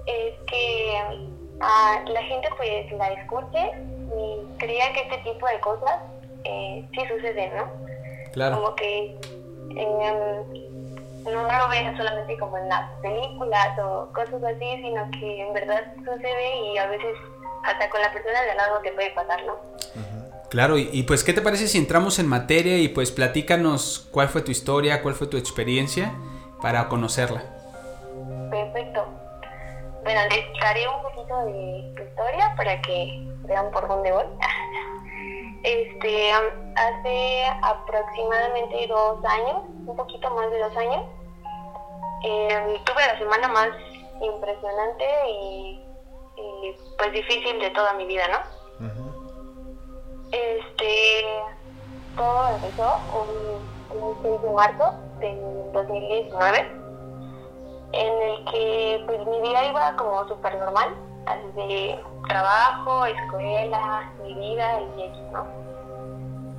es 0.06 0.36
que 0.48 1.02
uh, 1.56 2.10
la 2.10 2.24
gente 2.24 2.50
pues 2.58 2.91
la 2.91 3.12
escuche 3.14 3.72
y 4.16 4.58
crea 4.58 4.94
que 4.94 5.02
este 5.02 5.18
tipo 5.32 5.48
de 5.48 5.60
cosas 5.60 6.00
eh, 6.44 6.88
sí 6.91 7.00
suceden, 7.08 7.56
¿no? 7.56 7.72
Claro. 8.34 8.58
Como 8.58 8.76
que 8.76 9.18
eh, 9.78 10.44
no 11.26 11.44
lo 11.44 11.70
vean 11.70 11.98
solamente 11.98 12.38
como 12.38 12.58
en 12.58 12.70
las 12.70 12.91
películas 13.02 13.80
o 13.80 14.10
cosas 14.14 14.44
así, 14.44 14.76
sino 14.82 15.10
que 15.12 15.41
en 15.41 15.54
verdad 15.54 15.82
sucede 15.98 16.58
y 16.58 16.78
a 16.78 16.88
veces 16.88 17.16
hasta 17.64 17.89
con 17.89 18.01
la 18.01 18.11
persona 18.11 18.41
de 18.41 18.51
al 18.51 18.57
lado 18.57 18.80
te 18.82 18.91
puede 18.91 19.11
pasar, 19.11 19.43
¿no? 19.45 19.55
Claro, 20.49 20.78
y, 20.78 20.89
y, 20.91 21.03
pues, 21.03 21.24
¿qué 21.24 21.34
te 21.34 21.41
parece 21.41 21.68
si 21.68 21.80
entramos 21.80 22.20
en 22.20 22.28
materia 22.28 22.78
y 22.78 22.88
pues 22.88 23.11
platícanos 23.11 24.07
cuál 24.11 24.30
fue 24.30 24.43
tu 24.43 24.51
historia, 24.51 25.01
cuál 25.01 25.16
fue 25.16 25.26
tu 25.26 25.36
experiencia 25.38 26.14
para 26.61 26.88
conocerla? 26.89 27.43
Perfecto. 28.51 29.03
Bueno, 30.03 30.22
les 30.30 30.45
daré 30.59 30.88
un 30.88 31.01
poquito 31.01 31.45
de 31.45 31.93
tu 31.95 32.03
historia 32.03 32.53
para 32.55 32.80
que 32.82 33.28
vean 33.45 33.72
por 33.72 33.88
dónde 33.88 34.11
voy. 34.11 34.26
Este, 35.64 36.30
hace 36.76 37.45
aproximadamente 37.61 38.86
dos 38.89 39.24
años, 39.24 39.61
un 39.86 39.95
poquito 39.95 40.30
más 40.32 40.51
de 40.51 40.59
dos 40.59 40.76
años, 40.76 41.05
eh, 42.26 42.82
tuve 42.86 43.07
la 43.07 43.18
semana 43.18 43.47
más 43.47 43.70
impresionante 44.22 45.05
y, 45.30 45.83
y, 46.38 46.76
pues 46.98 47.12
difícil 47.12 47.60
de 47.60 47.70
toda 47.72 47.94
mi 47.94 48.06
vida, 48.06 48.24
¿no? 48.28 48.88
Este, 50.32 51.26
todo 52.16 52.48
empezó 52.50 53.02
un, 53.14 54.02
un 54.02 54.18
6 54.24 54.42
de 54.42 54.50
marzo 54.50 54.94
del 55.20 55.72
2019, 55.74 56.84
en 57.94 58.22
el 58.22 58.46
que 58.46 59.04
pues 59.06 59.28
mi 59.28 59.42
vida 59.42 59.66
iba 59.66 59.96
como 59.96 60.28
súper 60.28 60.58
normal, 60.58 60.96
desde 61.56 62.00
trabajo, 62.28 63.06
escuela, 63.06 64.12
mi 64.24 64.34
vida 64.34 64.82
y 64.98 65.04
eso, 65.04 65.22
¿no? 65.32 65.64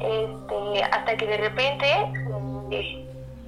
Este, 0.00 0.84
hasta 0.84 1.16
que 1.16 1.26
de 1.26 1.36
repente, 1.36 2.12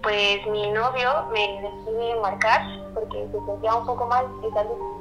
pues 0.02 0.46
mi 0.48 0.70
novio 0.70 1.26
me 1.32 1.62
decide 1.62 2.20
marcar 2.20 2.62
porque 2.94 3.26
se 3.30 3.44
sentía 3.46 3.74
un 3.74 3.86
poco 3.86 4.06
mal 4.06 4.26
de 4.40 4.50
salud. 4.52 4.95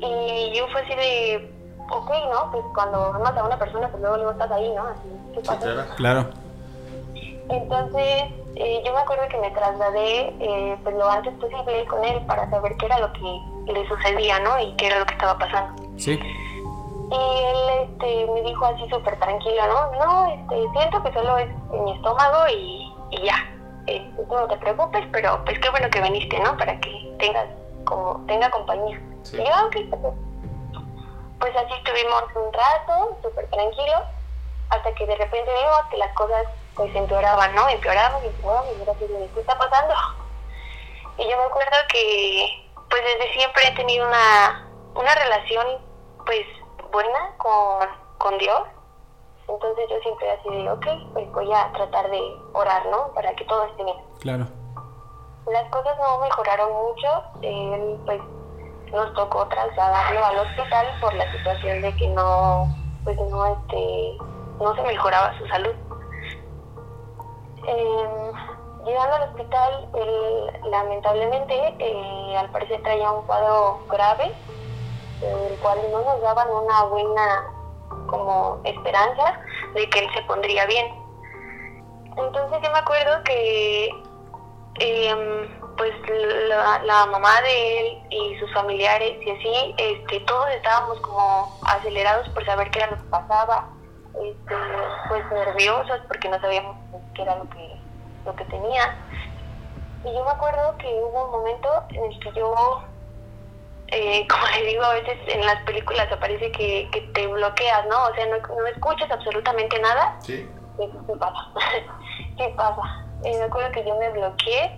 Y 0.00 0.52
yo 0.56 0.66
fue 0.68 0.80
así 0.80 0.94
de, 0.94 1.50
ok, 1.90 2.10
¿no? 2.30 2.50
Pues 2.50 2.64
cuando 2.74 3.04
amas 3.04 3.36
a 3.36 3.44
una 3.44 3.58
persona, 3.58 3.88
pues 3.88 4.00
luego, 4.00 4.16
luego 4.16 4.32
estás 4.32 4.50
ahí, 4.50 4.72
¿no? 4.74 4.82
Así, 4.82 5.08
¿qué 5.34 5.40
pasa? 5.40 5.84
Sí, 5.84 5.90
claro. 5.96 6.26
Entonces, 7.50 8.24
eh, 8.56 8.82
yo 8.84 8.92
me 8.92 9.00
acuerdo 9.00 9.28
que 9.28 9.38
me 9.38 9.50
trasladé 9.50 10.32
eh, 10.40 10.76
pues 10.82 10.94
lo 10.94 11.10
antes 11.10 11.34
posible 11.34 11.84
con 11.86 12.04
él 12.04 12.24
para 12.26 12.48
saber 12.48 12.76
qué 12.76 12.86
era 12.86 12.98
lo 12.98 13.12
que 13.12 13.72
le 13.72 13.88
sucedía, 13.88 14.38
¿no? 14.40 14.58
Y 14.60 14.72
qué 14.76 14.86
era 14.86 15.00
lo 15.00 15.06
que 15.06 15.14
estaba 15.14 15.38
pasando. 15.38 15.82
Sí. 15.98 16.12
Y 16.12 17.42
él 17.44 17.88
este, 17.88 18.26
me 18.32 18.42
dijo 18.42 18.64
así 18.64 18.88
súper 18.88 19.18
tranquilo, 19.18 19.62
¿no? 19.66 20.04
No, 20.04 20.30
este, 20.30 20.78
siento 20.78 21.02
que 21.02 21.12
solo 21.12 21.38
es 21.38 21.48
en 21.72 21.84
mi 21.84 21.92
estómago 21.92 22.48
y, 22.48 22.92
y 23.10 23.24
ya. 23.24 23.34
Este, 23.86 24.22
tú 24.22 24.34
no 24.34 24.46
te 24.46 24.56
preocupes, 24.58 25.04
pero 25.10 25.44
pues 25.44 25.58
qué 25.58 25.70
bueno 25.70 25.90
que 25.90 26.00
viniste, 26.00 26.38
¿no? 26.38 26.56
Para 26.56 26.78
que 26.78 27.12
tengas 27.18 27.46
como 27.84 28.24
tenga 28.26 28.50
compañía. 28.50 29.00
Sí. 29.22 29.36
Y 29.40 29.44
yo, 29.44 29.70
pues 31.40 31.56
así 31.56 31.72
estuvimos 31.72 32.22
un 32.34 32.52
rato, 32.52 33.16
súper 33.22 33.48
tranquilo, 33.50 34.02
hasta 34.68 34.94
que 34.94 35.06
de 35.06 35.16
repente 35.16 35.50
vimos 35.52 35.82
que 35.90 35.96
las 35.96 36.14
cosas 36.14 36.46
pues 36.74 36.94
empeoraban, 36.94 37.54
¿no? 37.54 37.68
Empeoraban 37.68 38.22
y 38.22 38.28
empeoraban 38.28 38.68
y 38.70 38.78
mira 38.78 38.92
¿qué 38.94 39.40
está 39.40 39.58
pasando? 39.58 39.94
Y 41.18 41.28
yo 41.28 41.36
me 41.36 41.44
acuerdo 41.44 41.76
que 41.88 42.70
pues 42.88 43.02
desde 43.04 43.32
siempre 43.34 43.68
he 43.68 43.74
tenido 43.74 44.06
una, 44.06 44.68
una 44.94 45.14
relación 45.14 45.66
pues 46.24 46.46
buena 46.92 47.34
con, 47.38 47.88
con 48.18 48.38
Dios. 48.38 48.62
Entonces 49.48 49.84
yo 49.90 49.98
siempre 50.00 50.30
así 50.30 50.48
de, 50.48 50.70
ok, 50.70 50.86
pues 51.12 51.32
voy 51.32 51.52
a 51.52 51.72
tratar 51.72 52.08
de 52.10 52.20
orar, 52.52 52.86
¿no? 52.86 53.12
Para 53.14 53.34
que 53.34 53.44
todo 53.44 53.64
esté 53.64 53.84
bien. 53.84 53.96
Claro. 54.20 54.46
Las 55.46 55.68
cosas 55.70 55.96
no 55.98 56.18
mejoraron 56.20 56.72
mucho. 56.72 57.22
Él, 57.42 57.98
pues, 58.04 58.20
nos 58.92 59.14
tocó 59.14 59.46
trasladarlo 59.46 60.24
al 60.24 60.38
hospital 60.38 60.86
por 61.00 61.14
la 61.14 61.30
situación 61.32 61.82
de 61.82 61.94
que 61.96 62.08
no, 62.08 62.66
pues, 63.04 63.16
no, 63.30 63.46
este, 63.46 64.16
no 64.58 64.74
se 64.74 64.82
mejoraba 64.82 65.36
su 65.38 65.46
salud. 65.46 65.74
Eh, 67.66 68.32
llegando 68.84 69.16
al 69.16 69.22
hospital, 69.30 69.88
él 69.94 70.70
lamentablemente, 70.70 71.74
eh, 71.78 72.36
al 72.36 72.50
parecer 72.50 72.82
traía 72.82 73.10
un 73.10 73.26
cuadro 73.26 73.80
grave, 73.88 74.32
el 75.22 75.58
cual 75.58 75.78
no 75.92 76.00
nos 76.02 76.20
daban 76.22 76.48
una 76.48 76.84
buena 76.84 77.44
como 78.08 78.60
esperanza 78.64 79.40
de 79.74 79.88
que 79.90 79.98
él 80.00 80.08
se 80.14 80.22
pondría 80.22 80.66
bien. 80.66 80.94
Entonces 82.16 82.58
yo 82.62 82.70
me 82.70 82.78
acuerdo 82.78 83.22
que 83.24 84.02
eh, 84.80 85.48
pues 85.76 85.92
la, 86.48 86.82
la, 86.82 87.06
mamá 87.06 87.40
de 87.42 87.80
él 87.80 87.98
y 88.10 88.38
sus 88.38 88.52
familiares 88.52 89.18
y 89.24 89.30
así, 89.30 89.74
este, 89.78 90.20
todos 90.20 90.50
estábamos 90.50 90.98
como 91.00 91.58
acelerados 91.66 92.28
por 92.30 92.44
saber 92.44 92.70
qué 92.70 92.80
era 92.80 92.90
lo 92.90 92.96
que 92.96 93.08
pasaba, 93.10 93.68
este, 94.14 94.54
pues 95.08 95.24
nerviosos 95.30 96.00
porque 96.08 96.28
no 96.28 96.40
sabíamos 96.40 96.76
qué 97.14 97.22
era 97.22 97.36
lo 97.36 97.48
que, 97.50 97.76
lo 98.24 98.34
que 98.36 98.44
tenía. 98.46 98.96
Y 100.04 100.14
yo 100.14 100.24
me 100.24 100.30
acuerdo 100.30 100.76
que 100.78 100.86
hubo 100.86 101.26
un 101.26 101.30
momento 101.30 101.68
en 101.90 102.04
el 102.04 102.20
que 102.20 102.32
yo 102.32 102.82
eh, 103.88 104.26
como 104.30 104.46
le 104.46 104.64
digo, 104.64 104.82
a 104.82 104.94
veces 104.94 105.18
en 105.26 105.44
las 105.44 105.62
películas 105.64 106.10
aparece 106.10 106.50
que, 106.52 106.88
que 106.90 107.02
te 107.12 107.26
bloqueas, 107.26 107.86
¿no? 107.86 108.04
O 108.04 108.14
sea, 108.14 108.26
no, 108.26 108.36
no 108.38 108.66
escuchas 108.66 109.10
absolutamente 109.10 109.78
nada. 109.80 110.16
Sí. 110.20 110.48
¿Qué 110.78 111.16
pasa? 111.16 111.48
¿Qué 112.38 112.48
pasa? 112.56 113.09
Eh, 113.24 113.38
me 113.38 113.44
acuerdo 113.44 113.72
que 113.72 113.84
yo 113.84 113.96
me 113.96 114.10
bloqueé. 114.10 114.70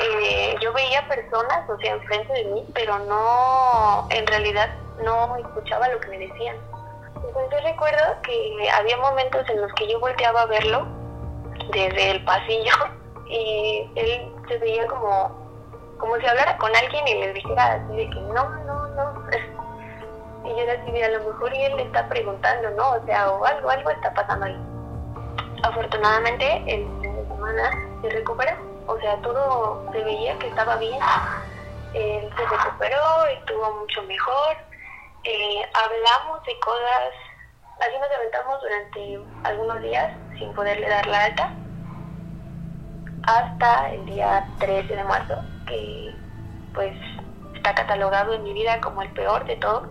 Eh, 0.00 0.54
yo 0.60 0.72
veía 0.72 1.06
personas, 1.08 1.68
o 1.68 1.76
sea, 1.78 1.94
enfrente 1.94 2.32
de 2.32 2.44
mí, 2.44 2.64
pero 2.72 2.98
no, 3.00 4.06
en 4.10 4.26
realidad 4.26 4.68
no 5.02 5.36
escuchaba 5.36 5.88
lo 5.88 5.98
que 6.00 6.08
me 6.08 6.18
decían. 6.18 6.56
Entonces 7.16 7.50
yo 7.50 7.68
recuerdo 7.68 8.22
que 8.22 8.70
había 8.70 8.96
momentos 8.98 9.48
en 9.48 9.60
los 9.60 9.72
que 9.74 9.88
yo 9.88 9.98
volteaba 9.98 10.42
a 10.42 10.46
verlo 10.46 10.86
desde 11.72 12.12
el 12.12 12.24
pasillo 12.24 12.72
y 13.26 13.90
él 13.96 14.32
se 14.48 14.58
veía 14.58 14.86
como 14.86 15.48
como 15.98 16.16
si 16.18 16.26
hablara 16.26 16.56
con 16.58 16.74
alguien 16.76 17.08
y 17.08 17.14
le 17.14 17.32
dijera 17.32 17.72
así 17.74 17.96
de 17.96 18.08
que 18.08 18.20
no, 18.20 18.48
no, 18.48 18.88
no. 18.88 19.24
Y 20.44 20.50
yo 20.50 20.58
era 20.58 20.80
así 20.80 20.92
de 20.92 21.04
a 21.04 21.08
lo 21.10 21.24
mejor 21.24 21.52
y 21.52 21.64
él 21.64 21.76
le 21.76 21.82
está 21.82 22.08
preguntando, 22.08 22.70
¿no? 22.70 22.92
O 22.92 23.04
sea, 23.04 23.28
o 23.28 23.44
algo, 23.44 23.68
algo 23.68 23.90
está 23.90 24.14
pasando 24.14 24.46
ahí. 24.46 24.56
Afortunadamente, 25.64 26.62
el 26.68 26.86
se 28.02 28.10
recuperó. 28.10 28.52
O 28.86 28.98
sea, 29.00 29.16
todo 29.22 29.84
se 29.92 30.02
veía 30.02 30.38
que 30.38 30.48
estaba 30.48 30.76
bien. 30.76 30.98
Él 31.94 32.30
se 32.36 32.46
recuperó, 32.46 33.26
estuvo 33.26 33.80
mucho 33.80 34.02
mejor. 34.04 34.56
Eh, 35.24 35.62
hablamos 35.74 36.44
de 36.44 36.58
cosas, 36.60 37.12
así 37.80 37.98
nos 38.00 38.10
aventamos 38.10 38.60
durante 38.62 39.20
algunos 39.44 39.82
días 39.82 40.16
sin 40.38 40.52
poderle 40.54 40.88
dar 40.88 41.06
la 41.06 41.24
alta. 41.24 41.52
Hasta 43.24 43.90
el 43.90 44.06
día 44.06 44.46
13 44.58 44.96
de 44.96 45.04
marzo, 45.04 45.34
que 45.66 46.14
pues 46.72 46.96
está 47.54 47.74
catalogado 47.74 48.32
en 48.32 48.42
mi 48.42 48.54
vida 48.54 48.80
como 48.80 49.02
el 49.02 49.10
peor 49.10 49.44
de 49.44 49.56
todo. 49.56 49.88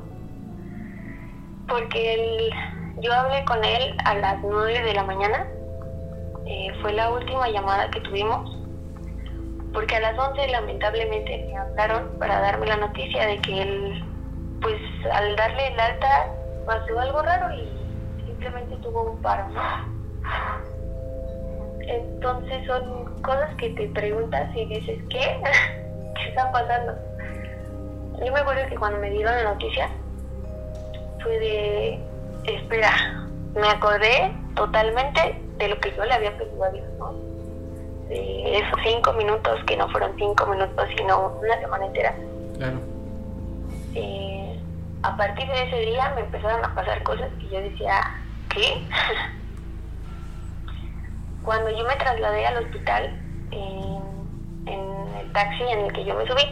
Porque 1.67 2.13
el, 2.13 2.53
yo 3.01 3.13
hablé 3.13 3.43
con 3.45 3.63
él 3.63 3.95
a 4.05 4.15
las 4.15 4.39
9 4.41 4.81
de 4.81 4.93
la 4.93 5.03
mañana, 5.03 5.45
eh, 6.47 6.71
fue 6.81 6.93
la 6.93 7.09
última 7.09 7.49
llamada 7.49 7.89
que 7.91 7.99
tuvimos, 8.01 8.57
porque 9.73 9.95
a 9.97 9.99
las 9.99 10.17
11 10.17 10.47
lamentablemente 10.47 11.45
me 11.49 11.57
hablaron 11.57 12.17
para 12.19 12.39
darme 12.39 12.67
la 12.67 12.77
noticia 12.77 13.27
de 13.27 13.37
que 13.39 13.61
él, 13.61 14.03
pues 14.61 14.75
al 15.11 15.35
darle 15.35 15.67
el 15.67 15.79
alta 15.79 16.31
pasó 16.65 16.99
algo 16.99 17.21
raro 17.21 17.53
y 17.53 17.69
simplemente 18.25 18.75
tuvo 18.77 19.11
un 19.11 19.21
paro. 19.21 19.45
Entonces 21.81 22.65
son 22.65 23.21
cosas 23.21 23.53
que 23.55 23.69
te 23.71 23.87
preguntas 23.89 24.49
y 24.55 24.65
dices, 24.65 24.99
¿qué? 25.09 25.41
¿Qué 26.15 26.29
está 26.29 26.51
pasando? 26.51 26.93
yo 28.25 28.33
me 28.33 28.39
acuerdo 28.39 28.67
que 28.67 28.75
cuando 28.75 28.99
me 28.99 29.11
dieron 29.11 29.35
la 29.35 29.51
noticia, 29.53 29.89
fue 31.21 31.37
de, 31.39 31.99
espera, 32.45 33.27
me 33.53 33.67
acordé 33.69 34.31
totalmente 34.55 35.46
de 35.57 35.69
lo 35.69 35.79
que 35.79 35.95
yo 35.95 36.05
le 36.05 36.13
había 36.13 36.37
pedido 36.37 36.63
a 36.63 36.69
Dios, 36.69 36.87
¿no? 36.99 37.13
De 38.09 38.57
esos 38.57 38.79
cinco 38.83 39.13
minutos 39.13 39.59
que 39.65 39.75
no 39.75 39.89
fueron 39.89 40.15
cinco 40.17 40.45
minutos, 40.45 40.87
sino 40.95 41.37
una 41.41 41.59
semana 41.59 41.85
entera. 41.85 42.15
Claro. 42.57 42.79
Eh, 43.95 44.59
a 45.03 45.17
partir 45.17 45.47
de 45.47 45.63
ese 45.63 45.79
día 45.91 46.11
me 46.15 46.21
empezaron 46.21 46.63
a 46.63 46.73
pasar 46.73 47.03
cosas 47.03 47.29
que 47.39 47.49
yo 47.49 47.61
decía, 47.61 48.01
¿qué? 48.49 48.81
Cuando 51.43 51.69
yo 51.71 51.85
me 51.85 51.95
trasladé 51.95 52.45
al 52.45 52.63
hospital, 52.63 53.19
en, 53.51 54.67
en 54.67 55.15
el 55.19 55.31
taxi 55.33 55.63
en 55.63 55.79
el 55.79 55.93
que 55.93 56.05
yo 56.05 56.15
me 56.15 56.27
subí, 56.27 56.43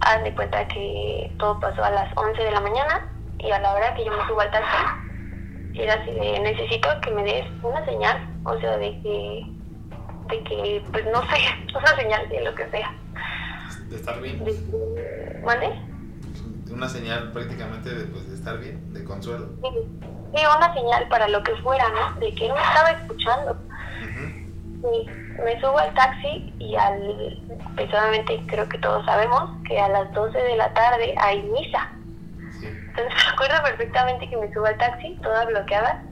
haz 0.00 0.22
de 0.22 0.34
cuenta 0.34 0.66
que 0.68 1.32
todo 1.38 1.58
pasó 1.60 1.84
a 1.84 1.90
las 1.90 2.08
11 2.16 2.42
de 2.42 2.50
la 2.50 2.60
mañana 2.60 3.08
y 3.38 3.50
a 3.50 3.58
la 3.60 3.74
hora 3.74 3.94
que 3.94 4.04
yo 4.04 4.12
me 4.12 4.26
subo 4.26 4.40
al 4.40 4.50
taxi, 4.50 4.76
era 5.82 5.94
así 5.94 6.10
de, 6.12 6.40
necesito 6.40 6.88
que 7.02 7.10
me 7.10 7.24
des 7.24 7.46
una 7.62 7.84
señal, 7.84 8.28
o 8.44 8.58
sea, 8.60 8.76
de 8.78 9.00
que, 9.02 9.46
de 10.28 10.44
que, 10.44 10.84
pues 10.92 11.04
no 11.06 11.22
sé, 11.22 11.38
una 11.78 11.96
señal 11.96 12.28
de 12.28 12.44
lo 12.44 12.54
que 12.54 12.68
sea. 12.70 12.94
De 13.88 13.96
estar 13.96 14.20
bien. 14.20 14.44
De 14.44 15.40
¿Mande? 15.44 15.70
Una 16.70 16.88
señal 16.88 17.32
prácticamente 17.32 17.94
de, 17.94 18.04
pues, 18.06 18.28
de 18.28 18.34
estar 18.34 18.58
bien, 18.58 18.92
de 18.92 19.04
consuelo. 19.04 19.48
Sí, 19.62 19.68
sí, 20.34 20.42
una 20.56 20.74
señal 20.74 21.08
para 21.08 21.28
lo 21.28 21.42
que 21.42 21.54
fuera, 21.56 21.88
¿no? 21.88 22.20
De 22.20 22.34
que 22.34 22.52
me 22.52 22.60
estaba 22.60 22.90
escuchando. 22.90 23.56
Sí, 24.02 25.10
me 25.42 25.60
subo 25.60 25.78
al 25.78 25.92
taxi 25.94 26.52
y 26.58 26.76
al, 26.76 27.42
obviamente 27.76 28.40
creo 28.46 28.68
que 28.68 28.78
todos 28.78 29.04
sabemos 29.06 29.50
que 29.66 29.78
a 29.78 29.88
las 29.88 30.12
12 30.12 30.38
de 30.38 30.56
la 30.56 30.72
tarde 30.74 31.14
hay 31.18 31.42
misa. 31.42 31.90
Entonces 32.66 33.14
me 33.24 33.30
acuerdo 33.32 33.62
perfectamente 33.62 34.28
que 34.28 34.36
me 34.36 34.52
subo 34.52 34.66
al 34.66 34.76
taxi, 34.78 35.16
toda 35.22 35.44
bloqueada, 35.46 36.02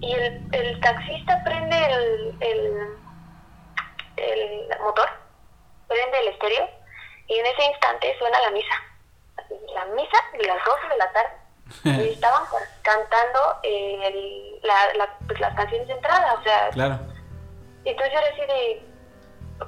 y 0.00 0.12
el, 0.12 0.48
el 0.52 0.80
taxista 0.80 1.42
prende 1.44 1.76
el, 1.76 2.36
el, 2.40 2.98
el 4.16 4.68
motor, 4.80 5.08
prende 5.88 6.18
el 6.20 6.28
estéreo, 6.28 6.68
y 7.28 7.38
en 7.38 7.46
ese 7.46 7.64
instante 7.64 8.14
suena 8.18 8.40
la 8.40 8.50
misa. 8.50 8.74
La 9.74 9.84
misa 9.86 10.18
de 10.38 10.46
las 10.46 10.62
12 10.64 10.88
de 10.88 10.96
la 10.96 11.12
tarde. 11.12 11.30
Y 11.84 12.12
estaban 12.12 12.42
ca- 12.46 12.68
cantando 12.82 13.58
eh, 13.62 13.98
el- 14.08 14.60
la- 14.62 14.92
la- 14.98 15.18
pues, 15.26 15.40
las 15.40 15.54
canciones 15.54 15.88
de 15.88 15.94
entrada, 15.94 16.34
o 16.38 16.42
sea, 16.42 16.68
Claro. 16.70 16.98
entonces 17.84 18.12
yo 18.12 18.18
era 18.20 18.28
así 18.28 18.40
de, 18.42 18.82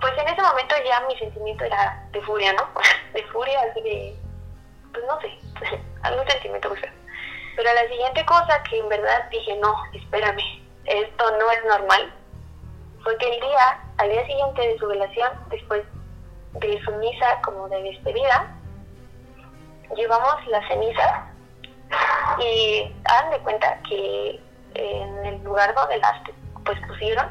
pues 0.01 0.13
en 0.19 0.29
ese 0.29 0.43
momento 0.43 0.75
ya 0.87 1.01
mi 1.09 1.17
sentimiento 1.19 1.65
era 1.65 2.07
de 2.13 2.21
furia, 2.23 2.53
¿no? 2.53 2.69
De 3.15 3.23
furia, 3.29 3.61
así 3.71 3.81
de, 3.81 4.15
pues 4.97 5.07
no 5.07 5.21
sé, 5.21 5.79
algún 6.03 6.27
sentimiento 6.29 6.69
muy 6.71 6.79
feo. 6.79 6.91
Pero 7.57 7.73
la 7.73 7.89
siguiente 7.89 8.25
cosa 8.27 8.63
que 8.65 8.79
en 8.79 8.89
verdad 8.89 9.29
dije, 9.31 9.57
no, 9.57 9.75
espérame, 9.93 10.43
esto 10.85 11.39
no 11.39 11.51
es 11.51 11.65
normal, 11.65 12.13
fue 13.03 13.17
que 13.19 13.35
el 13.35 13.41
día, 13.41 13.81
al 13.99 14.09
día 14.11 14.27
siguiente 14.27 14.69
de 14.69 14.79
su 14.79 14.87
velación, 14.87 15.31
después 15.51 15.83
de 16.55 16.81
su 16.83 16.93
misa 16.93 17.41
como 17.43 17.69
de 17.69 17.83
despedida, 17.83 18.53
llevamos 19.95 20.47
las 20.49 20.67
cenizas 20.69 21.23
y 22.39 22.93
hagan 23.05 23.31
de 23.31 23.39
cuenta 23.41 23.79
que 23.89 24.41
en 24.75 25.27
el 25.27 25.43
lugar 25.45 25.75
donde 25.75 25.99
las 25.99 26.21
pues 26.65 26.79
pusieron, 26.89 27.31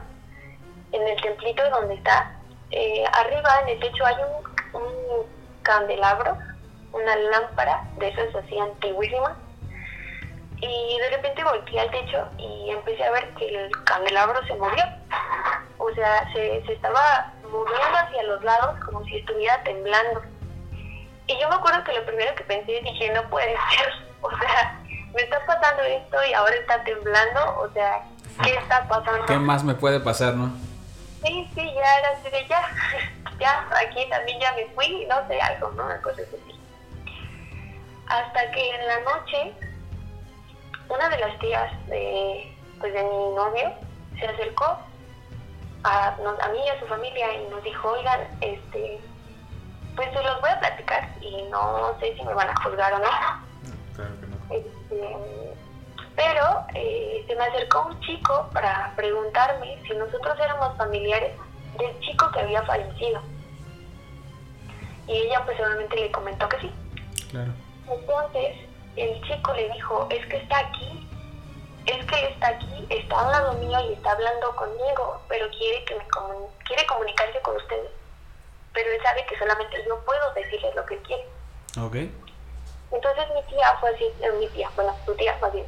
en 0.91 1.07
el 1.07 1.21
templito 1.21 1.69
donde 1.69 1.95
está, 1.95 2.39
eh, 2.71 3.03
arriba 3.11 3.61
en 3.63 3.69
el 3.69 3.79
techo 3.79 4.05
hay 4.05 4.15
un, 4.15 4.81
un 4.81 5.25
candelabro, 5.61 6.37
una 6.95 7.15
lámpara 7.15 7.83
de 7.97 8.09
esas 8.09 8.33
así 8.35 8.57
antiguísimas. 8.57 9.33
Y 10.61 10.97
de 10.99 11.09
repente 11.09 11.43
volteé 11.43 11.81
al 11.81 11.91
techo 11.91 12.27
y 12.37 12.69
empecé 12.71 13.03
a 13.03 13.11
ver 13.11 13.29
que 13.35 13.47
el 13.47 13.71
candelabro 13.83 14.43
se 14.47 14.55
movió. 14.55 14.83
O 15.77 15.93
sea, 15.93 16.31
se, 16.33 16.63
se 16.65 16.73
estaba 16.73 17.33
moviendo 17.43 17.97
hacia 17.97 18.23
los 18.23 18.43
lados 18.43 18.79
como 18.85 19.03
si 19.05 19.17
estuviera 19.17 19.61
temblando. 19.63 20.21
Y 21.27 21.39
yo 21.39 21.49
me 21.49 21.55
acuerdo 21.55 21.83
que 21.83 21.93
lo 21.93 22.05
primero 22.05 22.33
que 22.35 22.43
pensé, 22.45 22.81
dije, 22.81 23.11
no 23.13 23.29
puede 23.29 23.51
ser. 23.75 23.93
O 24.21 24.29
sea, 24.37 24.79
me 25.13 25.21
está 25.21 25.45
pasando 25.45 25.83
esto 25.83 26.17
y 26.29 26.33
ahora 26.33 26.55
está 26.55 26.83
temblando. 26.83 27.59
O 27.59 27.69
sea, 27.73 28.01
¿qué 28.43 28.55
está 28.55 28.87
pasando? 28.87 29.25
¿Qué 29.25 29.37
más 29.37 29.63
me 29.63 29.75
puede 29.75 29.99
pasar, 29.99 30.35
no? 30.35 30.53
Sí, 31.23 31.49
sí, 31.53 31.73
ya 31.73 31.99
era 31.99 32.09
así 32.09 32.29
de 32.29 32.47
ya, 32.47 32.61
ya, 33.39 33.67
aquí 33.75 34.07
también 34.09 34.39
ya 34.39 34.53
me 34.53 34.65
fui, 34.67 35.05
no 35.07 35.27
sé, 35.27 35.41
algo, 35.41 35.71
¿no? 35.71 35.85
Una 35.85 36.01
cosa 36.01 36.21
así. 36.21 36.54
Hasta 38.07 38.51
que 38.51 38.69
en 38.69 38.87
la 38.87 38.99
noche, 39.01 39.53
una 40.89 41.09
de 41.09 41.17
las 41.17 41.39
tías 41.39 41.87
de, 41.87 42.55
pues 42.79 42.93
de 42.93 43.03
mi 43.03 43.35
novio 43.35 43.73
se 44.19 44.27
acercó 44.27 44.77
a, 45.83 46.07
a 46.07 46.49
mí 46.49 46.59
y 46.65 46.69
a 46.69 46.79
su 46.79 46.85
familia 46.87 47.33
y 47.33 47.47
nos 47.49 47.63
dijo, 47.63 47.91
oigan, 47.91 48.21
este, 48.41 48.99
pues 49.95 50.09
se 50.11 50.23
los 50.23 50.41
voy 50.41 50.49
a 50.49 50.59
platicar 50.59 51.09
y 51.21 51.43
no 51.43 51.97
sé 51.99 52.15
si 52.15 52.23
me 52.23 52.33
van 52.33 52.49
a 52.49 52.61
juzgar 52.61 52.93
o 52.93 52.99
no. 52.99 53.09
Claro 53.95 54.11
que 54.19 54.27
no. 54.27 54.35
Este, 54.53 55.55
pero 56.15 56.65
eh, 56.73 57.23
se 57.27 57.35
me 57.35 57.45
acercó 57.45 57.87
un 57.87 57.99
chico 58.01 58.49
para 58.53 58.93
preguntarme 58.95 59.81
si 59.87 59.93
nosotros 59.93 60.37
éramos 60.37 60.77
familiares 60.77 61.31
del 61.77 61.97
chico 62.01 62.29
que 62.31 62.41
había 62.41 62.61
fallecido. 62.63 63.21
Y 65.07 65.13
ella 65.13 65.43
pues 65.45 65.57
obviamente 65.59 65.95
le 65.95 66.11
comentó 66.11 66.49
que 66.49 66.59
sí. 66.59 66.71
Claro. 67.29 67.53
Entonces 67.87 68.55
el 68.95 69.21
chico 69.23 69.53
le 69.53 69.69
dijo, 69.71 70.07
es 70.09 70.25
que 70.27 70.37
está 70.37 70.57
aquí, 70.59 71.11
es 71.85 72.05
que 72.05 72.15
él 72.19 72.33
está 72.33 72.47
aquí, 72.49 72.87
está 72.89 73.19
al 73.19 73.31
lado 73.31 73.53
mío 73.59 73.79
y 73.89 73.93
está 73.93 74.11
hablando 74.11 74.55
conmigo, 74.55 75.25
pero 75.29 75.49
quiere 75.51 75.83
que 75.85 75.95
me 75.95 76.07
comun- 76.07 76.53
quiere 76.65 76.85
comunicarse 76.87 77.41
con 77.41 77.55
ustedes. 77.57 77.91
Pero 78.73 78.91
él 78.91 79.01
sabe 79.03 79.25
que 79.27 79.37
solamente 79.37 79.83
yo 79.87 80.03
puedo 80.05 80.33
decirles 80.33 80.75
lo 80.75 80.85
que 80.85 80.95
él 80.95 81.03
quiere. 81.03 81.29
Ok. 81.85 81.95
Entonces 82.91 83.25
mi 83.33 83.43
tía 83.47 83.77
fue 83.79 83.89
así, 83.93 84.03
eh, 84.21 84.31
mi 84.33 84.47
tía, 84.49 84.69
bueno, 84.75 84.97
su 85.05 85.15
tía 85.15 85.37
más 85.41 85.51
bien. 85.51 85.67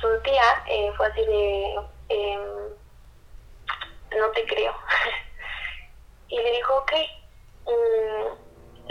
Su 0.00 0.20
tía 0.22 0.42
eh, 0.66 0.92
fue 0.96 1.06
así 1.06 1.24
de, 1.24 1.74
em, 2.08 2.70
no 4.18 4.30
te 4.32 4.46
creo. 4.46 4.74
y 6.28 6.38
le 6.38 6.50
dijo, 6.52 6.74
ok, 6.76 6.92
mm, 7.66 8.41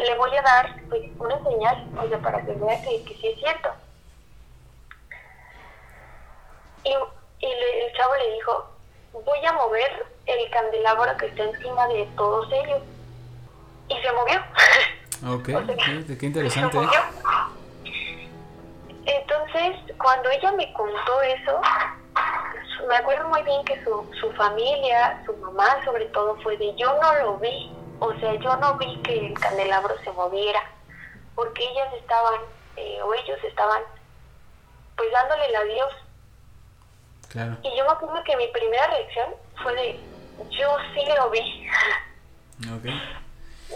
le 0.05 0.15
voy 0.17 0.35
a 0.37 0.41
dar 0.41 0.75
pues, 0.89 1.01
una 1.19 1.41
señal, 1.43 1.87
o 1.97 2.07
sea, 2.07 2.19
para 2.19 2.45
que 2.45 2.53
vea 2.53 2.81
que, 2.81 3.03
que 3.03 3.15
sí 3.15 3.27
es 3.27 3.39
cierto. 3.39 3.69
Y, 6.83 6.89
y 6.89 7.47
le- 7.47 7.85
el 7.87 7.93
chavo 7.95 8.15
le 8.15 8.33
dijo, 8.33 8.69
voy 9.13 9.45
a 9.45 9.53
mover 9.53 10.05
el 10.25 10.49
candelabro 10.51 11.15
que 11.17 11.27
está 11.27 11.43
encima 11.43 11.87
de 11.87 12.05
todos 12.17 12.47
ellos. 12.51 12.81
Y 13.89 13.95
se 14.01 14.11
movió. 14.13 14.39
Ok. 15.23 15.49
O 15.49 15.65
sea, 15.67 15.75
Fíjate, 15.85 16.17
qué 16.17 16.25
interesante. 16.25 16.71
se 16.71 16.83
movió. 16.83 16.99
Entonces, 19.05 19.75
cuando 19.99 20.31
ella 20.31 20.51
me 20.53 20.73
contó 20.73 21.21
eso, 21.21 21.61
me 22.87 22.95
acuerdo 22.95 23.27
muy 23.29 23.43
bien 23.43 23.63
que 23.65 23.83
su, 23.83 24.03
su 24.19 24.31
familia, 24.31 25.21
su 25.27 25.35
mamá 25.37 25.83
sobre 25.85 26.05
todo, 26.05 26.35
fue 26.41 26.57
de 26.57 26.73
yo 26.75 26.97
no 26.99 27.13
lo 27.19 27.37
vi. 27.37 27.71
O 28.03 28.11
sea, 28.15 28.33
yo 28.33 28.55
no 28.57 28.79
vi 28.79 28.99
que 29.03 29.27
el 29.27 29.39
candelabro 29.39 29.95
se 30.03 30.11
moviera, 30.13 30.59
porque 31.35 31.63
ellas 31.63 31.93
estaban, 31.93 32.41
eh, 32.75 32.99
o 33.03 33.13
ellos 33.13 33.37
estaban, 33.43 33.83
pues 34.97 35.11
dándole 35.11 35.45
el 35.45 35.55
adiós. 35.55 35.93
Claro. 37.29 37.57
Y 37.61 37.77
yo 37.77 37.85
me 37.85 37.91
acuerdo 37.91 38.23
que 38.23 38.35
mi 38.37 38.47
primera 38.47 38.87
reacción 38.87 39.35
fue 39.61 39.75
de 39.75 39.99
yo 40.49 40.77
sí 40.95 41.05
lo 41.15 41.29
vi. 41.29 41.69
Ok. 42.73 42.85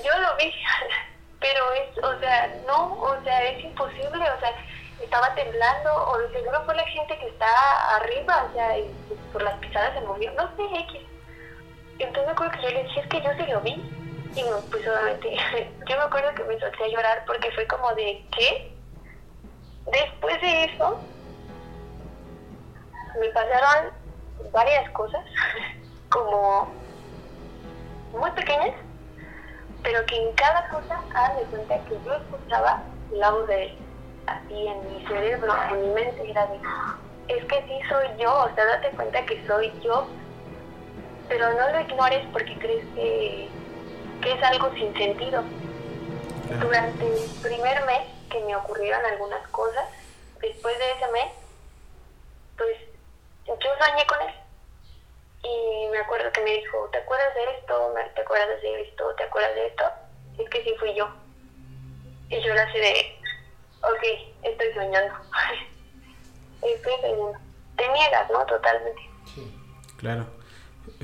Yo 0.03 0.19
lo 0.19 0.35
vi, 0.37 0.51
pero 1.39 1.71
es, 1.73 2.03
o 2.03 2.19
sea, 2.19 2.61
no, 2.65 2.93
o 2.93 3.23
sea, 3.23 3.43
es 3.43 3.63
imposible, 3.63 4.27
o 4.27 4.39
sea, 4.39 4.55
estaba 5.03 5.35
temblando, 5.35 5.93
o 5.93 6.17
de 6.17 6.31
seguro 6.31 6.65
fue 6.65 6.73
la 6.73 6.87
gente 6.87 7.15
que 7.19 7.27
está 7.27 7.95
arriba, 7.97 8.47
o 8.49 8.53
sea, 8.53 8.79
y 8.79 8.91
por 9.31 9.43
las 9.43 9.59
pisadas 9.59 9.93
se 9.93 10.01
movió, 10.01 10.31
no 10.31 10.49
sé, 10.55 10.79
X. 10.79 11.01
Entonces 11.99 12.25
me 12.25 12.31
acuerdo 12.31 12.53
que 12.53 12.63
yo 12.63 12.69
le 12.71 12.83
dije, 12.85 13.01
es 13.01 13.07
que 13.07 13.21
yo 13.21 13.29
sí 13.37 13.51
lo 13.51 13.61
vi, 13.61 14.04
y 14.35 14.43
pues 14.69 14.87
obviamente, 14.87 15.29
yo 15.89 15.97
me 15.97 16.03
acuerdo 16.03 16.35
que 16.35 16.43
me 16.43 16.59
solté 16.59 16.83
a 16.83 16.87
llorar 16.87 17.23
porque 17.25 17.51
fue 17.51 17.65
como 17.67 17.93
de, 17.95 18.27
¿qué? 18.37 18.77
Después 19.91 20.41
de 20.41 20.63
eso, 20.65 20.99
me 23.19 23.29
pasaron 23.29 23.93
varias 24.51 24.89
cosas, 24.91 25.23
como 26.09 26.75
muy 28.13 28.31
pequeñas, 28.31 28.75
pero 29.83 30.05
que 30.05 30.17
en 30.17 30.33
cada 30.33 30.67
cosa 30.69 31.05
de 31.37 31.45
cuenta 31.45 31.75
que 31.85 31.95
yo 32.03 32.13
escuchaba 32.13 32.83
la 33.11 33.31
voz 33.31 33.47
de 33.47 33.63
él, 33.63 33.77
así 34.27 34.67
en 34.67 34.87
mi 34.87 35.05
cerebro, 35.05 35.53
en 35.69 35.81
mi 35.81 35.87
mente, 35.89 36.29
era 36.29 36.45
de, 36.47 36.59
es 37.27 37.45
que 37.45 37.65
sí 37.67 37.79
soy 37.89 38.07
yo, 38.19 38.33
o 38.33 38.55
sea, 38.55 38.65
date 38.65 38.91
cuenta 38.95 39.25
que 39.25 39.45
soy 39.47 39.71
yo, 39.83 40.09
pero 41.29 41.53
no 41.53 41.69
lo 41.69 41.79
ignores 41.81 42.27
porque 42.33 42.57
crees 42.59 42.85
que, 42.95 43.64
que 44.25 44.31
es 44.33 44.43
algo 44.43 44.71
sin 44.73 44.91
sentido. 44.97 45.43
durante 46.59 47.05
el 47.05 47.29
primer 47.41 47.85
mes 47.85 48.07
que 48.29 48.39
me 48.39 48.55
ocurrieron 48.55 49.05
algunas 49.05 49.47
cosas, 49.49 49.85
después 50.41 50.77
de 50.79 50.91
ese 50.93 51.11
mes, 51.11 51.31
pues 52.57 52.75
yo 53.47 53.55
soñé 53.55 54.05
con 54.07 54.21
él. 54.21 54.33
Y 55.43 55.91
me 55.91 55.99
acuerdo 55.99 56.31
que 56.31 56.41
me 56.41 56.53
dijo, 56.53 56.89
¿te 56.91 56.97
acuerdas 56.97 57.35
de 57.35 57.57
esto? 57.57 57.93
¿Te 58.15 58.21
acuerdas 58.21 58.61
de 58.61 58.81
esto? 58.81 59.15
¿Te 59.15 59.23
acuerdas 59.23 59.55
de 59.55 59.67
esto? 59.67 59.83
Es 60.39 60.49
que 60.49 60.63
sí 60.63 60.73
fui 60.79 60.95
yo. 60.95 61.07
Y 62.29 62.41
yo 62.41 62.53
la 62.55 62.71
sé 62.71 62.79
de, 62.79 63.19
ok, 63.83 64.03
estoy 64.41 64.73
soñando. 64.73 65.13
estoy 66.63 66.93
soñando. 67.01 67.39
Te 67.77 67.87
niegas, 67.89 68.31
¿no? 68.31 68.43
Totalmente. 68.47 69.01
Sí. 69.35 69.55
Claro. 69.97 70.25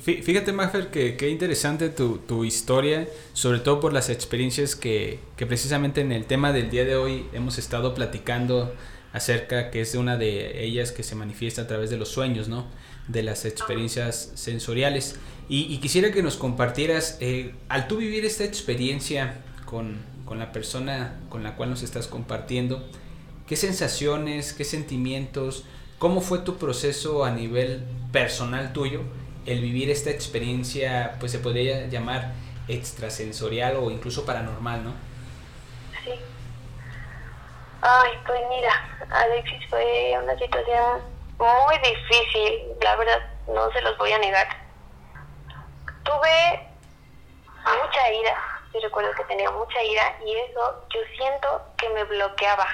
Fíjate, 0.02 0.52
Maffer, 0.52 0.90
que 0.90 1.16
qué 1.16 1.30
interesante 1.30 1.90
tu, 1.90 2.18
tu, 2.18 2.44
historia, 2.44 3.08
sobre 3.34 3.60
todo 3.60 3.80
por 3.80 3.94
las 3.94 4.10
experiencias 4.10 4.76
que, 4.76 5.20
que, 5.38 5.46
precisamente 5.46 6.02
en 6.02 6.12
el 6.12 6.26
tema 6.26 6.52
del 6.52 6.70
día 6.70 6.86
de 6.86 6.96
hoy 6.96 7.26
hemos 7.34 7.58
estado 7.58 7.94
platicando 7.94 8.74
acerca, 9.14 9.70
que 9.70 9.82
es 9.82 9.94
una 9.96 10.18
de 10.18 10.64
ellas 10.64 10.92
que 10.92 11.04
se 11.04 11.16
manifiesta 11.16 11.64
a 11.64 11.68
través 11.68 11.90
de 11.90 11.98
los 11.98 12.10
sueños, 12.10 12.48
¿no? 12.48 12.66
De 13.08 13.24
las 13.24 13.46
experiencias 13.46 14.32
sensoriales. 14.36 15.18
Y, 15.50 15.78
quisiera 15.80 16.12
que 16.12 16.24
nos 16.24 16.38
compartieras, 16.38 17.18
eh, 17.20 17.54
al 17.68 17.88
tú 17.88 17.98
vivir 17.98 18.24
esta 18.24 18.46
experiencia 18.46 19.42
con, 19.66 19.98
con 20.26 20.40
la 20.40 20.54
persona 20.54 21.20
con 21.30 21.44
la 21.44 21.58
cual 21.58 21.70
nos 21.72 21.84
estás 21.84 22.08
compartiendo, 22.08 22.88
¿qué 23.48 23.58
sensaciones, 23.58 24.54
qué 24.54 24.64
sentimientos, 24.64 25.66
cómo 26.00 26.22
fue 26.22 26.40
tu 26.40 26.58
proceso 26.58 27.26
a 27.26 27.32
nivel 27.32 27.84
personal 28.14 28.72
tuyo? 28.72 29.02
El 29.46 29.62
vivir 29.62 29.90
esta 29.90 30.10
experiencia, 30.10 31.16
pues 31.20 31.32
se 31.32 31.40
podría 31.40 31.88
llamar 31.88 32.34
extrasensorial 32.68 33.78
o 33.78 33.90
incluso 33.92 34.26
paranormal, 34.26 34.84
¿no? 34.84 34.94
Sí. 36.04 36.12
Ay, 37.82 38.12
pues 38.26 38.40
mira, 38.50 38.72
Alexis 39.10 39.68
fue 39.70 40.18
una 40.22 40.38
situación 40.38 41.02
muy 41.38 41.78
difícil, 41.80 42.62
la 42.82 42.96
verdad, 42.96 43.20
no 43.48 43.72
se 43.72 43.82
los 43.82 43.98
voy 43.98 44.12
a 44.12 44.20
negar. 44.20 44.48
Tuve 46.04 46.68
mucha 47.64 48.12
ira, 48.14 48.38
yo 48.74 48.80
recuerdo 48.82 49.12
que 49.16 49.24
tenía 49.24 49.50
mucha 49.52 49.84
ira 49.84 50.16
y 50.26 50.36
eso 50.36 50.86
yo 50.94 51.00
siento 51.18 51.62
que 51.78 51.90
me 51.90 52.04
bloqueaba. 52.04 52.68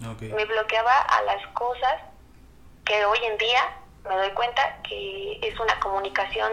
Me 0.00 0.44
bloqueaba 0.44 1.00
a 1.02 1.22
las 1.22 1.46
cosas 1.48 2.02
que 2.84 3.04
hoy 3.04 3.18
en 3.24 3.38
día 3.38 3.60
me 4.08 4.16
doy 4.16 4.30
cuenta 4.30 4.78
que 4.88 5.38
es 5.42 5.58
una 5.58 5.78
comunicación 5.80 6.52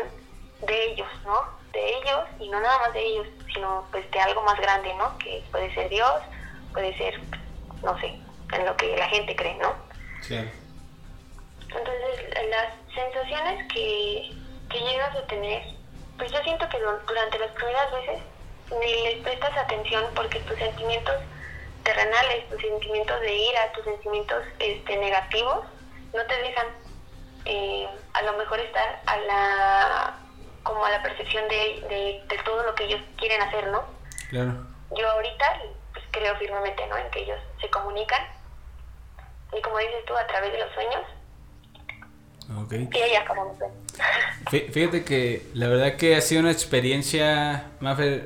de 0.61 0.85
ellos, 0.91 1.07
¿no? 1.25 1.41
De 1.71 1.97
ellos 1.97 2.25
y 2.39 2.49
no 2.49 2.59
nada 2.59 2.79
más 2.79 2.93
de 2.93 3.03
ellos, 3.03 3.27
sino 3.53 3.85
pues 3.91 4.09
de 4.11 4.19
algo 4.19 4.41
más 4.43 4.59
grande, 4.59 4.93
¿no? 4.95 5.17
Que 5.17 5.43
puede 5.51 5.73
ser 5.73 5.89
Dios, 5.89 6.21
puede 6.71 6.95
ser, 6.97 7.19
no 7.83 7.97
sé, 7.99 8.19
en 8.53 8.65
lo 8.65 8.75
que 8.77 8.95
la 8.97 9.07
gente 9.09 9.35
cree, 9.35 9.55
¿no? 9.55 9.73
Sí. 10.21 10.35
Entonces, 11.69 12.49
las 12.49 12.73
sensaciones 12.93 13.67
que, 13.73 14.31
que 14.69 14.79
llegas 14.79 15.15
a 15.15 15.25
tener, 15.27 15.63
pues 16.17 16.31
yo 16.31 16.39
siento 16.43 16.67
que 16.69 16.79
durante 16.79 17.39
las 17.39 17.51
primeras 17.51 17.91
veces 17.91 18.19
ni 18.79 19.03
les 19.03 19.23
prestas 19.23 19.57
atención 19.57 20.05
porque 20.15 20.39
tus 20.41 20.57
sentimientos 20.57 21.15
terrenales, 21.83 22.47
tus 22.49 22.61
sentimientos 22.61 23.19
de 23.21 23.35
ira, 23.35 23.71
tus 23.73 23.83
sentimientos 23.83 24.43
este, 24.59 24.97
negativos, 24.97 25.65
no 26.13 26.23
te 26.25 26.35
dejan 26.37 26.67
eh, 27.45 27.87
a 28.13 28.21
lo 28.23 28.37
mejor 28.37 28.59
estar 28.59 29.01
a 29.05 29.17
la 29.17 30.19
como 30.63 30.85
a 30.85 30.91
la 30.91 31.03
percepción 31.03 31.47
de, 31.49 32.23
de, 32.29 32.37
todo 32.45 32.63
lo 32.63 32.73
que 32.73 32.85
ellos 32.85 33.01
quieren 33.17 33.41
hacer, 33.41 33.67
¿no? 33.67 33.83
Claro. 34.29 34.65
Yo 34.97 35.09
ahorita 35.09 35.45
pues, 35.91 36.05
creo 36.11 36.35
firmemente, 36.37 36.87
¿no? 36.87 36.97
En 36.97 37.09
que 37.11 37.23
ellos 37.23 37.39
se 37.59 37.69
comunican 37.69 38.21
y 39.57 39.61
como 39.61 39.77
dices 39.77 40.05
tú, 40.07 40.15
a 40.15 40.25
través 40.27 40.51
de 40.51 40.59
los 40.59 40.73
sueños. 40.73 41.01
Okay. 42.65 42.89
Y 42.91 42.97
ahí 42.97 43.15
acabamos. 43.15 43.57
Fíjate 44.49 45.05
que 45.05 45.47
la 45.53 45.67
verdad 45.67 45.95
que 45.95 46.15
ha 46.15 46.21
sido 46.21 46.41
una 46.41 46.51
experiencia, 46.51 47.71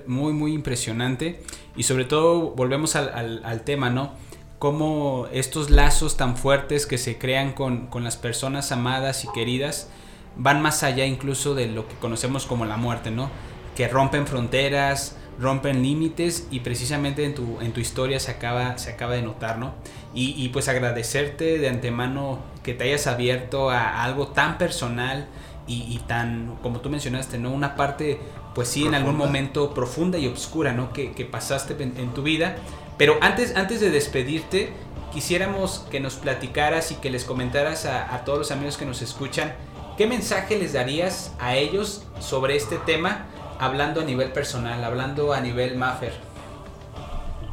muy, 0.06 0.34
muy 0.34 0.54
impresionante. 0.54 1.44
Y 1.76 1.84
sobre 1.84 2.06
todo 2.06 2.52
volvemos 2.52 2.96
al, 2.96 3.10
al, 3.14 3.46
al 3.46 3.64
tema, 3.64 3.90
¿no? 3.90 4.16
Cómo 4.60 5.28
estos 5.32 5.70
lazos 5.70 6.18
tan 6.18 6.36
fuertes 6.36 6.86
que 6.86 6.98
se 6.98 7.18
crean 7.18 7.54
con, 7.54 7.90
las 8.04 8.18
personas 8.18 8.72
amadas 8.72 9.24
y 9.24 9.28
queridas 9.32 9.90
van 10.36 10.62
más 10.62 10.84
allá 10.84 11.06
incluso 11.06 11.56
de 11.56 11.68
lo 11.68 11.88
que 11.88 11.96
conocemos 11.96 12.46
como 12.46 12.66
la 12.66 12.78
muerte, 12.78 13.12
¿no? 13.12 13.30
Que 13.76 13.88
rompen 13.88 14.26
fronteras, 14.26 15.16
rompen 15.40 15.84
límites 15.84 16.48
y 16.50 16.62
precisamente 16.62 17.26
en 17.26 17.36
tu, 17.36 17.60
en 17.62 17.72
tu 17.72 17.80
historia 17.80 18.20
se 18.20 18.32
acaba, 18.32 18.78
se 18.78 18.92
acaba 18.92 19.14
de 19.14 19.22
notar, 19.22 19.58
¿no? 19.58 19.74
Y, 20.14 20.50
pues 20.50 20.68
agradecerte 20.68 21.60
de 21.60 21.70
antemano 21.70 22.40
que 22.64 22.74
te 22.74 22.86
hayas 22.86 23.06
abierto 23.06 23.70
a, 23.70 24.04
algo 24.04 24.30
tan 24.30 24.58
personal 24.58 25.28
y, 25.68 26.00
tan, 26.08 26.56
como 26.64 26.80
tú 26.80 26.90
mencionaste, 26.90 27.38
¿no? 27.38 27.52
Una 27.52 27.76
parte, 27.76 28.20
pues 28.56 28.68
sí, 28.68 28.88
en 28.88 28.96
algún 28.96 29.16
momento 29.16 29.76
profunda 29.76 30.18
y 30.18 30.28
oscura, 30.28 30.72
¿no? 30.72 30.92
Que, 30.92 31.28
pasaste 31.32 31.76
en 31.80 32.14
tu 32.16 32.24
vida 32.24 32.58
pero 32.98 33.18
antes, 33.22 33.56
antes 33.56 33.80
de 33.80 33.92
despedirte, 33.92 34.74
quisiéramos 35.12 35.80
que 35.92 36.00
nos 36.00 36.16
platicaras 36.16 36.92
y 36.92 36.96
que 36.96 37.10
les 37.10 37.26
comentaras 37.26 37.86
a, 37.86 38.24
todos 38.26 38.40
los 38.40 38.52
amigos 38.52 38.78
que 38.78 38.86
nos 38.86 39.02
escuchan, 39.02 39.56
¿qué 39.98 40.08
mensaje 40.08 40.58
les 40.58 40.74
darías 40.74 41.36
a 41.40 41.56
ellos 41.56 42.06
sobre 42.20 42.56
este 42.56 42.78
tema, 42.78 43.26
hablando 43.60 44.02
a 44.02 44.04
nivel 44.04 44.32
personal, 44.32 44.84
hablando 44.84 45.34
a 45.34 45.40
nivel 45.40 45.76
Maffer? 45.76 46.14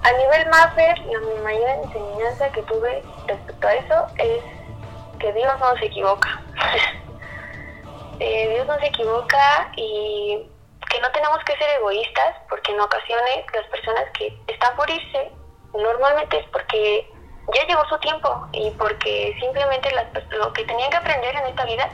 A 0.03 0.13
nivel 0.13 0.49
Maffer, 0.51 0.99
la 0.99 1.43
mayor 1.43 1.71
enseñanza 1.85 2.51
que 2.53 2.63
tuve 2.63 3.03
respecto 3.27 3.67
a 3.67 3.75
eso 3.75 4.07
es 4.17 4.43
que 5.19 5.33
Dios 5.33 5.53
no 5.61 5.77
se 5.79 5.87
equivoca. 5.87 6.43
Eh, 8.21 8.49
Dios 8.55 8.69
no 8.69 8.79
se 8.79 8.87
equivoca 8.87 9.73
y 9.75 10.47
que 10.89 11.01
no 11.01 11.11
tenemos 11.11 11.39
que 11.45 11.57
ser 11.57 11.69
egoístas 11.79 12.37
porque 12.49 12.71
en 12.71 12.81
ocasiones 12.81 13.45
las 13.53 13.67
personas 13.67 14.05
que 14.17 14.39
están 14.47 14.77
por 14.77 14.89
irse 14.89 15.33
normalmente 15.75 16.39
es 16.39 16.49
porque 16.49 17.11
ya 17.55 17.67
llegó 17.67 17.85
su 17.89 17.99
tiempo 17.99 18.49
y 18.53 18.71
porque 18.73 19.37
simplemente 19.41 19.91
las, 19.93 20.07
lo 20.31 20.53
que 20.53 20.65
tenían 20.65 20.91
que 20.91 20.97
aprender 20.97 21.35
en 21.37 21.47
esta 21.47 21.65
vida 21.65 21.89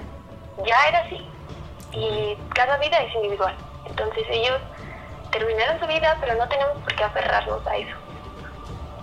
ya 0.64 0.88
era 0.88 0.98
así 1.00 1.26
y 1.92 2.36
cada 2.54 2.76
vida 2.78 2.98
es 2.98 3.14
individual. 3.14 3.54
Entonces 3.86 4.24
ellos 4.30 4.60
terminaron 5.32 5.80
su 5.80 5.86
vida 5.86 6.16
pero 6.20 6.34
no 6.34 6.48
tenemos 6.48 6.76
por 6.78 6.94
qué 6.94 7.04
aferrarnos 7.04 7.66
a 7.66 7.76
eso. 7.76 7.96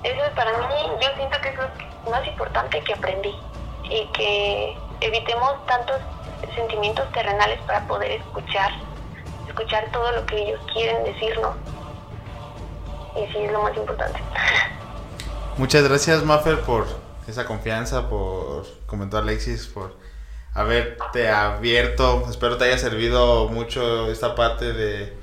Eso 0.03 0.23
es 0.23 0.31
para 0.31 0.51
mí, 0.51 0.91
yo 1.01 1.09
siento 1.15 1.41
que 1.41 1.49
es 1.49 1.55
lo 1.57 2.11
más 2.11 2.25
importante 2.27 2.79
que 2.81 2.93
aprendí 2.93 3.35
y 3.83 4.05
que 4.13 4.77
evitemos 5.01 5.65
tantos 5.65 5.97
sentimientos 6.55 7.11
terrenales 7.11 7.59
para 7.61 7.81
poder 7.87 8.11
escuchar 8.11 8.71
escuchar 9.57 9.89
todo 9.91 10.11
lo 10.11 10.25
que 10.25 10.37
ellos 10.37 10.59
quieren 10.71 11.03
decirnos. 11.03 11.55
Y 13.17 13.31
sí, 13.31 13.37
es 13.39 13.51
lo 13.51 13.63
más 13.63 13.75
importante. 13.75 14.19
Muchas 15.57 15.83
gracias, 15.83 16.23
Maffer, 16.23 16.61
por 16.61 16.85
esa 17.27 17.45
confianza, 17.45 18.09
por 18.09 18.65
comentar, 18.85 19.23
Alexis, 19.23 19.67
por 19.67 19.95
haberte 20.53 21.29
abierto. 21.29 22.25
Espero 22.29 22.57
te 22.57 22.65
haya 22.65 22.77
servido 22.77 23.49
mucho 23.49 24.11
esta 24.11 24.35
parte 24.35 24.73
de, 24.73 25.13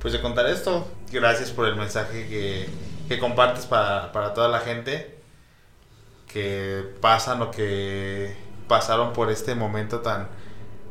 pues, 0.00 0.12
de 0.12 0.20
contar 0.20 0.46
esto. 0.46 0.86
Gracias 1.12 1.50
por 1.50 1.66
el 1.66 1.76
mensaje 1.76 2.28
que, 2.28 2.68
que 3.08 3.18
compartes 3.18 3.66
para, 3.66 4.12
para 4.12 4.34
toda 4.34 4.48
la 4.48 4.60
gente 4.60 5.16
que 6.32 6.84
pasan 7.00 7.40
o 7.42 7.50
que 7.50 8.36
pasaron 8.68 9.12
por 9.12 9.30
este 9.30 9.54
momento 9.54 10.00
tan, 10.00 10.28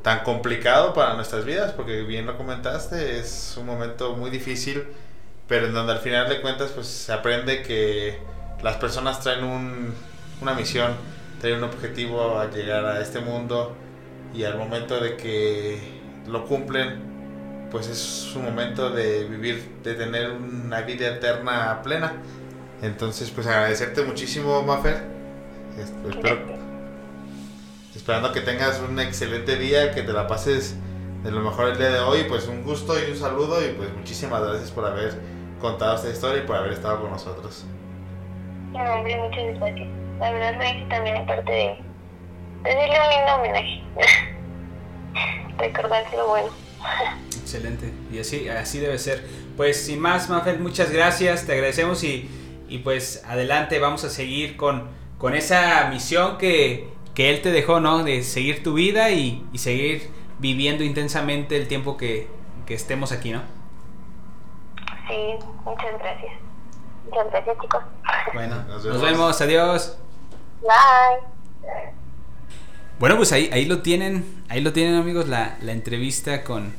tan 0.01 0.23
complicado 0.23 0.93
para 0.93 1.13
nuestras 1.15 1.45
vidas, 1.45 1.73
porque 1.73 2.01
bien 2.03 2.25
lo 2.25 2.37
comentaste, 2.37 3.19
es 3.19 3.55
un 3.57 3.65
momento 3.65 4.15
muy 4.15 4.29
difícil, 4.29 4.87
pero 5.47 5.67
en 5.67 5.73
donde 5.73 5.93
al 5.93 5.99
final 5.99 6.27
de 6.29 6.41
cuentas 6.41 6.71
pues 6.71 6.87
se 6.87 7.13
aprende 7.13 7.61
que 7.61 8.19
las 8.63 8.77
personas 8.77 9.19
traen 9.21 9.43
un, 9.43 9.93
una 10.41 10.53
misión, 10.53 10.93
traen 11.39 11.57
un 11.57 11.65
objetivo 11.65 12.39
a 12.39 12.49
llegar 12.49 12.85
a 12.85 13.01
este 13.01 13.19
mundo 13.19 13.75
y 14.33 14.43
al 14.43 14.57
momento 14.57 14.99
de 14.99 15.15
que 15.15 15.79
lo 16.27 16.45
cumplen, 16.45 17.67
pues 17.71 17.87
es 17.87 18.33
un 18.35 18.43
momento 18.43 18.89
de 18.89 19.25
vivir, 19.25 19.63
de 19.83 19.93
tener 19.93 20.31
una 20.31 20.81
vida 20.81 21.07
eterna 21.07 21.81
plena. 21.83 22.13
Entonces, 22.81 23.31
pues 23.31 23.47
agradecerte 23.47 24.03
muchísimo, 24.03 24.61
Mafer. 24.63 25.03
Espero 25.79 26.55
Esperando 27.95 28.33
que 28.33 28.41
tengas 28.41 28.81
un 28.81 28.99
excelente 28.99 29.55
día, 29.55 29.91
que 29.93 30.03
te 30.03 30.11
la 30.11 30.27
pases 30.27 30.75
de 31.23 31.31
lo 31.31 31.41
mejor 31.41 31.69
el 31.69 31.77
día 31.77 31.89
de 31.89 31.99
hoy. 31.99 32.25
Pues 32.27 32.47
un 32.47 32.63
gusto 32.63 32.95
y 32.99 33.11
un 33.11 33.17
saludo 33.17 33.65
y 33.65 33.69
pues 33.73 33.93
muchísimas 33.93 34.43
gracias 34.43 34.71
por 34.71 34.85
haber 34.85 35.13
contado 35.65 35.95
esta 35.95 36.09
historia 36.09 36.43
y 36.43 36.45
por 36.45 36.55
haber 36.55 36.73
estado 36.73 37.01
con 37.01 37.11
nosotros. 37.11 37.65
No, 38.71 38.79
hombre, 38.79 39.17
muchas 39.17 39.59
gracias. 39.59 39.87
La 40.19 40.31
verdad 40.31 40.55
lo 40.57 40.63
hice 40.63 40.85
también 40.89 41.17
aparte 41.17 41.51
de 41.51 41.77
decirle 42.63 42.97
un 43.01 43.09
lindo 43.09 43.35
homenaje. 43.35 43.83
Recordarse 45.57 46.17
lo 46.17 46.27
bueno. 46.27 46.47
Excelente. 47.41 47.91
Y 48.11 48.19
así, 48.19 48.47
así 48.47 48.79
debe 48.79 48.97
ser. 48.99 49.25
pues 49.57 49.85
sin 49.85 49.99
más, 49.99 50.29
Manfred, 50.29 50.59
muchas 50.59 50.91
gracias, 50.91 51.45
te 51.45 51.53
agradecemos 51.53 52.03
y, 52.03 52.29
y 52.69 52.79
pues 52.79 53.23
adelante, 53.25 53.79
vamos 53.79 54.03
a 54.03 54.09
seguir 54.09 54.57
con, 54.57 54.89
con 55.17 55.33
esa 55.33 55.89
misión 55.89 56.37
que, 56.37 56.89
que 57.13 57.31
Él 57.31 57.41
te 57.41 57.51
dejó, 57.51 57.79
¿no? 57.79 58.03
De 58.03 58.23
seguir 58.23 58.61
tu 58.61 58.73
vida 58.73 59.09
y, 59.11 59.43
y 59.51 59.57
seguir 59.57 60.09
viviendo 60.39 60.83
intensamente 60.83 61.57
el 61.57 61.67
tiempo 61.67 61.97
que, 61.97 62.27
que 62.65 62.73
estemos 62.75 63.11
aquí, 63.11 63.31
¿no? 63.31 63.64
Sí, 65.07 65.45
muchas 65.63 65.99
gracias. 65.99 66.33
Muchas 67.05 67.29
gracias, 67.31 67.57
chicos. 67.61 67.83
Bueno, 68.33 68.55
Nos 68.63 68.83
nos 68.85 69.01
vemos. 69.01 69.01
vemos, 69.01 69.41
adiós. 69.41 69.97
Bye. 70.61 71.69
Bueno, 72.99 73.17
pues 73.17 73.31
ahí, 73.31 73.49
ahí 73.51 73.65
lo 73.65 73.81
tienen, 73.81 74.43
ahí 74.49 74.61
lo 74.61 74.71
tienen 74.73 74.95
amigos, 74.95 75.27
la, 75.27 75.57
la 75.61 75.73
entrevista 75.73 76.43
con, 76.43 76.73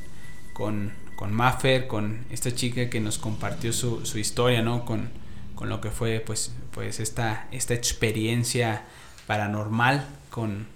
con, 0.55 0.93
con 1.17 1.33
Maffer, 1.33 1.87
con 1.87 2.25
esta 2.31 2.53
chica 2.55 2.89
que 2.89 3.01
nos 3.01 3.19
compartió 3.19 3.73
su, 3.73 4.05
su 4.07 4.19
historia, 4.19 4.63
¿no? 4.63 4.85
Con, 4.85 5.11
con 5.55 5.69
lo 5.69 5.81
que 5.81 5.91
fue 5.91 6.21
pues, 6.21 6.55
pues 6.73 7.01
esta, 7.01 7.47
esta 7.53 7.75
experiencia 7.75 8.85
paranormal 9.27 10.07
con, 10.31 10.67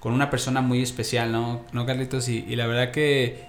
con 0.00 0.12
una 0.14 0.30
persona 0.30 0.62
muy 0.62 0.82
especial, 0.82 1.30
¿no? 1.30 1.64
¿No, 1.72 1.84
Carlitos? 1.84 2.28
Y, 2.28 2.44
y 2.48 2.56
la 2.56 2.66
verdad 2.66 2.90
que 2.90 3.44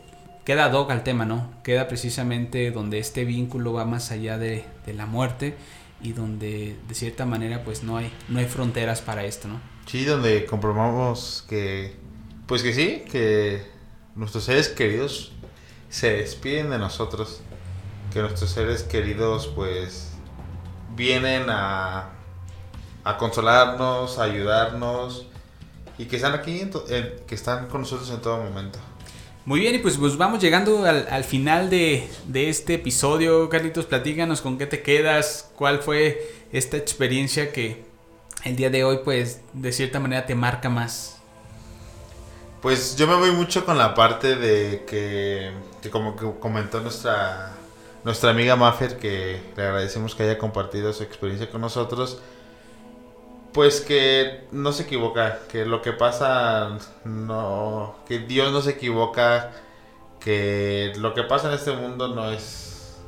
queda 0.48 0.64
ad 0.64 0.74
hoc 0.76 0.90
al 0.92 1.04
tema, 1.04 1.26
¿no? 1.26 1.52
Queda 1.62 1.90
precisamente 1.90 2.72
donde 2.72 3.00
este 3.00 3.26
vínculo 3.26 3.74
va 3.74 3.84
más 3.84 4.12
allá 4.12 4.38
de, 4.38 4.64
la 4.86 5.06
muerte 5.06 5.58
y 6.02 6.14
donde 6.14 6.80
de 6.88 6.96
cierta 6.96 7.26
manera 7.26 7.66
pues 7.66 7.84
no 7.84 7.98
hay, 7.98 8.14
no 8.30 8.40
hay 8.40 8.46
fronteras 8.46 9.02
para 9.02 9.26
esto, 9.26 9.50
¿no? 9.50 9.60
Sí, 9.88 10.06
donde 10.06 10.46
comprobamos 10.46 11.44
que, 11.50 11.98
pues 12.46 12.64
que 12.64 12.74
sí, 12.74 13.04
que 13.12 13.62
nuestros 14.16 14.46
seres 14.46 14.70
queridos 14.70 15.34
se 15.90 16.12
despiden 16.12 16.70
de 16.70 16.78
nosotros, 16.78 17.42
que 18.14 18.22
nuestros 18.22 18.50
seres 18.52 18.84
queridos 18.84 19.48
pues 19.54 20.14
vienen 20.96 21.48
a, 21.50 22.14
consolarnos, 23.20 24.18
a 24.18 24.24
ayudarnos 24.24 25.26
y 25.98 26.06
que 26.06 26.16
están 26.16 26.36
aquí, 26.36 26.62
en- 26.62 26.72
que 27.28 27.36
están 27.36 27.68
con 27.68 27.82
nosotros 27.82 28.10
en 28.12 28.22
todo 28.22 28.42
momento. 28.42 28.80
Muy 29.48 29.62
bien, 29.62 29.76
y 29.76 29.78
pues, 29.78 29.96
pues 29.96 30.18
vamos 30.18 30.42
llegando 30.42 30.84
al, 30.84 31.08
al 31.10 31.24
final 31.24 31.70
de, 31.70 32.10
de 32.26 32.50
este 32.50 32.74
episodio. 32.74 33.48
Carlitos, 33.48 33.86
platícanos 33.86 34.42
con 34.42 34.58
qué 34.58 34.66
te 34.66 34.82
quedas, 34.82 35.50
cuál 35.56 35.80
fue 35.80 36.36
esta 36.52 36.76
experiencia 36.76 37.54
que 37.54 37.86
el 38.44 38.58
día 38.58 38.70
de 38.70 38.84
hoy, 38.84 39.00
pues, 39.06 39.40
de 39.54 39.72
cierta 39.72 40.02
manera 40.02 40.26
te 40.26 40.36
marca 40.36 40.68
más. 40.68 41.22
Pues 42.62 42.98
yo 42.98 43.08
me 43.08 43.16
voy 43.16 43.32
mucho 43.32 43.66
con 43.66 43.78
la 43.78 43.96
parte 43.96 44.36
de 44.36 44.84
que, 44.86 45.54
que 45.82 45.90
como 45.92 46.18
que 46.18 46.30
comentó 46.42 46.82
nuestra, 46.82 47.54
nuestra 48.04 48.32
amiga 48.32 48.58
Maffer, 48.58 48.98
que 48.98 49.40
le 49.56 49.64
agradecemos 49.64 50.14
que 50.14 50.24
haya 50.24 50.38
compartido 50.38 50.92
su 50.92 51.04
experiencia 51.04 51.50
con 51.50 51.62
nosotros, 51.62 52.20
pues 53.58 53.82
que 53.82 54.46
no 54.52 54.72
se 54.72 54.84
equivoca, 54.84 55.40
que 55.52 55.66
lo 55.66 55.82
que 55.82 55.92
pasa, 55.92 56.78
no, 57.06 57.96
que 58.08 58.20
Dios 58.20 58.52
no 58.52 58.62
se 58.62 58.70
equivoca, 58.70 59.52
que 60.20 60.94
lo 60.98 61.16
que 61.16 61.24
pasa 61.24 61.48
en 61.48 61.56
este 61.56 61.72
mundo 61.72 62.08
no 62.10 62.30
es, 62.30 63.00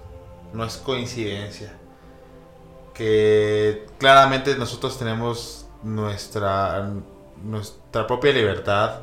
no 0.51 0.65
es 0.65 0.77
coincidencia, 0.77 1.77
que 2.95 3.85
claramente 3.99 4.55
nosotros 4.55 4.97
tenemos 4.97 5.67
nuestra, 5.83 6.93
nuestra 7.43 8.07
propia 8.07 8.33
libertad, 8.33 9.01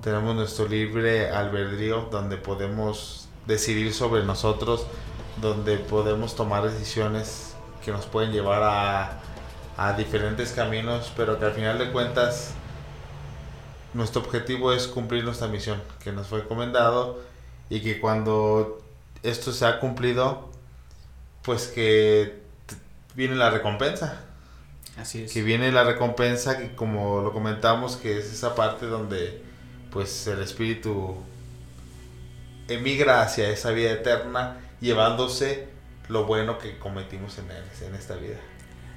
tenemos 0.00 0.34
nuestro 0.34 0.66
libre 0.68 1.28
albedrío 1.28 2.08
donde 2.10 2.38
podemos 2.38 3.28
decidir 3.46 3.92
sobre 3.92 4.24
nosotros, 4.24 4.86
donde 5.38 5.76
podemos 5.76 6.34
tomar 6.34 6.62
decisiones 6.62 7.56
que 7.84 7.92
nos 7.92 8.06
pueden 8.06 8.32
llevar 8.32 8.62
a, 8.62 9.22
a 9.88 9.92
diferentes 9.94 10.52
caminos, 10.52 11.12
pero 11.16 11.38
que 11.38 11.44
al 11.46 11.52
final 11.52 11.78
de 11.78 11.90
cuentas 11.90 12.52
nuestro 13.94 14.22
objetivo 14.22 14.72
es 14.72 14.86
cumplir 14.86 15.24
nuestra 15.24 15.48
misión 15.48 15.82
que 16.02 16.12
nos 16.12 16.26
fue 16.28 16.40
encomendado 16.40 17.20
y 17.68 17.80
que 17.80 18.00
cuando 18.00 18.82
esto 19.22 19.52
se 19.52 19.66
ha 19.66 19.80
cumplido, 19.80 20.50
pues 21.42 21.66
que 21.68 22.40
viene 23.14 23.34
la 23.36 23.50
recompensa 23.50 24.20
Así 24.98 25.24
es. 25.24 25.32
que 25.32 25.42
viene 25.42 25.70
la 25.72 25.84
recompensa 25.84 26.58
que 26.58 26.74
como 26.74 27.20
lo 27.20 27.32
comentamos 27.32 27.96
que 27.96 28.18
es 28.18 28.26
esa 28.32 28.54
parte 28.54 28.86
donde 28.86 29.42
pues 29.90 30.26
el 30.26 30.40
espíritu 30.42 31.16
emigra 32.68 33.22
hacia 33.22 33.48
esa 33.50 33.70
vida 33.70 33.90
eterna 33.92 34.56
llevándose 34.80 35.68
lo 36.08 36.24
bueno 36.24 36.58
que 36.58 36.78
cometimos 36.78 37.38
en, 37.38 37.50
él- 37.50 37.86
en 37.86 37.94
esta 37.94 38.14
vida. 38.16 38.36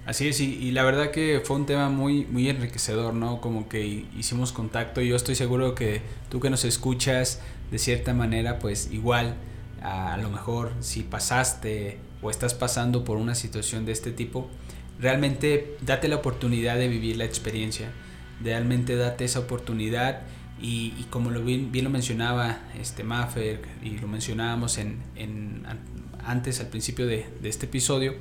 Así 0.06 0.28
es, 0.28 0.40
y, 0.40 0.72
la 0.72 0.84
verdad 0.84 1.10
que 1.10 1.42
fue 1.44 1.56
un 1.56 1.66
tema 1.66 1.90
muy, 1.90 2.26
muy 2.26 2.48
enriquecedor, 2.48 3.16
¿no? 3.16 3.42
Como 3.42 3.68
que 3.68 4.06
hicimos 4.16 4.52
contacto 4.52 5.02
y 5.02 5.08
yo 5.08 5.16
estoy 5.16 5.34
seguro 5.34 5.74
que 5.74 6.02
tú 6.30 6.40
que 6.40 6.52
nos 6.52 6.64
escuchas, 6.64 7.42
de 7.72 7.80
cierta 7.80 8.14
manera, 8.14 8.60
pues 8.60 8.90
igual, 8.92 9.34
a, 9.82 10.18
lo 10.18 10.30
mejor 10.30 10.72
si 10.80 11.02
pasaste 11.02 11.98
o 12.22 12.30
estás 12.30 12.54
pasando 12.54 13.04
por 13.04 13.18
una 13.18 13.34
situación 13.34 13.86
de 13.86 13.94
este 13.94 14.12
tipo, 14.12 14.48
realmente 15.00 15.76
date 15.82 16.08
la 16.08 16.18
oportunidad 16.18 16.78
de 16.78 16.88
vivir 16.88 17.18
la 17.18 17.26
experiencia, 17.26 17.92
realmente 18.44 18.96
date 18.96 19.26
esa 19.26 19.40
oportunidad 19.40 20.22
y, 20.62 20.92
como 21.10 21.32
lo 21.32 21.44
bien, 21.44 21.72
bien 21.72 21.84
lo 21.84 21.90
mencionaba 21.90 22.60
este 22.80 23.04
Maffer 23.04 23.60
y 23.84 23.98
lo 23.98 24.08
mencionábamos 24.08 24.78
en, 24.78 25.00
en- 25.16 25.64
an- 25.68 25.80
antes 26.24 26.60
al 26.60 26.68
principio 26.68 27.08
de, 27.08 27.26
de 27.42 27.50
este 27.50 27.66
episodio, 27.66 28.14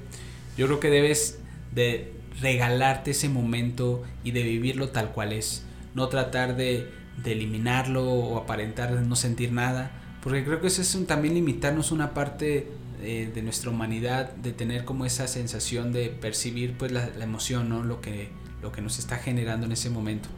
yo 0.57 0.67
creo 0.67 0.81
que 0.81 0.89
debes 0.89 1.41
de 1.75 2.13
regalarte 2.41 3.13
ese 3.13 3.29
momento 3.29 4.03
y 4.23 4.33
de 4.33 4.43
vivirlo 4.43 4.89
tal 4.91 5.13
cual 5.13 5.33
es. 5.33 5.65
No 5.95 6.09
tratar 6.09 6.57
de, 6.57 6.91
de 7.23 7.33
eliminarlo 7.33 8.05
o 8.05 8.39
aparentar 8.39 8.93
no 8.93 9.17
sentir 9.17 9.53
nada. 9.53 9.91
Porque 10.23 10.45
creo 10.45 10.61
que 10.61 10.69
eso 10.69 10.83
es 10.83 10.95
un- 10.95 11.07
también 11.07 11.35
limitarnos 11.35 11.93
una 11.93 12.15
parte 12.15 12.69
eh, 13.03 13.31
de 13.35 13.43
nuestra 13.43 13.71
humanidad, 13.71 14.31
de 14.37 14.53
tener 14.53 14.85
como 14.85 15.05
esa 15.05 15.29
sensación 15.29 15.93
de 15.93 16.09
percibir 16.09 16.79
pues 16.79 16.91
la, 16.91 17.11
emoción, 17.23 17.69
¿no? 17.69 17.83
Lo 17.83 18.01
que, 18.01 18.31
lo 18.63 18.73
que 18.73 18.81
nos 18.81 18.99
está 18.99 19.19
generando 19.19 19.67
en 19.67 19.73
ese 19.73 19.91
momento. 19.91 20.29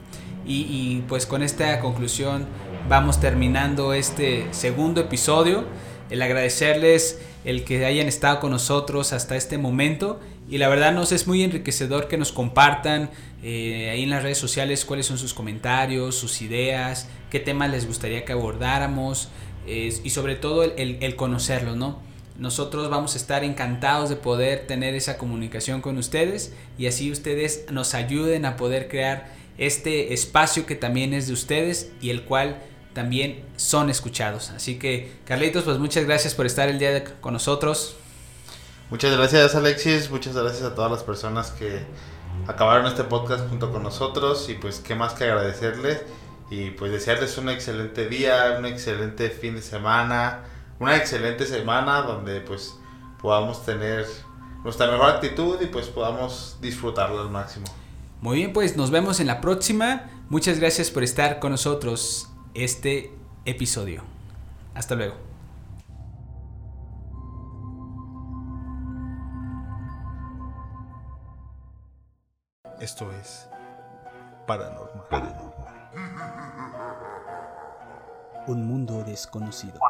Y, 0.48 1.02
pues 1.08 1.26
con 1.26 1.42
esta 1.42 1.80
conclusión 1.80 2.44
vamos 2.88 3.20
terminando 3.20 3.92
este 3.92 4.46
segundo 4.52 5.00
episodio. 5.00 5.64
El 6.10 6.22
agradecerles 6.22 7.20
el 7.44 7.64
que 7.64 7.84
hayan 7.84 8.06
estado 8.06 8.40
con 8.40 8.50
nosotros 8.52 9.12
hasta 9.12 9.36
este 9.36 9.58
momento. 9.58 10.20
Y 10.48 10.58
la 10.58 10.68
verdad 10.68 10.92
nos 10.92 11.12
es 11.12 11.26
muy 11.26 11.42
enriquecedor 11.42 12.08
que 12.08 12.16
nos 12.16 12.32
compartan 12.32 13.10
eh, 13.42 13.90
ahí 13.90 14.04
en 14.04 14.10
las 14.10 14.22
redes 14.22 14.38
sociales 14.38 14.84
cuáles 14.84 15.06
son 15.06 15.18
sus 15.18 15.34
comentarios, 15.34 16.14
sus 16.14 16.40
ideas, 16.40 17.08
qué 17.30 17.40
temas 17.40 17.70
les 17.70 17.86
gustaría 17.86 18.24
que 18.24 18.32
abordáramos 18.32 19.28
y 19.66 20.10
sobre 20.10 20.36
todo 20.36 20.62
el, 20.62 20.98
el, 21.00 21.16
conocerlos, 21.16 21.76
¿no? 21.76 22.00
Nosotros 22.38 22.88
vamos 22.88 23.14
a 23.14 23.18
estar 23.18 23.42
encantados 23.42 24.08
de 24.08 24.14
poder 24.14 24.66
tener 24.66 24.94
esa 24.94 25.18
comunicación 25.18 25.80
con 25.80 25.98
ustedes 25.98 26.54
y 26.78 26.86
así 26.86 27.10
ustedes 27.10 27.64
nos 27.72 27.94
ayuden 27.94 28.44
a 28.44 28.56
poder 28.56 28.88
crear 28.88 29.32
este 29.58 30.12
espacio 30.12 30.66
que 30.66 30.76
también 30.76 31.14
es 31.14 31.26
de 31.26 31.32
ustedes 31.32 31.90
y 32.00 32.10
el 32.10 32.22
cual 32.22 32.62
también 32.92 33.42
son 33.56 33.90
escuchados. 33.90 34.50
Así 34.50 34.78
que 34.78 35.12
Carlitos, 35.24 35.64
pues 35.64 35.78
muchas 35.78 36.04
gracias 36.04 36.34
por 36.34 36.46
estar 36.46 36.68
el 36.68 36.78
día 36.78 37.04
con 37.20 37.32
nosotros. 37.32 37.96
Muchas 38.90 39.16
gracias 39.16 39.54
Alexis, 39.54 40.10
muchas 40.10 40.36
gracias 40.36 40.62
a 40.62 40.74
todas 40.74 40.90
las 40.90 41.02
personas 41.02 41.50
que 41.50 41.84
acabaron 42.46 42.86
este 42.86 43.04
podcast 43.04 43.48
junto 43.48 43.72
con 43.72 43.82
nosotros 43.82 44.48
y 44.48 44.54
pues 44.54 44.78
qué 44.78 44.94
más 44.94 45.14
que 45.14 45.24
agradecerles 45.24 46.02
y 46.50 46.70
pues 46.70 46.92
desearles 46.92 47.36
un 47.38 47.48
excelente 47.48 48.08
día, 48.08 48.56
un 48.58 48.66
excelente 48.66 49.30
fin 49.30 49.56
de 49.56 49.62
semana, 49.62 50.44
una 50.78 50.96
excelente 50.96 51.46
semana 51.46 52.02
donde 52.02 52.40
pues 52.40 52.76
podamos 53.20 53.64
tener 53.64 54.06
nuestra 54.62 54.90
mejor 54.90 55.10
actitud 55.10 55.60
y 55.60 55.66
pues 55.66 55.88
podamos 55.88 56.58
disfrutarlo 56.60 57.20
al 57.20 57.30
máximo. 57.30 57.66
Muy 58.20 58.38
bien, 58.38 58.52
pues 58.52 58.76
nos 58.76 58.90
vemos 58.90 59.20
en 59.20 59.26
la 59.26 59.40
próxima. 59.40 60.10
Muchas 60.28 60.58
gracias 60.58 60.90
por 60.90 61.02
estar 61.02 61.38
con 61.38 61.52
nosotros 61.52 62.28
este 62.54 63.12
episodio. 63.44 64.02
Hasta 64.74 64.94
luego. 64.94 65.35
Esto 72.86 73.10
es 73.10 73.50
paranormal. 74.46 75.34
Un 78.46 78.64
mundo 78.64 79.02
desconocido. 79.02 79.80